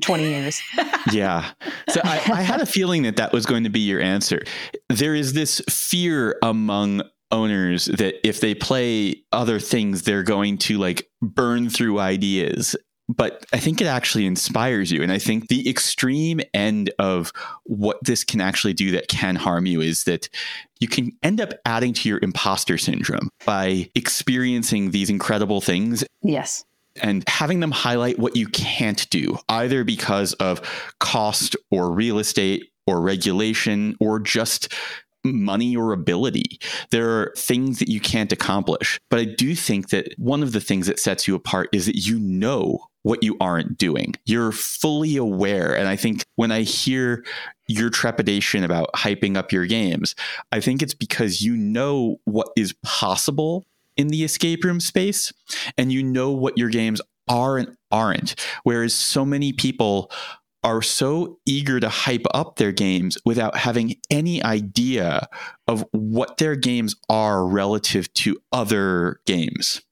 20 0.00 0.22
years. 0.26 0.58
yeah. 1.12 1.50
So 1.90 2.00
I, 2.02 2.16
I, 2.32 2.40
had 2.40 2.62
a 2.62 2.66
feeling 2.66 3.02
that 3.02 3.16
that 3.16 3.30
was 3.30 3.44
going 3.44 3.64
to 3.64 3.68
be 3.68 3.80
your 3.80 4.00
answer. 4.00 4.42
There 4.88 5.14
is 5.14 5.34
this 5.34 5.60
fear 5.68 6.38
among 6.42 7.02
owners 7.30 7.86
that 7.86 8.26
if 8.26 8.40
they 8.40 8.54
play 8.54 9.22
other 9.32 9.58
things, 9.58 10.02
they're 10.02 10.22
going 10.22 10.56
to 10.58 10.78
like 10.78 11.10
burn 11.20 11.68
through 11.68 11.98
ideas 11.98 12.74
but 13.08 13.44
I 13.52 13.58
think 13.58 13.80
it 13.80 13.86
actually 13.86 14.26
inspires 14.26 14.90
you. 14.90 15.02
And 15.02 15.12
I 15.12 15.18
think 15.18 15.48
the 15.48 15.68
extreme 15.68 16.40
end 16.54 16.92
of 16.98 17.32
what 17.64 17.98
this 18.02 18.24
can 18.24 18.40
actually 18.40 18.74
do 18.74 18.90
that 18.92 19.08
can 19.08 19.36
harm 19.36 19.66
you 19.66 19.80
is 19.80 20.04
that 20.04 20.28
you 20.80 20.88
can 20.88 21.12
end 21.22 21.40
up 21.40 21.52
adding 21.64 21.92
to 21.94 22.08
your 22.08 22.18
imposter 22.22 22.78
syndrome 22.78 23.28
by 23.44 23.90
experiencing 23.94 24.90
these 24.90 25.10
incredible 25.10 25.60
things. 25.60 26.04
Yes. 26.22 26.64
And 27.02 27.24
having 27.28 27.60
them 27.60 27.70
highlight 27.70 28.18
what 28.18 28.36
you 28.36 28.46
can't 28.48 29.08
do, 29.10 29.38
either 29.48 29.82
because 29.84 30.34
of 30.34 30.60
cost 30.98 31.56
or 31.70 31.90
real 31.90 32.18
estate 32.18 32.70
or 32.86 33.00
regulation 33.00 33.96
or 34.00 34.18
just 34.18 34.72
money 35.24 35.76
or 35.76 35.92
ability. 35.92 36.58
There 36.90 37.08
are 37.10 37.32
things 37.36 37.78
that 37.78 37.88
you 37.88 38.00
can't 38.00 38.32
accomplish. 38.32 39.00
But 39.08 39.20
I 39.20 39.24
do 39.24 39.54
think 39.54 39.90
that 39.90 40.14
one 40.18 40.42
of 40.42 40.52
the 40.52 40.60
things 40.60 40.86
that 40.86 40.98
sets 40.98 41.28
you 41.28 41.34
apart 41.34 41.68
is 41.72 41.86
that 41.86 41.96
you 41.96 42.18
know 42.18 42.86
what 43.02 43.22
you 43.22 43.36
aren't 43.40 43.78
doing. 43.78 44.14
You're 44.24 44.52
fully 44.52 45.16
aware. 45.16 45.76
And 45.76 45.88
I 45.88 45.96
think 45.96 46.24
when 46.36 46.52
I 46.52 46.62
hear 46.62 47.24
your 47.66 47.90
trepidation 47.90 48.64
about 48.64 48.92
hyping 48.94 49.36
up 49.36 49.52
your 49.52 49.66
games, 49.66 50.14
I 50.52 50.60
think 50.60 50.82
it's 50.82 50.94
because 50.94 51.42
you 51.42 51.56
know 51.56 52.20
what 52.24 52.48
is 52.56 52.74
possible 52.84 53.64
in 53.96 54.08
the 54.08 54.24
escape 54.24 54.64
room 54.64 54.80
space 54.80 55.32
and 55.76 55.92
you 55.92 56.02
know 56.02 56.30
what 56.30 56.56
your 56.56 56.70
games 56.70 57.00
are 57.28 57.58
and 57.58 57.76
aren't. 57.90 58.34
Whereas 58.62 58.94
so 58.94 59.24
many 59.24 59.52
people 59.52 60.10
are 60.64 60.82
so 60.82 61.38
eager 61.46 61.80
to 61.80 61.88
hype 61.88 62.26
up 62.34 62.56
their 62.56 62.72
games 62.72 63.18
without 63.24 63.56
having 63.56 63.96
any 64.10 64.42
idea 64.42 65.28
of 65.66 65.84
what 65.92 66.36
their 66.36 66.54
games 66.54 66.94
are 67.08 67.46
relative 67.46 68.12
to 68.14 68.38
other 68.52 69.20
games. 69.26 69.82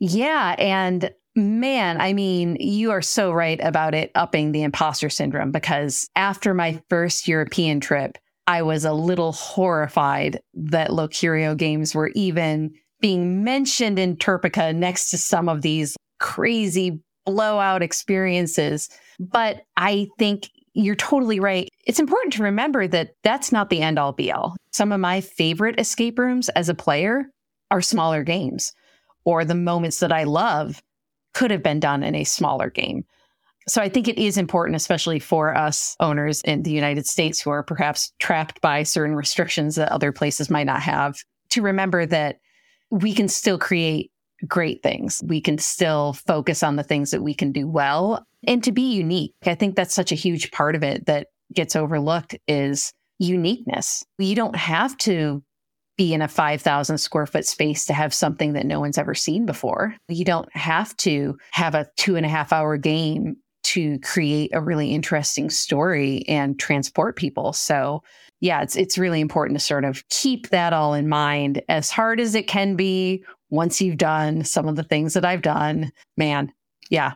Yeah. 0.00 0.56
And 0.58 1.10
man, 1.36 2.00
I 2.00 2.12
mean, 2.12 2.56
you 2.58 2.90
are 2.90 3.02
so 3.02 3.30
right 3.30 3.60
about 3.62 3.94
it 3.94 4.10
upping 4.14 4.52
the 4.52 4.62
imposter 4.62 5.08
syndrome 5.08 5.52
because 5.52 6.08
after 6.16 6.54
my 6.54 6.82
first 6.88 7.28
European 7.28 7.80
trip, 7.80 8.18
I 8.46 8.62
was 8.62 8.84
a 8.84 8.92
little 8.92 9.32
horrified 9.32 10.40
that 10.54 10.90
Locurio 10.90 11.56
games 11.56 11.94
were 11.94 12.10
even 12.14 12.72
being 13.00 13.44
mentioned 13.44 13.98
in 13.98 14.16
TERPECA 14.16 14.74
next 14.74 15.10
to 15.10 15.18
some 15.18 15.48
of 15.48 15.62
these 15.62 15.96
crazy 16.18 17.00
blowout 17.26 17.82
experiences. 17.82 18.88
But 19.18 19.62
I 19.76 20.08
think 20.18 20.50
you're 20.74 20.94
totally 20.94 21.40
right. 21.40 21.68
It's 21.86 22.00
important 22.00 22.34
to 22.34 22.42
remember 22.42 22.86
that 22.88 23.14
that's 23.22 23.50
not 23.50 23.70
the 23.70 23.80
end 23.80 23.98
all 23.98 24.12
be 24.12 24.30
all. 24.30 24.56
Some 24.72 24.92
of 24.92 25.00
my 25.00 25.20
favorite 25.20 25.80
escape 25.80 26.18
rooms 26.18 26.48
as 26.50 26.68
a 26.68 26.74
player 26.74 27.24
are 27.70 27.80
smaller 27.80 28.22
games, 28.22 28.72
or 29.24 29.44
the 29.44 29.54
moments 29.54 30.00
that 30.00 30.12
I 30.12 30.24
love 30.24 30.82
could 31.32 31.50
have 31.50 31.62
been 31.62 31.80
done 31.80 32.02
in 32.02 32.14
a 32.14 32.24
smaller 32.24 32.70
game. 32.70 33.04
So 33.68 33.82
I 33.82 33.88
think 33.88 34.06
it 34.06 34.18
is 34.18 34.38
important, 34.38 34.76
especially 34.76 35.18
for 35.18 35.56
us 35.56 35.96
owners 35.98 36.40
in 36.42 36.62
the 36.62 36.70
United 36.70 37.06
States 37.06 37.40
who 37.40 37.50
are 37.50 37.64
perhaps 37.64 38.12
trapped 38.20 38.60
by 38.60 38.84
certain 38.84 39.16
restrictions 39.16 39.74
that 39.74 39.90
other 39.90 40.12
places 40.12 40.50
might 40.50 40.66
not 40.66 40.82
have, 40.82 41.16
to 41.50 41.62
remember 41.62 42.06
that 42.06 42.36
we 42.90 43.12
can 43.12 43.28
still 43.28 43.58
create 43.58 44.12
great 44.46 44.82
things. 44.82 45.22
We 45.26 45.40
can 45.40 45.58
still 45.58 46.14
focus 46.14 46.62
on 46.62 46.76
the 46.76 46.82
things 46.82 47.10
that 47.10 47.22
we 47.22 47.34
can 47.34 47.52
do 47.52 47.66
well 47.66 48.26
and 48.46 48.62
to 48.64 48.72
be 48.72 48.92
unique. 48.92 49.34
I 49.44 49.54
think 49.54 49.76
that's 49.76 49.94
such 49.94 50.12
a 50.12 50.16
huge 50.16 50.50
part 50.50 50.74
of 50.74 50.82
it 50.82 51.06
that 51.06 51.28
gets 51.52 51.76
overlooked 51.76 52.36
is 52.46 52.92
uniqueness. 53.18 54.04
You 54.18 54.34
don't 54.34 54.56
have 54.56 54.96
to 54.98 55.42
be 55.96 56.12
in 56.12 56.22
a 56.22 56.28
5,000 56.28 56.98
square 56.98 57.26
foot 57.26 57.46
space 57.46 57.86
to 57.86 57.94
have 57.94 58.12
something 58.12 58.52
that 58.52 58.66
no 58.66 58.80
one's 58.80 58.98
ever 58.98 59.14
seen 59.14 59.46
before. 59.46 59.94
You 60.08 60.24
don't 60.24 60.54
have 60.54 60.96
to 60.98 61.38
have 61.52 61.74
a 61.74 61.88
two 61.96 62.16
and 62.16 62.26
a 62.26 62.28
half 62.28 62.52
hour 62.52 62.76
game 62.76 63.36
to 63.64 63.98
create 64.00 64.50
a 64.54 64.60
really 64.60 64.92
interesting 64.94 65.50
story 65.50 66.24
and 66.28 66.58
transport 66.58 67.16
people. 67.16 67.52
So, 67.52 68.02
yeah, 68.40 68.62
it's 68.62 68.76
it's 68.76 68.98
really 68.98 69.20
important 69.20 69.58
to 69.58 69.64
sort 69.64 69.84
of 69.84 70.06
keep 70.08 70.50
that 70.50 70.72
all 70.72 70.94
in 70.94 71.08
mind 71.08 71.62
as 71.68 71.90
hard 71.90 72.20
as 72.20 72.34
it 72.34 72.46
can 72.46 72.76
be 72.76 73.24
once 73.50 73.80
you've 73.80 73.98
done 73.98 74.44
some 74.44 74.68
of 74.68 74.76
the 74.76 74.82
things 74.82 75.14
that 75.14 75.24
I've 75.24 75.42
done. 75.42 75.92
Man, 76.16 76.52
yeah. 76.90 77.12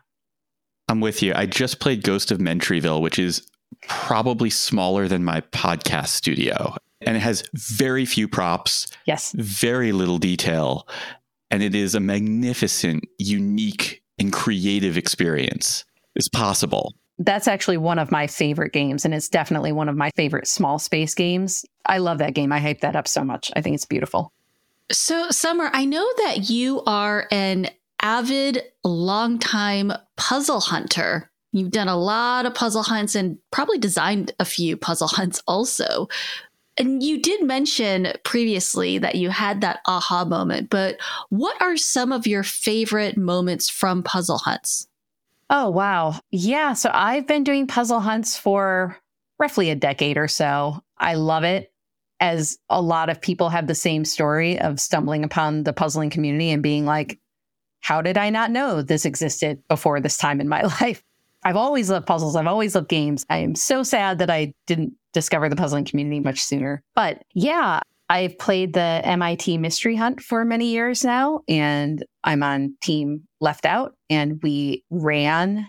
I'm 0.88 1.00
with 1.00 1.22
you. 1.22 1.32
I 1.34 1.46
just 1.46 1.80
played 1.80 2.02
Ghost 2.02 2.30
of 2.30 2.38
Mentryville, 2.38 3.00
which 3.00 3.18
is 3.18 3.46
probably 3.88 4.50
smaller 4.50 5.08
than 5.08 5.24
my 5.24 5.40
podcast 5.40 6.08
studio. 6.08 6.74
And 7.02 7.16
it 7.16 7.20
has 7.20 7.44
very 7.54 8.04
few 8.04 8.28
props. 8.28 8.88
Yes. 9.06 9.32
Very 9.36 9.92
little 9.92 10.18
detail. 10.18 10.86
And 11.50 11.62
it 11.62 11.74
is 11.74 11.94
a 11.94 12.00
magnificent, 12.00 13.04
unique, 13.18 14.02
and 14.18 14.32
creative 14.32 14.96
experience. 14.96 15.84
It's 16.14 16.28
possible. 16.28 16.94
That's 17.18 17.48
actually 17.48 17.76
one 17.76 17.98
of 17.98 18.10
my 18.10 18.26
favorite 18.26 18.72
games, 18.72 19.04
and 19.04 19.12
it's 19.12 19.28
definitely 19.28 19.72
one 19.72 19.88
of 19.88 19.96
my 19.96 20.10
favorite 20.16 20.46
small 20.46 20.78
space 20.78 21.14
games. 21.14 21.64
I 21.86 21.98
love 21.98 22.18
that 22.18 22.34
game. 22.34 22.50
I 22.50 22.60
hype 22.60 22.80
that 22.80 22.96
up 22.96 23.06
so 23.06 23.24
much. 23.24 23.50
I 23.54 23.60
think 23.60 23.74
it's 23.74 23.84
beautiful. 23.84 24.32
So, 24.90 25.30
Summer, 25.30 25.70
I 25.72 25.84
know 25.84 26.06
that 26.24 26.50
you 26.50 26.82
are 26.84 27.28
an 27.30 27.68
avid, 28.02 28.62
longtime 28.82 29.92
puzzle 30.16 30.60
hunter. 30.60 31.30
You've 31.52 31.70
done 31.70 31.88
a 31.88 31.96
lot 31.96 32.46
of 32.46 32.54
puzzle 32.54 32.82
hunts 32.82 33.14
and 33.14 33.38
probably 33.50 33.78
designed 33.78 34.32
a 34.38 34.44
few 34.44 34.76
puzzle 34.76 35.08
hunts 35.12 35.42
also. 35.46 36.08
And 36.76 37.02
you 37.02 37.20
did 37.20 37.42
mention 37.42 38.12
previously 38.24 38.98
that 38.98 39.16
you 39.16 39.28
had 39.30 39.60
that 39.60 39.80
aha 39.86 40.24
moment, 40.24 40.70
but 40.70 40.98
what 41.28 41.60
are 41.60 41.76
some 41.76 42.10
of 42.10 42.26
your 42.26 42.42
favorite 42.42 43.16
moments 43.16 43.68
from 43.68 44.02
puzzle 44.02 44.38
hunts? 44.38 44.88
Oh, 45.50 45.68
wow. 45.68 46.20
Yeah. 46.30 46.72
So 46.74 46.90
I've 46.92 47.26
been 47.26 47.44
doing 47.44 47.66
puzzle 47.66 48.00
hunts 48.00 48.36
for 48.36 48.96
roughly 49.38 49.70
a 49.70 49.74
decade 49.74 50.16
or 50.16 50.28
so. 50.28 50.82
I 50.96 51.14
love 51.14 51.44
it 51.44 51.69
as 52.20 52.58
a 52.68 52.80
lot 52.80 53.08
of 53.08 53.20
people 53.20 53.48
have 53.48 53.66
the 53.66 53.74
same 53.74 54.04
story 54.04 54.58
of 54.60 54.78
stumbling 54.78 55.24
upon 55.24 55.64
the 55.64 55.72
puzzling 55.72 56.10
community 56.10 56.50
and 56.50 56.62
being 56.62 56.84
like, 56.84 57.18
how 57.80 58.02
did 58.02 58.18
I 58.18 58.28
not 58.30 58.50
know 58.50 58.82
this 58.82 59.06
existed 59.06 59.62
before 59.68 60.00
this 60.00 60.18
time 60.18 60.40
in 60.40 60.48
my 60.48 60.62
life? 60.80 61.02
I've 61.42 61.56
always 61.56 61.88
loved 61.90 62.06
puzzles. 62.06 62.36
I've 62.36 62.46
always 62.46 62.74
loved 62.74 62.88
games. 62.88 63.24
I 63.30 63.38
am 63.38 63.54
so 63.54 63.82
sad 63.82 64.18
that 64.18 64.30
I 64.30 64.52
didn't 64.66 64.92
discover 65.14 65.48
the 65.48 65.56
puzzling 65.56 65.86
community 65.86 66.20
much 66.20 66.40
sooner. 66.40 66.82
But 66.94 67.24
yeah, 67.32 67.80
I've 68.10 68.38
played 68.38 68.74
the 68.74 69.00
MIT 69.04 69.56
Mystery 69.58 69.96
Hunt 69.96 70.20
for 70.20 70.44
many 70.44 70.66
years 70.66 71.04
now, 71.04 71.40
and 71.48 72.04
I'm 72.24 72.42
on 72.42 72.74
Team 72.82 73.26
Left 73.40 73.64
Out, 73.64 73.94
and 74.10 74.38
we 74.42 74.84
ran 74.90 75.66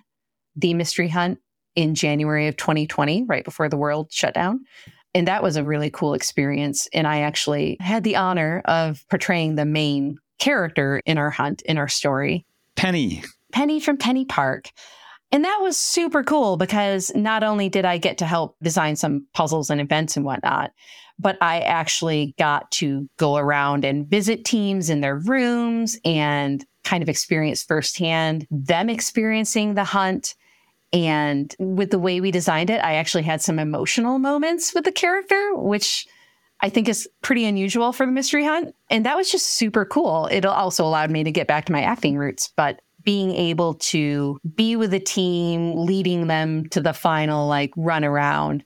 the 0.55 0.73
Mystery 0.73 1.07
Hunt 1.07 1.39
in 1.75 1.95
January 1.95 2.47
of 2.47 2.57
2020, 2.57 3.23
right 3.23 3.45
before 3.45 3.69
the 3.69 3.77
world 3.77 4.11
shut 4.11 4.33
down. 4.33 4.65
And 5.13 5.27
that 5.27 5.43
was 5.43 5.57
a 5.57 5.63
really 5.63 5.89
cool 5.89 6.13
experience. 6.13 6.87
And 6.93 7.05
I 7.05 7.21
actually 7.21 7.77
had 7.79 8.03
the 8.03 8.15
honor 8.15 8.61
of 8.65 9.05
portraying 9.09 9.55
the 9.55 9.65
main 9.65 10.17
character 10.39 11.01
in 11.05 11.17
our 11.17 11.29
hunt, 11.29 11.61
in 11.63 11.77
our 11.77 11.87
story. 11.87 12.45
Penny. 12.75 13.23
Penny 13.51 13.79
from 13.79 13.97
Penny 13.97 14.25
Park. 14.25 14.69
And 15.31 15.45
that 15.45 15.59
was 15.61 15.77
super 15.77 16.23
cool 16.23 16.57
because 16.57 17.11
not 17.15 17.43
only 17.43 17.69
did 17.69 17.85
I 17.85 17.97
get 17.97 18.17
to 18.17 18.25
help 18.25 18.57
design 18.61 18.95
some 18.95 19.25
puzzles 19.33 19.69
and 19.69 19.79
events 19.79 20.17
and 20.17 20.25
whatnot, 20.25 20.71
but 21.19 21.37
I 21.41 21.61
actually 21.61 22.33
got 22.37 22.69
to 22.71 23.07
go 23.17 23.37
around 23.37 23.85
and 23.85 24.07
visit 24.07 24.43
teams 24.43 24.89
in 24.89 25.01
their 25.01 25.17
rooms 25.17 25.97
and 26.03 26.65
kind 26.83 27.03
of 27.03 27.09
experience 27.09 27.63
firsthand 27.63 28.47
them 28.49 28.89
experiencing 28.89 29.75
the 29.75 29.83
hunt. 29.83 30.35
And 30.93 31.55
with 31.57 31.91
the 31.91 31.99
way 31.99 32.19
we 32.19 32.31
designed 32.31 32.69
it, 32.69 32.83
I 32.83 32.95
actually 32.95 33.23
had 33.23 33.41
some 33.41 33.59
emotional 33.59 34.19
moments 34.19 34.73
with 34.73 34.83
the 34.83 34.91
character, 34.91 35.55
which 35.55 36.05
I 36.59 36.69
think 36.69 36.89
is 36.89 37.07
pretty 37.21 37.45
unusual 37.45 37.93
for 37.93 38.05
the 38.05 38.11
mystery 38.11 38.45
hunt. 38.45 38.75
And 38.89 39.05
that 39.05 39.15
was 39.15 39.31
just 39.31 39.47
super 39.47 39.85
cool. 39.85 40.27
It 40.27 40.45
also 40.45 40.85
allowed 40.85 41.09
me 41.09 41.23
to 41.23 41.31
get 41.31 41.47
back 41.47 41.65
to 41.65 41.71
my 41.71 41.81
acting 41.81 42.17
roots. 42.17 42.51
But 42.55 42.81
being 43.03 43.31
able 43.31 43.75
to 43.75 44.39
be 44.53 44.75
with 44.75 44.93
a 44.93 44.99
team, 44.99 45.75
leading 45.75 46.27
them 46.27 46.67
to 46.69 46.81
the 46.81 46.93
final 46.93 47.47
like 47.47 47.71
run 47.75 48.03
around 48.03 48.63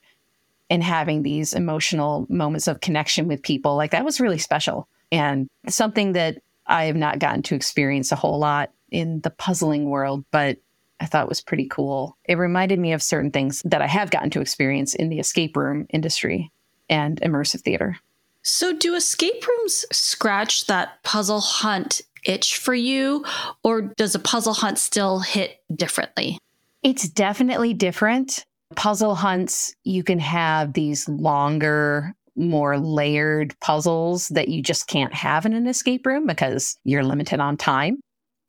and 0.70 0.84
having 0.84 1.22
these 1.24 1.54
emotional 1.54 2.26
moments 2.30 2.68
of 2.68 2.82
connection 2.82 3.28
with 3.28 3.44
people, 3.44 3.76
like 3.76 3.92
that 3.92 4.04
was 4.04 4.20
really 4.20 4.40
special 4.40 4.90
and 5.12 5.48
something 5.70 6.14
that 6.14 6.40
I 6.68 6.86
have 6.86 6.96
not 6.96 7.20
gotten 7.20 7.44
to 7.44 7.56
experience 7.56 8.12
a 8.12 8.16
whole 8.16 8.40
lot 8.40 8.72
in 8.90 9.22
the 9.22 9.30
puzzling 9.30 9.90
world, 9.90 10.26
but 10.32 10.58
I 11.00 11.06
thought 11.06 11.30
was 11.30 11.42
pretty 11.42 11.68
cool. 11.68 12.18
It 12.26 12.38
reminded 12.38 12.80
me 12.80 12.94
of 12.94 13.04
certain 13.04 13.32
things 13.32 13.62
that 13.66 13.82
I 13.82 13.88
have 13.88 14.12
gotten 14.12 14.30
to 14.32 14.42
experience 14.42 14.96
in 14.96 15.10
the 15.10 15.20
escape 15.20 15.58
room 15.58 15.88
industry 15.90 16.52
and 16.90 17.20
immersive 17.22 17.62
theater. 17.62 17.98
So, 18.44 18.74
do 18.74 18.96
escape 18.96 19.46
rooms 19.48 19.86
scratch 19.92 20.68
that 20.68 21.02
puzzle 21.04 21.42
hunt 21.42 22.02
itch 22.26 22.58
for 22.58 22.74
you, 22.74 23.26
or 23.64 23.82
does 23.82 24.16
a 24.16 24.20
puzzle 24.20 24.54
hunt 24.54 24.78
still 24.78 25.20
hit 25.20 25.62
differently? 25.76 26.38
It's 26.84 27.10
definitely 27.10 27.74
different. 27.74 28.46
Puzzle 28.76 29.16
hunts, 29.16 29.76
you 29.84 30.04
can 30.04 30.20
have 30.20 30.74
these 30.74 31.10
longer, 31.10 32.14
more 32.36 32.78
layered 32.78 33.60
puzzles 33.62 34.28
that 34.30 34.50
you 34.50 34.62
just 34.62 34.88
can't 34.88 35.14
have 35.14 35.46
in 35.46 35.54
an 35.54 35.68
escape 35.68 36.06
room 36.06 36.28
because 36.28 36.78
you're 36.84 37.04
limited 37.04 37.40
on 37.40 37.58
time. 37.58 38.00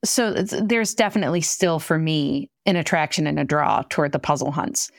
So 0.09 0.33
there's 0.33 0.95
definitely 0.95 1.41
still 1.41 1.79
for 1.79 1.99
me 1.99 2.51
an 2.65 2.77
attraction 2.77 3.27
and 3.27 3.39
a 3.39 3.45
draw 3.45 3.83
toward 3.89 4.13
the 4.13 4.19
puzzle 4.19 4.53
hunts. 4.53 4.91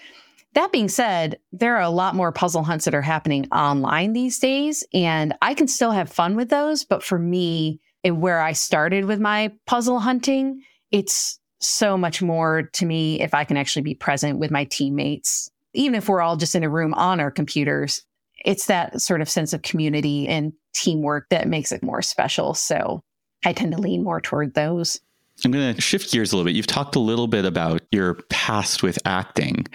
That 0.53 0.71
being 0.71 0.89
said, 0.89 1.39
there 1.51 1.75
are 1.75 1.81
a 1.81 1.89
lot 1.89 2.15
more 2.15 2.31
puzzle 2.31 2.63
hunts 2.63 2.85
that 2.85 2.95
are 2.95 3.01
happening 3.01 3.47
online 3.51 4.13
these 4.13 4.39
days, 4.39 4.83
and 4.93 5.35
I 5.41 5.53
can 5.53 5.67
still 5.67 5.91
have 5.91 6.09
fun 6.11 6.35
with 6.35 6.49
those. 6.49 6.83
But 6.83 7.03
for 7.03 7.19
me, 7.19 7.79
where 8.03 8.41
I 8.41 8.53
started 8.53 9.05
with 9.05 9.19
my 9.19 9.51
puzzle 9.65 9.99
hunting, 9.99 10.61
it's 10.91 11.39
so 11.59 11.97
much 11.97 12.21
more 12.21 12.69
to 12.73 12.85
me 12.85 13.21
if 13.21 13.33
I 13.33 13.43
can 13.43 13.57
actually 13.57 13.81
be 13.81 13.95
present 13.95 14.39
with 14.39 14.51
my 14.51 14.63
teammates. 14.65 15.49
Even 15.73 15.95
if 15.95 16.07
we're 16.07 16.21
all 16.21 16.37
just 16.37 16.55
in 16.55 16.63
a 16.63 16.69
room 16.69 16.93
on 16.93 17.19
our 17.19 17.31
computers, 17.31 18.03
it's 18.45 18.67
that 18.67 19.01
sort 19.01 19.21
of 19.21 19.29
sense 19.29 19.53
of 19.53 19.61
community 19.61 20.27
and 20.27 20.53
teamwork 20.73 21.27
that 21.29 21.47
makes 21.47 21.71
it 21.71 21.83
more 21.83 22.01
special. 22.01 22.53
So 22.53 23.03
I 23.45 23.53
tend 23.53 23.71
to 23.73 23.79
lean 23.79 24.03
more 24.03 24.21
toward 24.21 24.53
those. 24.53 24.99
I'm 25.45 25.51
going 25.51 25.75
to 25.75 25.81
shift 25.81 26.11
gears 26.11 26.31
a 26.31 26.35
little 26.35 26.45
bit. 26.45 26.55
You've 26.55 26.67
talked 26.67 26.95
a 26.95 26.99
little 26.99 27.27
bit 27.27 27.45
about 27.45 27.81
your 27.91 28.15
past 28.29 28.81
with 28.81 28.97
acting. 29.05 29.67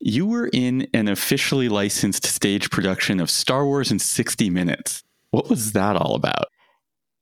You 0.00 0.26
were 0.26 0.50
in 0.52 0.88
an 0.92 1.08
officially 1.08 1.68
licensed 1.68 2.26
stage 2.26 2.70
production 2.70 3.20
of 3.20 3.30
Star 3.30 3.64
Wars 3.64 3.90
in 3.90 3.98
60 3.98 4.50
Minutes. 4.50 5.04
What 5.30 5.48
was 5.48 5.72
that 5.72 5.96
all 5.96 6.14
about? 6.14 6.46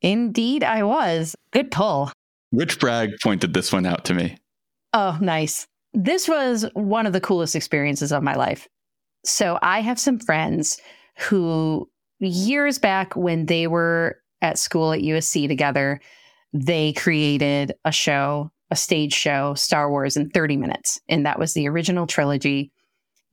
Indeed, 0.02 0.62
I 0.62 0.82
was. 0.82 1.34
Good 1.52 1.70
pull. 1.70 2.12
Rich 2.52 2.78
Bragg 2.78 3.10
pointed 3.22 3.54
this 3.54 3.72
one 3.72 3.86
out 3.86 4.04
to 4.06 4.14
me. 4.14 4.38
Oh, 4.92 5.18
nice. 5.20 5.66
This 5.92 6.28
was 6.28 6.66
one 6.74 7.06
of 7.06 7.12
the 7.12 7.20
coolest 7.20 7.56
experiences 7.56 8.12
of 8.12 8.22
my 8.22 8.34
life. 8.34 8.68
So, 9.24 9.58
I 9.62 9.80
have 9.80 9.98
some 9.98 10.18
friends 10.18 10.80
who, 11.18 11.90
years 12.20 12.78
back 12.78 13.16
when 13.16 13.46
they 13.46 13.66
were 13.66 14.20
at 14.42 14.58
school 14.58 14.92
at 14.92 15.00
USC 15.00 15.48
together, 15.48 16.00
they 16.52 16.92
created 16.92 17.72
a 17.84 17.92
show, 17.92 18.50
a 18.70 18.76
stage 18.76 19.12
show, 19.12 19.54
Star 19.54 19.90
Wars 19.90 20.16
in 20.16 20.30
30 20.30 20.56
minutes. 20.56 21.00
And 21.08 21.26
that 21.26 21.38
was 21.38 21.54
the 21.54 21.68
original 21.68 22.06
trilogy. 22.06 22.72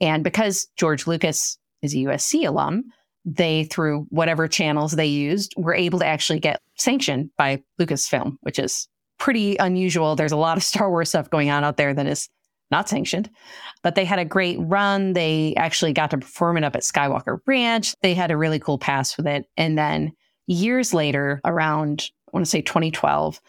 And 0.02 0.24
because 0.24 0.68
George 0.76 1.08
Lucas 1.08 1.58
is 1.82 1.94
a 1.94 1.98
USC 1.98 2.48
alum, 2.48 2.84
they, 3.26 3.66
through 3.66 4.06
whatever 4.10 4.48
channels 4.48 4.94
they 4.94 5.06
used, 5.06 5.54
were 5.56 5.74
able 5.74 6.00
to 6.00 6.06
actually 6.06 6.40
get 6.40 6.62
sanctioned 6.76 7.30
by 7.38 7.62
Lucasfilm, 7.80 8.36
which 8.42 8.60
is 8.60 8.88
pretty 9.18 9.56
unusual. 9.58 10.16
There's 10.16 10.32
a 10.34 10.38
lot 10.38 10.58
of 10.58 10.64
Star 10.64 10.90
Wars 10.90 11.10
stuff 11.10 11.30
going 11.30 11.50
on 11.50 11.64
out 11.64 11.78
there 11.78 11.94
that 11.94 12.06
is 12.06 12.30
not 12.72 12.90
sanctioned, 12.90 13.30
but 13.84 13.96
they 13.96 14.04
had 14.04 14.20
a 14.20 14.26
great 14.26 14.58
run. 14.60 15.14
They 15.14 15.54
actually 15.56 15.94
got 15.94 16.10
to 16.12 16.18
perform 16.18 16.58
it 16.58 16.64
up 16.64 16.76
at 16.76 16.82
Skywalker 16.82 17.38
Ranch. 17.46 17.94
They 18.02 18.14
had 18.14 18.32
a 18.32 18.38
really 18.38 18.60
cool 18.60 18.78
pass 18.80 19.16
with 19.16 19.28
it. 19.28 19.46
And 19.56 19.78
then 19.78 20.12
years 20.48 20.94
later, 20.94 21.42
around, 21.46 22.10
I 22.28 22.32
want 22.34 22.46
to 22.46 22.50
say 22.50 22.62
2012, 22.62 23.40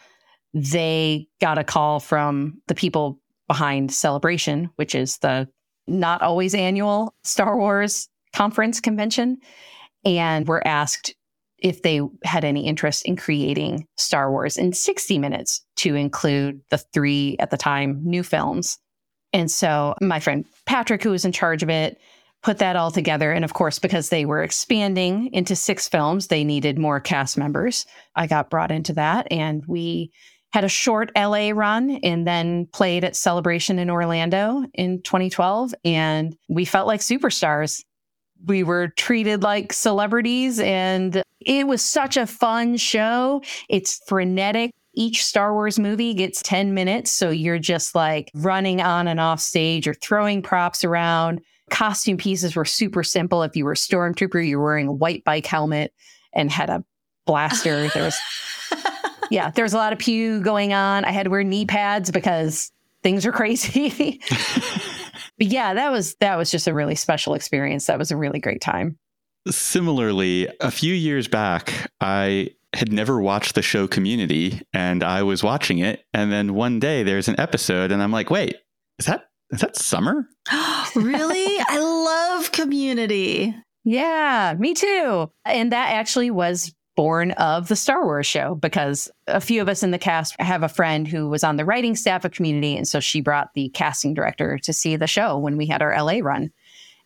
they 0.53 1.27
got 1.41 1.57
a 1.57 1.63
call 1.63 1.99
from 1.99 2.61
the 2.67 2.75
people 2.75 3.19
behind 3.47 3.91
Celebration, 3.91 4.69
which 4.75 4.95
is 4.95 5.17
the 5.17 5.47
not 5.87 6.21
always 6.21 6.55
annual 6.55 7.13
Star 7.23 7.57
Wars 7.57 8.07
conference 8.33 8.79
convention 8.79 9.37
and 10.03 10.47
were 10.47 10.65
asked 10.67 11.15
if 11.57 11.81
they 11.81 12.01
had 12.23 12.43
any 12.43 12.65
interest 12.67 13.05
in 13.05 13.15
creating 13.15 13.87
Star 13.97 14.29
Wars 14.29 14.57
in 14.57 14.73
60 14.73 15.17
minutes 15.19 15.63
to 15.77 15.95
include 15.95 16.61
the 16.69 16.77
three 16.77 17.35
at 17.39 17.49
the 17.49 17.57
time 17.57 18.01
new 18.03 18.23
films. 18.23 18.77
And 19.33 19.49
so 19.49 19.95
my 20.01 20.19
friend 20.19 20.45
Patrick, 20.65 21.03
who 21.03 21.11
was 21.11 21.25
in 21.25 21.31
charge 21.31 21.63
of 21.63 21.69
it, 21.69 21.99
put 22.45 22.59
that 22.59 22.75
all 22.75 22.91
together. 22.91 23.31
And 23.31 23.43
of 23.43 23.53
course, 23.53 23.79
because 23.79 24.09
they 24.09 24.23
were 24.23 24.43
expanding 24.43 25.33
into 25.33 25.55
six 25.55 25.89
films, 25.89 26.27
they 26.27 26.43
needed 26.43 26.77
more 26.77 26.99
cast 26.99 27.39
members. 27.39 27.87
I 28.15 28.27
got 28.27 28.51
brought 28.51 28.71
into 28.71 28.93
that 28.93 29.27
and 29.31 29.63
we 29.65 30.11
had 30.53 30.63
a 30.63 30.69
short 30.69 31.11
LA 31.17 31.49
run 31.49 31.99
and 32.03 32.27
then 32.27 32.67
played 32.67 33.03
at 33.03 33.15
Celebration 33.15 33.79
in 33.79 33.89
Orlando 33.89 34.63
in 34.75 35.01
2012. 35.01 35.73
And 35.83 36.37
we 36.47 36.65
felt 36.65 36.85
like 36.85 36.99
superstars 36.99 37.83
we 38.45 38.61
were 38.61 38.89
treated 38.89 39.41
like 39.41 39.73
celebrities 39.73 40.59
and 40.59 41.23
it 41.39 41.65
was 41.65 41.83
such 41.83 42.15
a 42.15 42.27
fun 42.27 42.77
show. 42.77 43.41
It's 43.69 44.01
frenetic. 44.07 44.69
Each 44.93 45.25
Star 45.25 45.53
Wars 45.53 45.79
movie 45.79 46.13
gets 46.13 46.43
10 46.43 46.75
minutes. 46.75 47.11
So 47.11 47.31
you're 47.31 47.57
just 47.57 47.95
like 47.95 48.29
running 48.35 48.81
on 48.81 49.07
and 49.07 49.19
off 49.19 49.39
stage 49.39 49.87
or 49.87 49.95
throwing 49.95 50.43
props 50.43 50.83
around. 50.83 51.41
Costume 51.69 52.17
pieces 52.17 52.55
were 52.55 52.65
super 52.65 53.03
simple. 53.03 53.43
If 53.43 53.55
you 53.55 53.65
were 53.65 53.73
a 53.73 53.75
stormtrooper, 53.75 54.45
you 54.45 54.59
were 54.59 54.65
wearing 54.65 54.87
a 54.87 54.93
white 54.93 55.23
bike 55.23 55.45
helmet 55.45 55.93
and 56.33 56.51
had 56.51 56.69
a 56.69 56.83
blaster. 57.25 57.89
There 57.89 58.03
was, 58.03 58.17
yeah, 59.31 59.49
there 59.51 59.63
was 59.63 59.73
a 59.73 59.77
lot 59.77 59.93
of 59.93 59.99
pew 59.99 60.41
going 60.41 60.73
on. 60.73 61.05
I 61.05 61.11
had 61.11 61.23
to 61.23 61.29
wear 61.29 61.43
knee 61.43 61.65
pads 61.65 62.11
because 62.11 62.71
things 63.03 63.25
are 63.25 63.31
crazy. 63.31 64.19
but 65.37 65.47
yeah, 65.47 65.73
that 65.73 65.91
was 65.91 66.15
that 66.15 66.37
was 66.37 66.51
just 66.51 66.67
a 66.67 66.73
really 66.73 66.95
special 66.95 67.33
experience. 67.33 67.87
That 67.87 67.99
was 67.99 68.11
a 68.11 68.17
really 68.17 68.39
great 68.39 68.61
time. 68.61 68.97
Similarly, 69.47 70.49
a 70.59 70.71
few 70.71 70.93
years 70.93 71.27
back, 71.27 71.91
I 72.01 72.49
had 72.73 72.91
never 72.91 73.21
watched 73.21 73.55
the 73.55 73.61
show 73.61 73.87
Community 73.87 74.61
and 74.73 75.03
I 75.03 75.23
was 75.23 75.43
watching 75.43 75.77
it 75.77 76.03
and 76.13 76.31
then 76.31 76.55
one 76.55 76.79
day 76.79 77.03
there's 77.03 77.29
an 77.29 77.39
episode 77.39 77.91
and 77.91 78.03
I'm 78.03 78.11
like, 78.11 78.29
"Wait, 78.29 78.55
is 78.99 79.05
that 79.05 79.29
is 79.55 79.61
that 79.61 79.75
summer?" 79.75 80.27
really? 80.95 81.57
I 81.67 81.79
love 81.79 82.51
Community. 82.51 83.55
Yeah, 83.83 84.55
me 84.57 84.73
too. 84.73 85.31
And 85.45 85.71
that 85.71 85.91
actually 85.91 86.31
was 86.31 86.73
born 86.95 87.31
of 87.31 87.67
the 87.67 87.75
Star 87.75 88.03
Wars 88.03 88.25
show 88.25 88.55
because 88.55 89.11
a 89.27 89.41
few 89.41 89.61
of 89.61 89.69
us 89.69 89.83
in 89.83 89.91
the 89.91 89.99
cast 89.99 90.39
have 90.39 90.63
a 90.63 90.69
friend 90.69 91.07
who 91.07 91.29
was 91.29 91.43
on 91.43 91.57
the 91.57 91.65
writing 91.65 91.95
staff 91.95 92.25
of 92.25 92.31
Community. 92.31 92.75
And 92.75 92.87
so 92.87 92.99
she 92.99 93.21
brought 93.21 93.53
the 93.53 93.69
casting 93.69 94.13
director 94.13 94.57
to 94.59 94.73
see 94.73 94.95
the 94.95 95.07
show 95.07 95.37
when 95.37 95.57
we 95.57 95.67
had 95.67 95.81
our 95.81 95.95
LA 95.95 96.19
run. 96.21 96.51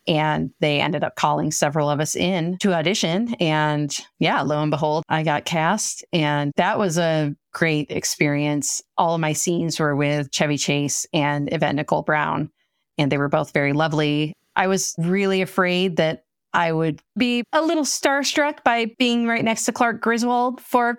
And 0.08 0.52
they 0.60 0.80
ended 0.80 1.04
up 1.04 1.16
calling 1.16 1.52
several 1.52 1.89
of 1.89 2.00
us 2.00 2.16
in 2.16 2.58
to 2.60 2.74
audition. 2.74 3.36
And 3.36 3.95
yeah, 4.20 4.41
lo 4.41 4.62
and 4.62 4.72
behold, 4.72 5.04
I 5.10 5.24
got 5.24 5.45
cast. 5.45 6.04
And 6.14 6.54
that 6.56 6.80
was 6.80 6.97
a 6.97 7.36
great 7.54 7.91
experience. 7.91 8.82
All 8.97 9.16
of 9.16 9.22
my 9.22 9.34
scenes 9.34 9.80
were 9.80 9.95
with 9.95 10.32
Chevy 10.32 10.58
Chase 10.58 11.06
and 11.14 11.52
Yvette 11.52 11.76
Nicole 11.76 12.04
Brown, 12.04 12.52
and 12.97 13.12
they 13.12 13.18
were 13.18 13.30
both 13.30 13.52
very 13.54 13.74
lovely. 13.74 14.36
I 14.56 14.68
was 14.68 14.93
really 14.97 15.41
afraid 15.41 15.97
that 15.97 16.24
I 16.54 16.72
would 16.72 17.02
be 17.18 17.43
a 17.54 17.62
little 17.62 17.84
starstruck 17.84 18.64
by 18.64 18.93
being 18.97 19.28
right 19.28 19.43
next 19.43 19.66
to 19.66 19.72
Clark 19.72 20.02
Griswold 20.02 20.62
for 20.62 20.97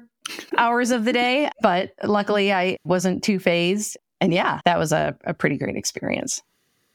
hours 0.57 0.90
of 0.90 1.05
the 1.05 1.12
day. 1.12 1.51
But 1.61 1.90
luckily, 2.05 2.53
I 2.53 2.76
wasn't 2.84 3.24
too 3.24 3.38
phased. 3.38 3.96
And 4.20 4.32
yeah, 4.32 4.61
that 4.64 4.78
was 4.78 4.92
a, 4.92 5.16
a 5.24 5.34
pretty 5.34 5.57
great 5.57 5.76
experience. 5.76 6.42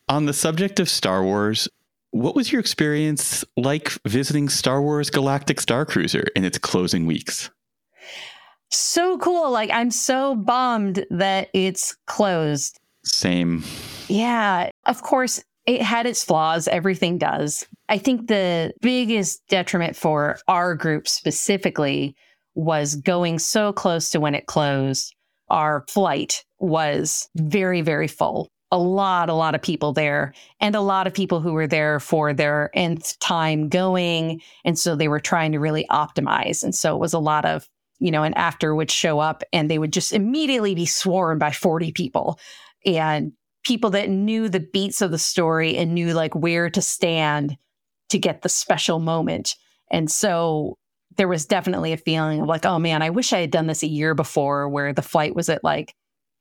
On 0.07 0.25
the 0.25 0.33
subject 0.33 0.79
of 0.79 0.89
Star 0.89 1.23
Wars, 1.23 1.67
what 2.11 2.35
was 2.35 2.51
your 2.51 2.61
experience 2.61 3.43
like 3.57 3.91
visiting 4.07 4.47
Star 4.47 4.81
Wars 4.81 5.09
Galactic 5.09 5.59
Star 5.59 5.85
Cruiser 5.85 6.25
in 6.35 6.45
its 6.45 6.57
closing 6.57 7.05
weeks? 7.05 7.49
So 8.71 9.17
cool. 9.17 9.51
Like, 9.51 9.69
I'm 9.71 9.91
so 9.91 10.35
bummed 10.35 11.05
that 11.09 11.49
it's 11.53 11.95
closed. 12.07 12.79
Same. 13.03 13.63
Yeah. 14.07 14.69
Of 14.85 15.01
course, 15.01 15.43
it 15.65 15.81
had 15.81 16.05
its 16.05 16.23
flaws. 16.23 16.67
Everything 16.67 17.17
does. 17.17 17.65
I 17.89 17.97
think 17.97 18.27
the 18.27 18.73
biggest 18.81 19.41
detriment 19.47 19.95
for 19.95 20.39
our 20.47 20.75
group 20.75 21.07
specifically 21.07 22.15
was 22.55 22.95
going 22.95 23.39
so 23.39 23.73
close 23.73 24.09
to 24.11 24.19
when 24.19 24.35
it 24.35 24.47
closed. 24.47 25.13
Our 25.49 25.85
flight 25.89 26.43
was 26.59 27.29
very, 27.35 27.81
very 27.81 28.07
full. 28.07 28.49
A 28.71 28.79
lot, 28.79 29.29
a 29.29 29.33
lot 29.33 29.53
of 29.53 29.61
people 29.61 29.93
there, 29.93 30.33
and 30.59 30.75
a 30.75 30.81
lot 30.81 31.05
of 31.05 31.13
people 31.13 31.39
who 31.39 31.53
were 31.53 31.67
there 31.67 31.99
for 31.99 32.33
their 32.33 32.71
nth 32.73 33.17
time 33.19 33.69
going. 33.69 34.41
And 34.65 34.77
so 34.77 34.95
they 34.95 35.07
were 35.07 35.19
trying 35.19 35.51
to 35.51 35.59
really 35.59 35.85
optimize. 35.91 36.63
And 36.63 36.73
so 36.73 36.95
it 36.95 36.99
was 36.99 37.13
a 37.13 37.19
lot 37.19 37.45
of, 37.45 37.69
you 37.99 38.11
know, 38.11 38.23
an 38.23 38.33
actor 38.33 38.75
would 38.75 38.91
show 38.91 39.19
up 39.19 39.43
and 39.53 39.69
they 39.69 39.79
would 39.79 39.93
just 39.93 40.13
immediately 40.13 40.75
be 40.75 40.85
sworn 40.85 41.37
by 41.37 41.51
40 41.51 41.91
people. 41.91 42.39
And 42.85 43.31
people 43.63 43.89
that 43.91 44.09
knew 44.09 44.47
the 44.47 44.59
beats 44.59 45.01
of 45.01 45.11
the 45.11 45.17
story 45.17 45.75
and 45.77 45.93
knew 45.93 46.13
like 46.13 46.35
where 46.35 46.69
to 46.69 46.81
stand 46.81 47.57
to 48.09 48.19
get 48.19 48.41
the 48.41 48.49
special 48.49 48.99
moment. 48.99 49.55
And 49.91 50.09
so 50.09 50.77
there 51.17 51.27
was 51.27 51.45
definitely 51.45 51.93
a 51.93 51.97
feeling 51.97 52.41
of 52.41 52.47
like, 52.47 52.65
oh 52.65 52.79
man, 52.79 53.01
I 53.01 53.09
wish 53.09 53.33
I 53.33 53.39
had 53.39 53.51
done 53.51 53.67
this 53.67 53.83
a 53.83 53.87
year 53.87 54.13
before 54.13 54.69
where 54.69 54.93
the 54.93 55.01
flight 55.01 55.35
was 55.35 55.49
at 55.49 55.63
like 55.63 55.95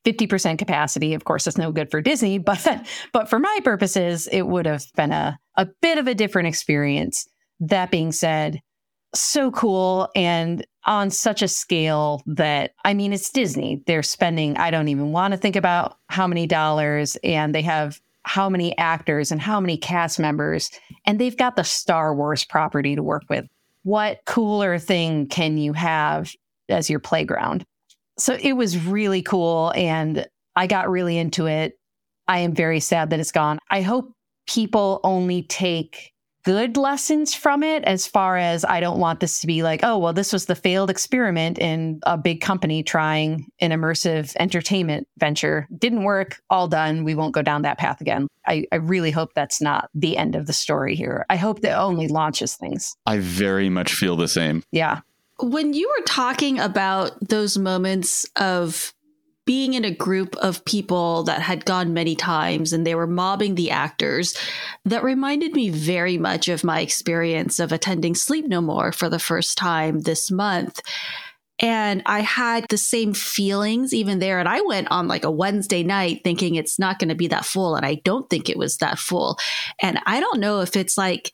50% 0.05 0.59
capacity. 0.59 1.15
Of 1.15 1.25
course, 1.25 1.47
it's 1.47 1.57
no 1.57 1.73
good 1.73 1.91
for 1.91 2.01
Disney, 2.01 2.39
but 2.39 2.87
but 3.13 3.29
for 3.29 3.39
my 3.39 3.59
purposes, 3.65 4.27
it 4.27 4.43
would 4.43 4.67
have 4.67 4.85
been 4.97 5.13
a, 5.13 5.39
a 5.57 5.67
bit 5.81 5.99
of 5.99 6.07
a 6.07 6.15
different 6.15 6.49
experience. 6.49 7.27
That 7.61 7.91
being 7.91 8.13
said, 8.13 8.61
so 9.15 9.51
cool 9.51 10.09
and 10.15 10.67
on 10.87 11.11
such 11.11 11.43
a 11.43 11.49
scale 11.49 12.23
that 12.27 12.73
I 12.85 12.95
mean 12.95 13.13
it's 13.13 13.31
Disney. 13.31 13.83
They're 13.87 14.03
spending 14.03 14.57
I 14.57 14.71
don't 14.71 14.89
even 14.89 15.13
want 15.13 15.33
to 15.33 15.39
think 15.39 15.57
about 15.57 15.99
how 16.09 16.27
many 16.27 16.47
dollars 16.47 17.17
and 17.25 17.55
they 17.55 17.63
have 17.63 18.01
how 18.25 18.49
many 18.49 18.77
actors 18.79 19.31
and 19.31 19.41
how 19.41 19.61
many 19.61 19.77
cast 19.77 20.19
members 20.19 20.71
and 21.05 21.19
they've 21.19 21.37
got 21.37 21.57
the 21.57 21.65
Star 21.65 22.15
Wars 22.15 22.45
property 22.45 22.95
to 22.95 23.03
work 23.03 23.25
with. 23.29 23.47
What 23.83 24.21
cooler 24.25 24.79
thing 24.79 25.27
can 25.27 25.59
you 25.59 25.75
have 25.75 26.33
as 26.69 26.89
your 26.89 27.01
playground? 27.01 27.65
So 28.19 28.39
it 28.41 28.55
was 28.55 28.79
really 28.87 29.23
cool 29.23 29.73
and 29.77 30.27
I 30.57 30.67
got 30.67 30.89
really 30.89 31.19
into 31.19 31.47
it. 31.47 31.79
I 32.29 32.39
am 32.39 32.55
very 32.55 32.81
sad 32.81 33.11
that 33.11 33.21
it's 33.21 33.33
gone. 33.33 33.59
I 33.71 33.83
hope 33.83 34.15
people 34.47 35.01
only 35.05 35.43
take 35.43 36.14
good 36.45 36.77
lessons 36.77 37.35
from 37.35 37.63
it 37.63 37.83
as 37.85 38.07
far 38.07 38.37
as 38.37 38.65
I 38.65 38.81
don't 38.81 38.99
want 38.99 39.21
this 39.21 39.41
to 39.41 39.47
be 39.47 39.63
like, 39.63 39.81
oh, 39.83 39.99
well, 39.99 40.13
this 40.13 40.33
was 40.33 40.47
the 40.47 40.55
failed 40.55 40.91
experiment 40.91 41.59
in 41.59 42.01
a 42.05 42.17
big 42.17 42.41
company 42.41 42.83
trying 42.83 43.47
an 43.61 43.71
immersive 43.71 44.35
entertainment 44.39 45.09
venture. 45.19 45.67
Didn't 45.77 46.05
work, 46.05 46.41
all 46.51 46.69
done. 46.69 47.05
We 47.05 47.15
won't 47.15 47.35
go 47.35 47.43
down 47.43 47.63
that 47.63 47.79
path 47.79 48.01
again. 48.01 48.29
I, 48.47 48.67
I 48.71 48.77
really 48.77 49.11
hope 49.11 49.35
that's 49.35 49.61
not 49.61 49.89
the 49.95 50.17
end 50.17 50.37
of 50.37 50.47
the 50.47 50.53
story 50.53 50.95
here. 50.95 51.27
I 51.29 51.37
hope 51.37 51.61
that 51.61 51.77
only 51.77 52.09
launches 52.09 52.57
things. 52.57 52.95
I 53.07 53.19
very 53.19 53.69
much 53.69 53.93
feel 53.93 54.17
the 54.17 54.29
same. 54.29 54.63
Yeah. 54.71 55.01
When 55.41 55.75
you 55.75 55.93
were 55.99 56.05
talking 56.05 56.61
about 56.61 57.13
those 57.29 57.59
moments 57.59 58.25
of 58.37 58.94
being 59.47 59.75
in 59.75 59.85
a 59.85 59.95
group 59.95 60.37
of 60.37 60.65
people 60.65 61.25
that 61.25 61.43
had 61.43 61.65
gone 61.65 61.93
many 61.93 62.17
times 62.17 62.73
and 62.73 62.87
they 62.87 62.95
were 62.95 63.07
mobbing 63.07 63.55
the 63.55 63.71
actors, 63.71 64.37
that 64.85 65.05
reminded 65.05 65.55
me 65.55 65.69
very 65.69 66.17
much 66.17 66.49
of 66.49 66.65
my 66.65 66.81
experience 66.81 67.59
of 67.59 67.73
attending 67.73 68.15
Sleep 68.15 68.47
No 68.47 68.61
More 68.61 68.93
for 68.93 69.09
the 69.09 69.19
first 69.19 69.59
time 69.59 70.01
this 70.01 70.31
month. 70.31 70.81
And 71.61 72.03
I 72.07 72.21
had 72.21 72.67
the 72.69 72.79
same 72.79 73.15
feelings 73.15 73.95
even 73.95 74.19
there. 74.19 74.41
And 74.41 74.49
I 74.49 74.61
went 74.63 74.91
on 74.91 75.09
like 75.09 75.25
a 75.25 75.31
Wednesday 75.31 75.83
night 75.83 76.23
thinking 76.25 76.55
it's 76.55 76.79
not 76.79 76.99
going 76.99 77.11
to 77.11 77.15
be 77.15 77.29
that 77.29 77.45
full. 77.45 77.77
And 77.77 77.87
I 77.87 77.97
don't 77.97 78.29
think 78.29 78.49
it 78.49 78.57
was 78.57 78.79
that 78.79 78.99
full. 78.99 79.39
And 79.81 80.01
I 80.05 80.21
don't 80.21 80.41
know 80.41 80.61
if 80.61 80.75
it's 80.75 80.99
like, 80.99 81.33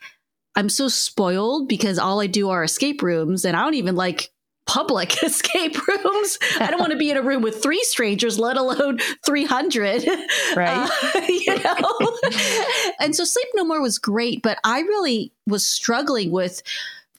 I'm 0.56 0.68
so 0.68 0.88
spoiled 0.88 1.68
because 1.68 1.98
all 1.98 2.20
I 2.20 2.26
do 2.26 2.50
are 2.50 2.64
escape 2.64 3.02
rooms 3.02 3.44
and 3.44 3.56
I 3.56 3.62
don't 3.62 3.74
even 3.74 3.96
like 3.96 4.30
public 4.70 5.20
escape 5.24 5.76
rooms. 5.88 6.38
I 6.60 6.70
don't 6.70 6.78
want 6.78 6.92
to 6.92 6.98
be 6.98 7.10
in 7.10 7.16
a 7.16 7.22
room 7.22 7.42
with 7.42 7.60
three 7.60 7.82
strangers, 7.82 8.38
let 8.38 8.56
alone 8.56 9.00
300. 9.26 10.06
Right. 10.54 10.88
Uh, 11.14 11.20
you 11.28 11.58
know? 11.58 12.18
and 13.00 13.16
so 13.16 13.24
Sleep 13.24 13.48
No 13.54 13.64
More 13.64 13.82
was 13.82 13.98
great, 13.98 14.42
but 14.42 14.58
I 14.62 14.80
really 14.82 15.32
was 15.44 15.66
struggling 15.66 16.30
with 16.30 16.62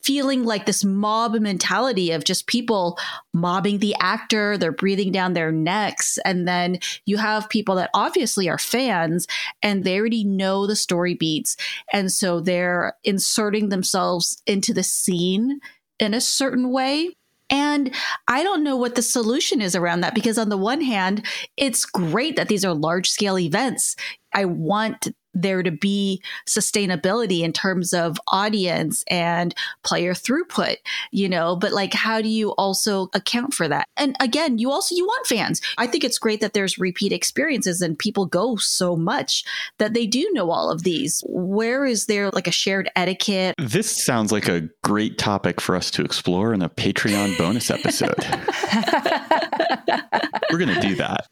feeling 0.02 0.46
like 0.46 0.66
this 0.66 0.84
mob 0.84 1.34
mentality 1.34 2.12
of 2.12 2.24
just 2.24 2.48
people 2.48 2.98
mobbing 3.34 3.80
the 3.80 3.96
actor, 4.00 4.58
they're 4.58 4.72
breathing 4.72 5.12
down 5.12 5.34
their 5.34 5.52
necks. 5.52 6.18
And 6.26 6.48
then 6.48 6.80
you 7.06 7.18
have 7.18 7.50
people 7.50 7.76
that 7.76 7.92
obviously 7.94 8.50
are 8.50 8.58
fans 8.58 9.28
and 9.62 9.84
they 9.84 10.00
already 10.00 10.24
know 10.24 10.66
the 10.66 10.76
story 10.76 11.14
beats. 11.14 11.56
And 11.94 12.12
so 12.12 12.40
they're 12.40 12.96
inserting 13.04 13.70
themselves 13.70 14.42
into 14.48 14.74
the 14.74 14.84
scene 14.84 15.60
in 16.00 16.16
a 16.16 16.22
certain 16.22 16.72
way. 16.72 17.16
And 17.52 17.94
I 18.28 18.44
don't 18.44 18.64
know 18.64 18.78
what 18.78 18.96
the 18.96 19.02
solution 19.02 19.62
is 19.62 19.76
around 19.76 20.02
that 20.02 20.16
because, 20.16 20.38
on 20.38 20.50
the 20.50 20.58
one 20.58 20.82
hand, 20.82 21.26
it's 21.58 21.86
great 21.86 22.38
that 22.38 22.48
these 22.48 22.66
are 22.66 22.74
large 22.74 23.10
scale 23.10 23.38
events. 23.38 23.96
I 24.34 24.46
want 24.46 25.10
there 25.34 25.64
to 25.64 25.72
be 25.72 26.22
sustainability 26.48 27.42
in 27.42 27.54
terms 27.54 27.94
of 27.94 28.20
audience 28.28 29.04
and 29.08 29.56
player 29.84 30.14
throughput 30.14 30.78
you 31.12 31.30
know? 31.30 31.56
But 31.56 31.72
like 31.72 31.94
how 31.94 32.22
do 32.22 32.30
you 32.30 32.52
also 32.52 33.10
account 33.14 33.54
for 33.54 33.68
that? 33.68 33.88
And 33.98 34.16
again 34.20 34.58
you 34.58 34.72
also 34.72 34.96
you 34.96 35.06
want 35.06 35.28
fans. 35.28 35.62
I 35.78 35.88
think 35.88 36.04
it's 36.04 36.18
great 36.18 36.42
that 36.42 36.54
there's 36.54 36.78
repeat 36.78 37.12
experiences 37.12 37.82
and 37.82 37.98
people 37.98 38.26
go 38.26 38.56
so 38.56 38.96
much 38.96 39.44
that 39.78 39.94
they 39.94 40.06
do 40.06 40.30
know 40.34 40.52
all 40.52 40.72
of 40.72 40.84
these. 40.84 41.24
Where 41.28 41.86
is 41.86 42.06
there 42.06 42.30
like 42.32 42.48
a 42.48 42.52
shared 42.52 42.90
etiquette? 42.96 43.56
This 43.58 44.04
sounds 44.04 44.32
like 44.32 44.48
a 44.48 44.70
great 44.84 45.18
topic 45.18 45.62
for 45.62 45.76
us 45.76 45.92
to 45.92 46.04
explore 46.04 46.54
in 46.54 46.62
a 46.62 46.70
patreon 46.70 47.38
bonus 47.38 47.70
episode. 47.70 48.16
We're 50.52 50.58
going 50.58 50.74
to 50.74 50.82
do 50.82 50.96
that 50.96 51.28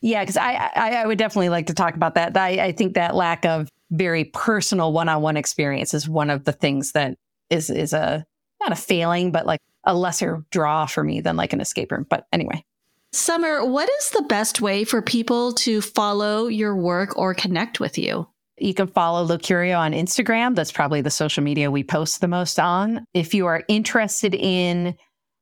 yeah, 0.00 0.22
because 0.22 0.36
I, 0.36 0.70
I, 0.74 0.90
I 0.96 1.06
would 1.06 1.18
definitely 1.18 1.48
like 1.48 1.66
to 1.66 1.74
talk 1.74 1.94
about 1.94 2.14
that. 2.14 2.36
I, 2.36 2.66
I 2.66 2.72
think 2.72 2.94
that 2.94 3.14
lack 3.14 3.44
of 3.44 3.68
very 3.90 4.24
personal 4.24 4.92
one-on-one 4.92 5.36
experience 5.36 5.94
is 5.94 6.08
one 6.08 6.30
of 6.30 6.44
the 6.44 6.52
things 6.52 6.92
that 6.92 7.16
is 7.50 7.70
is 7.70 7.92
a 7.92 8.24
not 8.60 8.72
a 8.72 8.76
failing, 8.76 9.32
but 9.32 9.46
like 9.46 9.60
a 9.84 9.94
lesser 9.94 10.44
draw 10.50 10.86
for 10.86 11.04
me 11.04 11.20
than 11.20 11.36
like 11.36 11.52
an 11.52 11.60
escape 11.60 11.92
room. 11.92 12.06
But 12.08 12.26
anyway. 12.32 12.64
Summer, 13.12 13.64
what 13.64 13.88
is 14.00 14.10
the 14.10 14.22
best 14.22 14.60
way 14.60 14.84
for 14.84 15.00
people 15.00 15.52
to 15.52 15.80
follow 15.80 16.48
your 16.48 16.76
work 16.76 17.16
or 17.16 17.34
connect 17.34 17.80
with 17.80 17.96
you? 17.96 18.28
You 18.58 18.74
can 18.74 18.88
follow 18.88 19.26
Locurio 19.26 19.78
on 19.78 19.92
Instagram. 19.92 20.54
That's 20.54 20.72
probably 20.72 21.02
the 21.02 21.10
social 21.10 21.42
media 21.42 21.70
we 21.70 21.84
post 21.84 22.20
the 22.20 22.28
most 22.28 22.58
on. 22.58 23.06
If 23.14 23.34
you 23.34 23.46
are 23.46 23.64
interested 23.68 24.34
in 24.34 24.96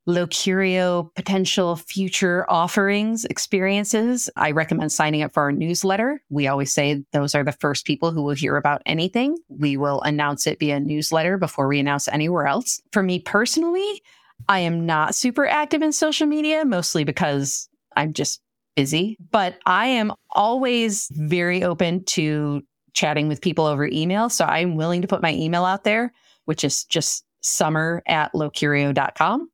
Locurio 0.07 1.13
potential 1.15 1.75
future 1.75 2.45
offerings, 2.47 3.25
experiences, 3.25 4.29
I 4.35 4.51
recommend 4.51 4.91
signing 4.91 5.23
up 5.23 5.33
for 5.33 5.43
our 5.43 5.51
newsletter. 5.51 6.21
We 6.29 6.47
always 6.47 6.71
say 6.71 7.03
those 7.11 7.33
are 7.33 7.43
the 7.43 7.51
first 7.51 7.85
people 7.85 8.11
who 8.11 8.21
will 8.21 8.35
hear 8.35 8.55
about 8.55 8.83
anything. 8.85 9.37
We 9.49 9.77
will 9.77 10.01
announce 10.01 10.45
it 10.45 10.59
via 10.59 10.79
newsletter 10.79 11.37
before 11.39 11.67
we 11.67 11.79
announce 11.79 12.07
anywhere 12.07 12.45
else. 12.45 12.79
For 12.91 13.01
me 13.01 13.19
personally, 13.19 14.01
I 14.47 14.59
am 14.59 14.85
not 14.85 15.15
super 15.15 15.47
active 15.47 15.81
in 15.81 15.91
social 15.91 16.27
media, 16.27 16.65
mostly 16.65 17.03
because 17.03 17.67
I'm 17.95 18.13
just 18.13 18.41
busy, 18.75 19.17
but 19.31 19.57
I 19.65 19.87
am 19.87 20.11
always 20.31 21.09
very 21.13 21.63
open 21.63 22.03
to 22.05 22.61
chatting 22.93 23.27
with 23.27 23.41
people 23.41 23.65
over 23.65 23.87
email. 23.87 24.29
So 24.29 24.45
I'm 24.45 24.75
willing 24.75 25.01
to 25.01 25.07
put 25.07 25.21
my 25.21 25.33
email 25.33 25.65
out 25.65 25.83
there, 25.83 26.13
which 26.45 26.63
is 26.63 26.83
just 26.83 27.25
summer 27.41 28.03
at 28.07 28.33
locurio.com. 28.33 29.49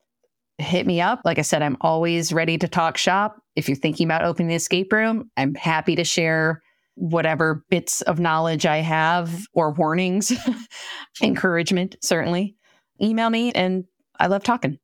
Hit 0.62 0.86
me 0.86 1.02
up. 1.02 1.22
Like 1.26 1.40
I 1.40 1.44
said, 1.44 1.62
I'm 1.62 1.78
always 1.82 2.32
ready 2.32 2.58
to 2.58 2.68
talk 2.68 2.98
shop. 2.98 3.42
If 3.56 3.68
you're 3.68 3.76
thinking 3.76 4.08
about 4.08 4.24
opening 4.24 4.50
the 4.50 4.56
escape 4.56 4.92
room, 4.94 5.30
I'm 5.38 5.56
happy 5.56 5.96
to 5.96 6.04
share 6.04 6.62
whatever 6.96 7.64
bits 7.70 8.02
of 8.02 8.20
knowledge 8.20 8.66
I 8.66 8.78
have 8.78 9.46
or 9.54 9.72
warnings, 9.72 10.32
encouragement, 11.22 11.96
certainly. 12.02 12.56
Email 13.02 13.30
me 13.30 13.52
and 13.54 13.86
I 14.20 14.28
love 14.28 14.44
talking. 14.44 14.78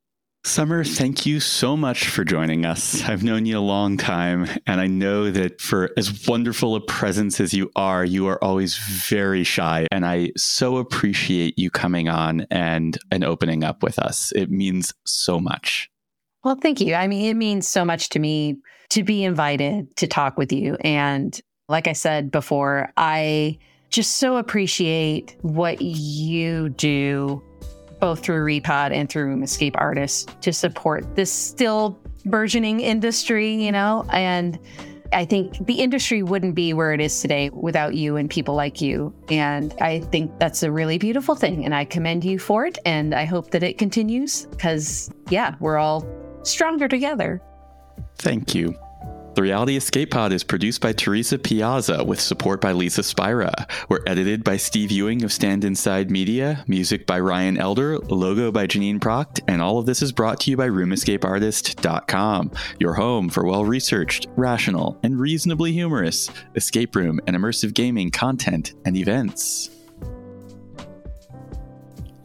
Summer, 0.44 0.84
thank 0.84 1.26
you 1.26 1.42
so 1.42 1.76
much 1.76 2.08
for 2.08 2.24
joining 2.24 2.66
us. 2.66 3.04
I've 3.04 3.24
known 3.24 3.46
you 3.46 3.58
a 3.58 3.60
long 3.60 3.98
time, 3.98 4.48
and 4.66 4.80
I 4.80 4.88
know 4.88 5.30
that 5.30 5.60
for 5.60 5.92
as 5.98 6.26
wonderful 6.26 6.76
a 6.76 6.82
presence 6.82 7.42
as 7.42 7.54
you 7.54 7.70
are, 7.76 8.06
you 8.06 8.28
are 8.28 8.42
always 8.42 8.78
very 8.78 9.44
shy. 9.44 9.88
And 9.92 10.06
I 10.06 10.32
so 10.38 10.78
appreciate 10.78 11.60
you 11.60 11.70
coming 11.70 12.08
on 12.08 12.48
and, 12.50 12.98
and 13.12 13.26
opening 13.26 13.64
up 13.66 13.84
with 13.84 14.00
us. 14.00 14.32
It 14.36 14.50
means 14.50 14.94
so 15.06 15.40
much. 15.40 15.90
Well, 16.44 16.58
thank 16.62 16.80
you. 16.80 16.94
I 16.94 17.08
mean, 17.08 17.26
it 17.26 17.36
means 17.36 17.68
so 17.68 17.84
much 17.84 18.10
to 18.10 18.20
me 18.20 18.58
to 18.92 19.04
be 19.04 19.26
invited 19.26 19.94
to 19.98 20.08
talk 20.08 20.38
with 20.38 20.54
you. 20.54 20.78
And 20.80 21.38
like 21.68 21.88
I 21.88 21.94
said 21.94 22.32
before, 22.32 22.94
I 22.96 23.58
just 23.90 24.18
so 24.18 24.38
appreciate 24.38 25.36
what 25.42 25.82
you 25.82 26.70
do 26.70 27.44
both 28.00 28.24
through 28.24 28.46
Repod 28.46 28.92
and 28.92 29.10
through 29.10 29.26
Room 29.26 29.44
Escape 29.44 29.76
Artists 29.78 30.26
to 30.42 30.54
support 30.54 31.16
this 31.16 31.32
still 31.32 32.00
burgeoning 32.26 32.80
industry, 32.80 33.54
you 33.54 33.72
know? 33.72 34.06
And 34.12 34.60
I 35.14 35.26
think 35.26 35.66
the 35.66 35.76
industry 35.76 36.22
wouldn't 36.24 36.56
be 36.56 36.74
where 36.74 36.94
it 36.94 37.00
is 37.00 37.22
today 37.22 37.50
without 37.52 37.96
you 37.96 38.18
and 38.18 38.30
people 38.30 38.56
like 38.56 38.82
you. 38.82 39.14
And 39.30 39.74
I 39.80 40.02
think 40.02 40.38
that's 40.40 40.64
a 40.64 40.72
really 40.72 40.98
beautiful 40.98 41.36
thing. 41.36 41.64
And 41.66 41.74
I 41.74 41.86
commend 41.86 42.26
you 42.26 42.40
for 42.40 42.66
it. 42.66 42.78
And 42.86 43.16
I 43.16 43.26
hope 43.26 43.52
that 43.52 43.64
it 43.64 43.78
continues 43.78 44.46
because, 44.48 45.10
yeah, 45.30 45.56
we're 45.60 45.78
all 45.78 46.06
stronger 46.44 46.88
together. 46.88 47.42
Thank 48.18 48.54
you. 48.54 48.76
The 49.38 49.44
Reality 49.44 49.78
Escape 49.78 50.10
Pod 50.10 50.34
is 50.34 50.44
produced 50.44 50.82
by 50.82 50.94
Teresa 50.94 51.38
Piazza 51.38 52.04
with 52.04 52.20
support 52.20 52.60
by 52.60 52.72
Lisa 52.72 53.04
Spira. 53.04 53.68
We're 53.88 54.02
edited 54.08 54.44
by 54.44 54.58
Steve 54.58 54.92
Ewing 54.92 55.24
of 55.24 55.32
Stand 55.32 55.64
Inside 55.64 56.10
Media, 56.10 56.66
music 56.66 57.06
by 57.06 57.20
Ryan 57.20 57.56
Elder, 57.56 58.00
logo 58.00 58.52
by 58.52 58.66
Janine 58.66 59.00
Proct, 59.00 59.42
and 59.48 59.62
all 59.62 59.78
of 59.78 59.86
this 59.86 60.02
is 60.02 60.12
brought 60.12 60.40
to 60.40 60.50
you 60.50 60.58
by 60.58 60.68
RoomEscapeArtist.com, 60.68 62.52
your 62.80 62.96
home 62.96 63.30
for 63.30 63.46
well 63.46 63.64
researched, 63.64 64.26
rational, 64.36 65.00
and 65.04 65.20
reasonably 65.20 65.72
humorous 65.72 66.32
escape 66.56 66.96
room 66.96 67.20
and 67.28 67.36
immersive 67.36 67.76
gaming 67.76 68.10
content 68.10 68.74
and 68.86 68.98
events. 68.98 69.70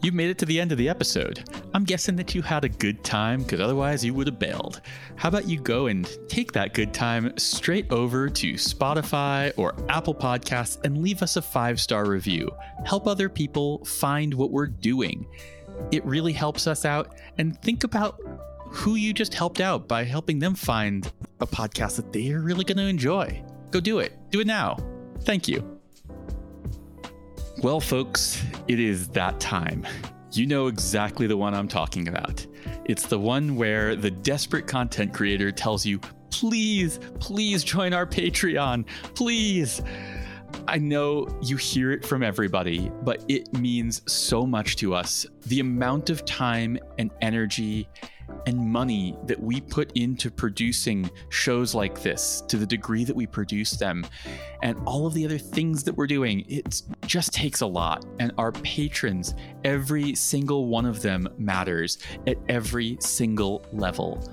You've 0.03 0.13
made 0.13 0.29
it 0.29 0.37
to 0.39 0.45
the 0.45 0.59
end 0.59 0.73
of 0.73 0.77
the 0.77 0.89
episode. 0.89 1.49
I'm 1.73 1.85
guessing 1.85 2.17
that 2.17 2.35
you 2.35 2.41
had 2.41 2.65
a 2.65 2.69
good 2.69 3.05
time 3.05 3.41
because 3.41 3.61
otherwise 3.61 4.03
you 4.03 4.13
would 4.13 4.27
have 4.27 4.37
bailed. 4.37 4.81
How 5.15 5.29
about 5.29 5.47
you 5.47 5.61
go 5.61 5.87
and 5.87 6.05
take 6.27 6.51
that 6.51 6.73
good 6.73 6.93
time 6.93 7.31
straight 7.37 7.89
over 7.89 8.27
to 8.27 8.53
Spotify 8.55 9.53
or 9.55 9.73
Apple 9.87 10.13
Podcasts 10.13 10.83
and 10.83 11.01
leave 11.01 11.23
us 11.23 11.37
a 11.37 11.41
five 11.41 11.79
star 11.79 12.05
review? 12.05 12.51
Help 12.85 13.07
other 13.07 13.29
people 13.29 13.85
find 13.85 14.33
what 14.33 14.51
we're 14.51 14.67
doing. 14.67 15.25
It 15.89 16.03
really 16.03 16.33
helps 16.33 16.67
us 16.67 16.83
out. 16.83 17.15
And 17.37 17.57
think 17.61 17.85
about 17.85 18.19
who 18.65 18.95
you 18.95 19.13
just 19.13 19.33
helped 19.33 19.61
out 19.61 19.87
by 19.87 20.03
helping 20.03 20.37
them 20.37 20.53
find 20.53 21.09
a 21.39 21.47
podcast 21.47 21.95
that 21.95 22.11
they 22.11 22.33
are 22.33 22.41
really 22.41 22.65
going 22.65 22.77
to 22.77 22.87
enjoy. 22.87 23.41
Go 23.71 23.79
do 23.79 23.99
it. 23.99 24.11
Do 24.31 24.41
it 24.41 24.47
now. 24.47 24.77
Thank 25.21 25.47
you. 25.47 25.72
Well, 27.63 27.79
folks, 27.79 28.43
it 28.67 28.77
is 28.77 29.07
that 29.09 29.39
time. 29.39 29.87
You 30.33 30.45
know 30.47 30.67
exactly 30.67 31.27
the 31.27 31.37
one 31.37 31.53
I'm 31.53 31.69
talking 31.69 32.09
about. 32.09 32.45
It's 32.83 33.07
the 33.07 33.17
one 33.17 33.55
where 33.55 33.95
the 33.95 34.11
desperate 34.11 34.67
content 34.67 35.13
creator 35.13 35.49
tells 35.49 35.85
you, 35.85 36.01
please, 36.29 36.99
please 37.21 37.63
join 37.63 37.93
our 37.93 38.05
Patreon, 38.05 38.85
please. 39.15 39.81
I 40.67 40.77
know 40.77 41.25
you 41.41 41.55
hear 41.55 41.93
it 41.93 42.05
from 42.05 42.21
everybody, 42.21 42.91
but 43.01 43.23
it 43.29 43.53
means 43.53 44.01
so 44.11 44.45
much 44.45 44.75
to 44.77 44.93
us. 44.93 45.25
The 45.45 45.61
amount 45.61 46.09
of 46.09 46.25
time 46.25 46.77
and 46.97 47.11
energy 47.21 47.87
and 48.45 48.57
money 48.57 49.17
that 49.25 49.41
we 49.41 49.61
put 49.61 49.91
into 49.95 50.29
producing 50.29 51.09
shows 51.29 51.73
like 51.73 52.01
this 52.01 52.41
to 52.47 52.57
the 52.57 52.65
degree 52.65 53.03
that 53.03 53.15
we 53.15 53.25
produce 53.25 53.71
them 53.71 54.05
and 54.61 54.77
all 54.85 55.05
of 55.05 55.13
the 55.13 55.25
other 55.25 55.37
things 55.37 55.83
that 55.83 55.95
we're 55.95 56.07
doing 56.07 56.45
it 56.47 56.81
just 57.05 57.33
takes 57.33 57.61
a 57.61 57.65
lot. 57.65 58.05
And 58.19 58.31
our 58.37 58.51
patrons 58.51 59.33
every 59.63 60.15
single 60.15 60.67
one 60.67 60.85
of 60.85 61.01
them 61.01 61.27
matters 61.37 61.99
at 62.27 62.37
every 62.49 62.97
single 62.99 63.65
level. 63.71 64.23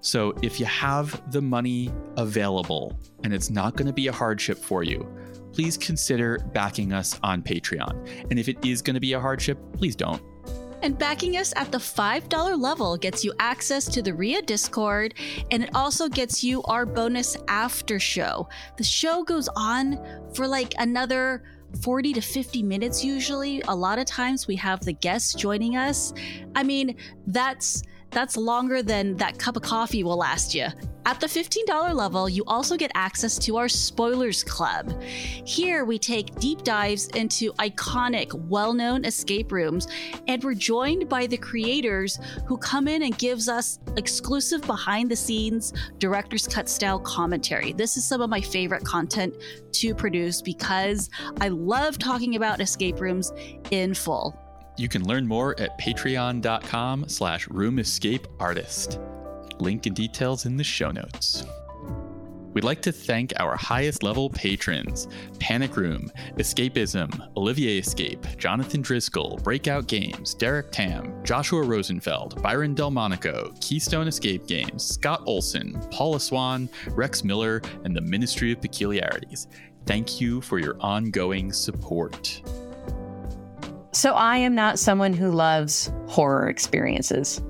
So 0.00 0.34
if 0.42 0.58
you 0.58 0.66
have 0.66 1.22
the 1.30 1.40
money 1.42 1.92
available 2.16 2.98
and 3.22 3.32
it's 3.32 3.50
not 3.50 3.76
going 3.76 3.86
to 3.86 3.92
be 3.92 4.08
a 4.08 4.12
hardship 4.12 4.58
for 4.58 4.82
you 4.82 5.06
please 5.52 5.76
consider 5.76 6.38
backing 6.54 6.94
us 6.94 7.20
on 7.22 7.42
patreon. 7.42 8.08
And 8.30 8.38
if 8.38 8.48
it 8.48 8.64
is 8.64 8.80
going 8.80 8.94
to 8.94 9.00
be 9.00 9.12
a 9.12 9.20
hardship 9.20 9.58
please 9.74 9.94
don't 9.94 10.22
and 10.82 10.98
backing 10.98 11.36
us 11.36 11.52
at 11.56 11.72
the 11.72 11.78
$5 11.78 12.60
level 12.60 12.96
gets 12.96 13.24
you 13.24 13.32
access 13.38 13.86
to 13.86 14.02
the 14.02 14.12
RIA 14.12 14.42
Discord, 14.42 15.14
and 15.50 15.62
it 15.62 15.70
also 15.74 16.08
gets 16.08 16.42
you 16.44 16.62
our 16.64 16.84
bonus 16.84 17.36
after 17.48 17.98
show. 17.98 18.48
The 18.76 18.84
show 18.84 19.22
goes 19.22 19.48
on 19.56 19.98
for 20.34 20.46
like 20.46 20.74
another 20.78 21.44
40 21.80 22.12
to 22.14 22.20
50 22.20 22.62
minutes 22.62 23.04
usually. 23.04 23.62
A 23.68 23.74
lot 23.74 23.98
of 23.98 24.04
times 24.06 24.46
we 24.46 24.56
have 24.56 24.80
the 24.80 24.92
guests 24.92 25.34
joining 25.34 25.76
us. 25.76 26.12
I 26.54 26.62
mean, 26.62 26.96
that's 27.26 27.82
that's 28.12 28.36
longer 28.36 28.82
than 28.82 29.16
that 29.16 29.38
cup 29.38 29.56
of 29.56 29.62
coffee 29.62 30.04
will 30.04 30.16
last 30.16 30.54
you. 30.54 30.68
At 31.04 31.18
the 31.18 31.26
$15 31.26 31.94
level, 31.94 32.28
you 32.28 32.44
also 32.46 32.76
get 32.76 32.92
access 32.94 33.36
to 33.40 33.56
our 33.56 33.68
Spoilers 33.68 34.44
Club. 34.44 35.02
Here, 35.02 35.84
we 35.84 35.98
take 35.98 36.36
deep 36.36 36.62
dives 36.62 37.08
into 37.08 37.52
iconic, 37.54 38.32
well 38.48 38.72
known 38.72 39.04
escape 39.04 39.50
rooms, 39.50 39.88
and 40.28 40.44
we're 40.44 40.54
joined 40.54 41.08
by 41.08 41.26
the 41.26 41.36
creators 41.36 42.20
who 42.46 42.56
come 42.56 42.86
in 42.86 43.02
and 43.02 43.18
gives 43.18 43.48
us 43.48 43.80
exclusive 43.96 44.62
behind 44.62 45.10
the 45.10 45.16
scenes 45.16 45.72
director's 45.98 46.46
cut 46.46 46.68
style 46.68 47.00
commentary. 47.00 47.72
This 47.72 47.96
is 47.96 48.04
some 48.04 48.20
of 48.20 48.30
my 48.30 48.40
favorite 48.40 48.84
content 48.84 49.34
to 49.72 49.96
produce 49.96 50.40
because 50.40 51.10
I 51.40 51.48
love 51.48 51.98
talking 51.98 52.36
about 52.36 52.60
escape 52.60 53.00
rooms 53.00 53.32
in 53.72 53.92
full. 53.92 54.38
You 54.76 54.88
can 54.88 55.06
learn 55.06 55.26
more 55.26 55.58
at 55.60 55.78
patreon.com 55.78 57.08
slash 57.08 57.46
roomescapeartist. 57.48 59.60
Link 59.60 59.86
and 59.86 59.94
details 59.94 60.46
in 60.46 60.56
the 60.56 60.64
show 60.64 60.90
notes. 60.90 61.44
We'd 62.54 62.64
like 62.64 62.82
to 62.82 62.92
thank 62.92 63.32
our 63.38 63.56
highest 63.56 64.02
level 64.02 64.28
patrons 64.28 65.08
Panic 65.38 65.76
Room, 65.76 66.10
Escapism, 66.36 67.28
Olivier 67.36 67.78
Escape, 67.78 68.24
Jonathan 68.36 68.82
Driscoll, 68.82 69.38
Breakout 69.42 69.86
Games, 69.86 70.34
Derek 70.34 70.70
Tam, 70.70 71.22
Joshua 71.24 71.62
Rosenfeld, 71.62 72.42
Byron 72.42 72.74
Delmonico, 72.74 73.54
Keystone 73.60 74.06
Escape 74.06 74.46
Games, 74.46 74.84
Scott 74.84 75.22
Olson, 75.26 75.80
Paula 75.90 76.20
Swan, 76.20 76.68
Rex 76.90 77.24
Miller, 77.24 77.62
and 77.84 77.96
the 77.96 78.02
Ministry 78.02 78.52
of 78.52 78.60
Peculiarities. 78.60 79.48
Thank 79.86 80.20
you 80.20 80.40
for 80.40 80.58
your 80.58 80.76
ongoing 80.80 81.52
support. 81.52 82.42
So, 83.92 84.14
I 84.14 84.38
am 84.38 84.54
not 84.54 84.78
someone 84.78 85.12
who 85.12 85.30
loves 85.30 85.92
horror 86.08 86.48
experiences 86.48 87.42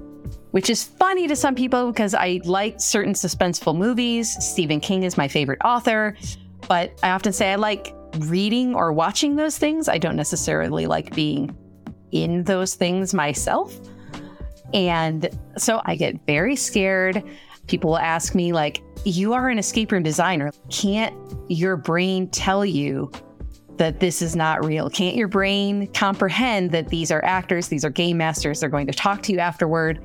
which 0.53 0.71
is 0.71 0.85
funny 0.85 1.27
to 1.27 1.35
some 1.35 1.55
people 1.55 1.91
because 1.91 2.15
I 2.15 2.41
like 2.45 2.81
certain 2.81 3.15
suspenseful 3.15 3.77
movies. 3.77 4.31
Stephen 4.45 4.81
King 4.81 5.03
is 5.03 5.17
my 5.17 5.27
favorite 5.27 5.61
author, 5.65 6.17
but 6.69 6.99
I 7.03 7.11
often 7.11 7.33
say 7.33 7.53
I 7.53 7.57
like 7.57 7.95
reading 8.19 8.75
or 8.75 8.93
watching 8.93 9.37
those 9.37 9.59
things. 9.59 9.89
I 9.89 9.99
don't 9.99 10.17
necessarily 10.17 10.87
like 10.87 11.15
being 11.15 11.57
in 12.13 12.45
those 12.45 12.75
things 12.75 13.15
myself. 13.15 13.75
And 14.75 15.29
so 15.57 15.81
I 15.87 15.97
get 15.97 16.25
very 16.27 16.55
scared. 16.55 17.23
People 17.67 17.91
will 17.91 17.99
ask 17.99 18.35
me, 18.35 18.53
like, 18.53 18.83
you 19.05 19.33
are 19.33 19.49
an 19.49 19.59
escape 19.59 19.91
room 19.91 20.03
designer. 20.03 20.53
Can't 20.71 21.17
your 21.49 21.77
brain 21.77 22.29
tell 22.29 22.65
you 22.65 23.11
that 23.77 24.01
this 24.01 24.23
is 24.23 24.37
not 24.37 24.65
real? 24.65 24.91
Can't 24.91 25.17
your 25.17 25.29
brain 25.29 25.87
comprehend 25.89 26.71
that 26.73 26.89
these 26.89 27.11
are 27.11 27.25
actors, 27.25 27.69
these 27.69 27.85
are 27.85 27.91
game 27.91 28.19
masters, 28.19 28.61
they're 28.61 28.69
going 28.69 28.87
to 28.87 28.93
talk 28.93 29.23
to 29.25 29.33
you 29.33 29.39
afterward? 29.39 30.03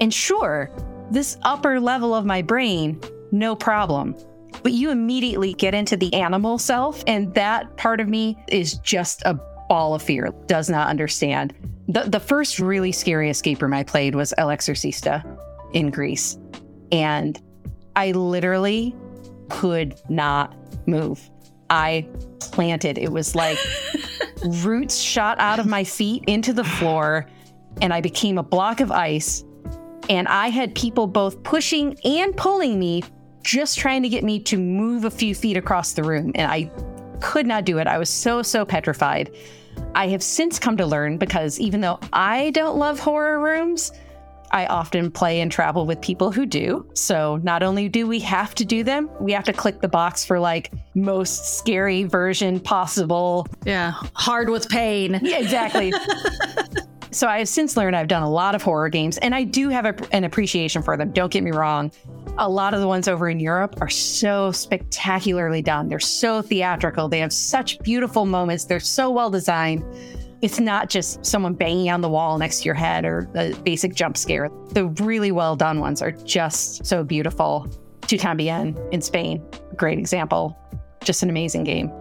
And 0.00 0.12
sure, 0.12 0.70
this 1.10 1.36
upper 1.42 1.78
level 1.78 2.14
of 2.14 2.24
my 2.24 2.42
brain, 2.42 3.00
no 3.30 3.54
problem. 3.54 4.16
But 4.62 4.72
you 4.72 4.90
immediately 4.90 5.54
get 5.54 5.74
into 5.74 5.96
the 5.96 6.12
animal 6.14 6.58
self, 6.58 7.02
and 7.06 7.32
that 7.34 7.76
part 7.76 8.00
of 8.00 8.08
me 8.08 8.36
is 8.48 8.74
just 8.78 9.22
a 9.22 9.34
ball 9.68 9.94
of 9.94 10.02
fear, 10.02 10.30
does 10.46 10.68
not 10.68 10.88
understand. 10.88 11.54
The, 11.88 12.02
the 12.02 12.20
first 12.20 12.58
really 12.58 12.92
scary 12.92 13.30
escape 13.30 13.62
room 13.62 13.74
I 13.74 13.82
played 13.82 14.14
was 14.14 14.34
El 14.38 14.48
Exorcista 14.48 15.24
in 15.72 15.90
Greece. 15.90 16.38
And 16.90 17.40
I 17.96 18.12
literally 18.12 18.94
could 19.48 19.94
not 20.08 20.54
move. 20.86 21.30
I 21.72 22.06
planted. 22.38 22.98
It 22.98 23.10
was 23.10 23.34
like 23.34 23.58
roots 24.44 24.98
shot 24.98 25.38
out 25.40 25.58
of 25.58 25.66
my 25.66 25.84
feet 25.84 26.24
into 26.26 26.52
the 26.52 26.64
floor, 26.64 27.26
and 27.80 27.94
I 27.94 28.02
became 28.02 28.36
a 28.36 28.42
block 28.42 28.80
of 28.80 28.92
ice. 28.92 29.42
And 30.10 30.28
I 30.28 30.48
had 30.48 30.74
people 30.74 31.06
both 31.06 31.42
pushing 31.44 31.96
and 32.04 32.36
pulling 32.36 32.78
me, 32.78 33.02
just 33.42 33.78
trying 33.78 34.02
to 34.02 34.08
get 34.10 34.22
me 34.22 34.38
to 34.40 34.58
move 34.58 35.04
a 35.04 35.10
few 35.10 35.34
feet 35.34 35.56
across 35.56 35.94
the 35.94 36.02
room. 36.02 36.32
And 36.34 36.50
I 36.50 36.70
could 37.20 37.46
not 37.46 37.64
do 37.64 37.78
it. 37.78 37.86
I 37.86 37.96
was 37.96 38.10
so, 38.10 38.42
so 38.42 38.66
petrified. 38.66 39.34
I 39.94 40.08
have 40.08 40.22
since 40.22 40.58
come 40.58 40.76
to 40.76 40.84
learn 40.84 41.16
because 41.16 41.58
even 41.58 41.80
though 41.80 41.98
I 42.12 42.50
don't 42.50 42.76
love 42.76 42.98
horror 42.98 43.40
rooms, 43.40 43.92
I 44.52 44.66
often 44.66 45.10
play 45.10 45.40
and 45.40 45.50
travel 45.50 45.86
with 45.86 46.00
people 46.00 46.30
who 46.30 46.44
do. 46.44 46.86
So 46.94 47.36
not 47.42 47.62
only 47.62 47.88
do 47.88 48.06
we 48.06 48.20
have 48.20 48.54
to 48.56 48.64
do 48.64 48.84
them, 48.84 49.10
we 49.18 49.32
have 49.32 49.44
to 49.44 49.52
click 49.52 49.80
the 49.80 49.88
box 49.88 50.24
for 50.24 50.38
like 50.38 50.72
most 50.94 51.58
scary 51.58 52.04
version 52.04 52.60
possible. 52.60 53.46
Yeah, 53.64 53.92
hard 54.14 54.50
with 54.50 54.68
pain. 54.68 55.18
Yeah, 55.22 55.38
exactly. 55.38 55.92
so 57.10 57.28
I 57.28 57.38
have 57.38 57.48
since 57.48 57.76
learned 57.76 57.96
I've 57.96 58.08
done 58.08 58.22
a 58.22 58.30
lot 58.30 58.54
of 58.54 58.62
horror 58.62 58.90
games 58.90 59.16
and 59.18 59.34
I 59.34 59.44
do 59.44 59.70
have 59.70 59.86
a, 59.86 59.94
an 60.12 60.24
appreciation 60.24 60.82
for 60.82 60.96
them. 60.96 61.12
Don't 61.12 61.32
get 61.32 61.42
me 61.42 61.50
wrong. 61.50 61.90
A 62.38 62.48
lot 62.48 62.74
of 62.74 62.80
the 62.80 62.88
ones 62.88 63.08
over 63.08 63.28
in 63.28 63.40
Europe 63.40 63.76
are 63.80 63.90
so 63.90 64.52
spectacularly 64.52 65.62
done. 65.62 65.88
They're 65.88 66.00
so 66.00 66.42
theatrical. 66.42 67.08
They 67.08 67.20
have 67.20 67.32
such 67.32 67.78
beautiful 67.80 68.26
moments. 68.26 68.64
They're 68.64 68.80
so 68.80 69.10
well 69.10 69.30
designed 69.30 69.84
it's 70.42 70.58
not 70.58 70.90
just 70.90 71.24
someone 71.24 71.54
banging 71.54 71.88
on 71.88 72.00
the 72.00 72.08
wall 72.08 72.36
next 72.36 72.60
to 72.60 72.64
your 72.64 72.74
head 72.74 73.04
or 73.04 73.28
a 73.36 73.54
basic 73.62 73.94
jump 73.94 74.16
scare. 74.16 74.50
The 74.70 74.86
really 74.86 75.30
well 75.30 75.54
done 75.54 75.78
ones 75.78 76.02
are 76.02 76.10
just 76.10 76.84
so 76.84 77.04
beautiful. 77.04 77.68
Tu 78.02 78.18
Tambien 78.18 78.76
in 78.92 79.00
Spain, 79.00 79.40
great 79.76 80.00
example. 80.00 80.58
Just 81.04 81.22
an 81.22 81.30
amazing 81.30 81.62
game. 81.62 81.92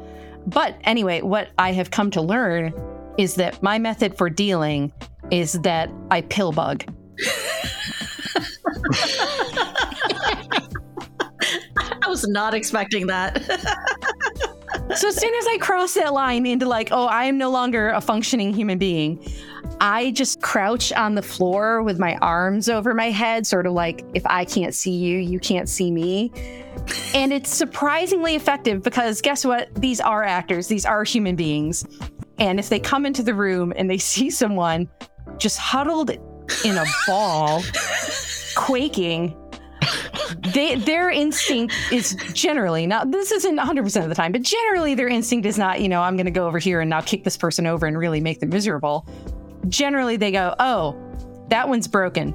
But 0.47 0.75
anyway, 0.83 1.21
what 1.21 1.49
I 1.59 1.71
have 1.73 1.91
come 1.91 2.09
to 2.11 2.21
learn 2.21 2.73
is 3.19 3.35
that 3.35 3.61
my 3.61 3.77
method 3.77 4.17
for 4.17 4.27
dealing 4.29 4.91
is 5.29 5.53
that 5.61 5.91
I 6.09 6.21
pill 6.21 6.51
bug. 6.51 6.83
I 12.03 12.07
was 12.07 12.27
not 12.27 12.55
expecting 12.55 13.05
that. 13.07 13.39
so 14.95 15.07
as 15.07 15.15
soon 15.15 15.33
as 15.33 15.47
I 15.47 15.57
cross 15.57 15.93
that 15.95 16.13
line 16.13 16.45
into 16.45 16.67
like, 16.67 16.89
oh, 16.91 17.05
I 17.05 17.25
am 17.25 17.37
no 17.37 17.49
longer 17.49 17.89
a 17.89 18.01
functioning 18.01 18.53
human 18.53 18.77
being, 18.77 19.23
I 19.79 20.11
just 20.11 20.41
crouch 20.41 20.91
on 20.93 21.15
the 21.15 21.21
floor 21.21 21.81
with 21.81 21.97
my 21.97 22.15
arms 22.17 22.69
over 22.69 22.93
my 22.93 23.09
head, 23.09 23.47
sort 23.47 23.65
of 23.65 23.73
like, 23.73 24.05
if 24.13 24.25
I 24.25 24.45
can't 24.45 24.75
see 24.75 24.91
you, 24.91 25.17
you 25.17 25.39
can't 25.39 25.67
see 25.67 25.91
me. 25.91 26.31
And 27.13 27.33
it's 27.33 27.53
surprisingly 27.53 28.35
effective 28.35 28.83
because 28.83 29.21
guess 29.21 29.45
what? 29.45 29.73
These 29.75 29.99
are 29.99 30.23
actors, 30.23 30.67
these 30.67 30.85
are 30.85 31.03
human 31.03 31.35
beings. 31.35 31.85
And 32.37 32.59
if 32.59 32.69
they 32.69 32.79
come 32.79 33.05
into 33.05 33.23
the 33.23 33.33
room 33.33 33.73
and 33.75 33.89
they 33.89 33.97
see 33.99 34.29
someone 34.29 34.89
just 35.37 35.57
huddled 35.57 36.11
in 36.11 36.77
a 36.77 36.85
ball, 37.07 37.63
quaking, 38.55 39.35
they, 40.53 40.75
their 40.75 41.09
instinct 41.09 41.73
is 41.91 42.15
generally 42.33 42.87
not 42.87 43.11
this 43.11 43.31
isn't 43.31 43.57
100% 43.57 44.03
of 44.03 44.09
the 44.09 44.15
time 44.15 44.31
but 44.31 44.41
generally 44.41 44.95
their 44.95 45.07
instinct 45.07 45.45
is 45.45 45.57
not 45.57 45.81
you 45.81 45.89
know 45.89 46.01
i'm 46.01 46.15
going 46.15 46.25
to 46.25 46.31
go 46.31 46.47
over 46.47 46.59
here 46.59 46.81
and 46.81 46.89
now 46.89 47.01
kick 47.01 47.23
this 47.23 47.37
person 47.37 47.67
over 47.67 47.85
and 47.85 47.97
really 47.97 48.21
make 48.21 48.39
them 48.39 48.49
miserable. 48.49 49.07
Generally 49.69 50.17
they 50.17 50.31
go 50.31 50.55
oh 50.59 50.97
that 51.49 51.67
one's 51.67 51.87
broken. 51.87 52.33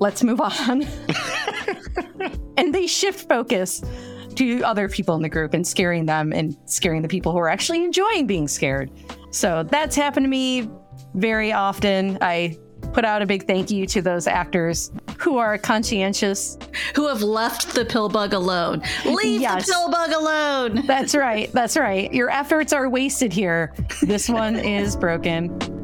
Let's 0.00 0.22
move 0.22 0.40
on. 0.40 0.86
And 2.58 2.74
they 2.74 2.88
shift 2.88 3.28
focus 3.28 3.82
to 4.34 4.62
other 4.62 4.88
people 4.88 5.14
in 5.14 5.22
the 5.22 5.28
group 5.28 5.54
and 5.54 5.64
scaring 5.64 6.06
them 6.06 6.32
and 6.32 6.56
scaring 6.64 7.02
the 7.02 7.08
people 7.08 7.30
who 7.30 7.38
are 7.38 7.48
actually 7.48 7.84
enjoying 7.84 8.26
being 8.26 8.48
scared. 8.48 8.90
So 9.30 9.62
that's 9.62 9.94
happened 9.94 10.24
to 10.24 10.28
me 10.28 10.68
very 11.14 11.52
often. 11.52 12.18
I 12.20 12.58
put 12.92 13.04
out 13.04 13.22
a 13.22 13.26
big 13.26 13.46
thank 13.46 13.70
you 13.70 13.86
to 13.86 14.02
those 14.02 14.26
actors 14.26 14.90
who 15.18 15.36
are 15.36 15.58
conscientious, 15.58 16.58
who 16.94 17.08
have 17.08 17.22
left 17.22 17.74
the 17.74 17.84
pill 17.84 18.08
bug 18.08 18.32
alone. 18.32 18.82
Leave 19.04 19.40
yes. 19.40 19.66
the 19.66 19.72
pill 19.72 19.90
bug 19.90 20.10
alone. 20.12 20.86
That's 20.86 21.14
right. 21.14 21.50
That's 21.52 21.76
right. 21.76 22.12
Your 22.12 22.30
efforts 22.30 22.72
are 22.72 22.88
wasted 22.88 23.32
here. 23.32 23.74
This 24.02 24.28
one 24.28 24.56
is 24.56 24.96
broken. 24.96 25.77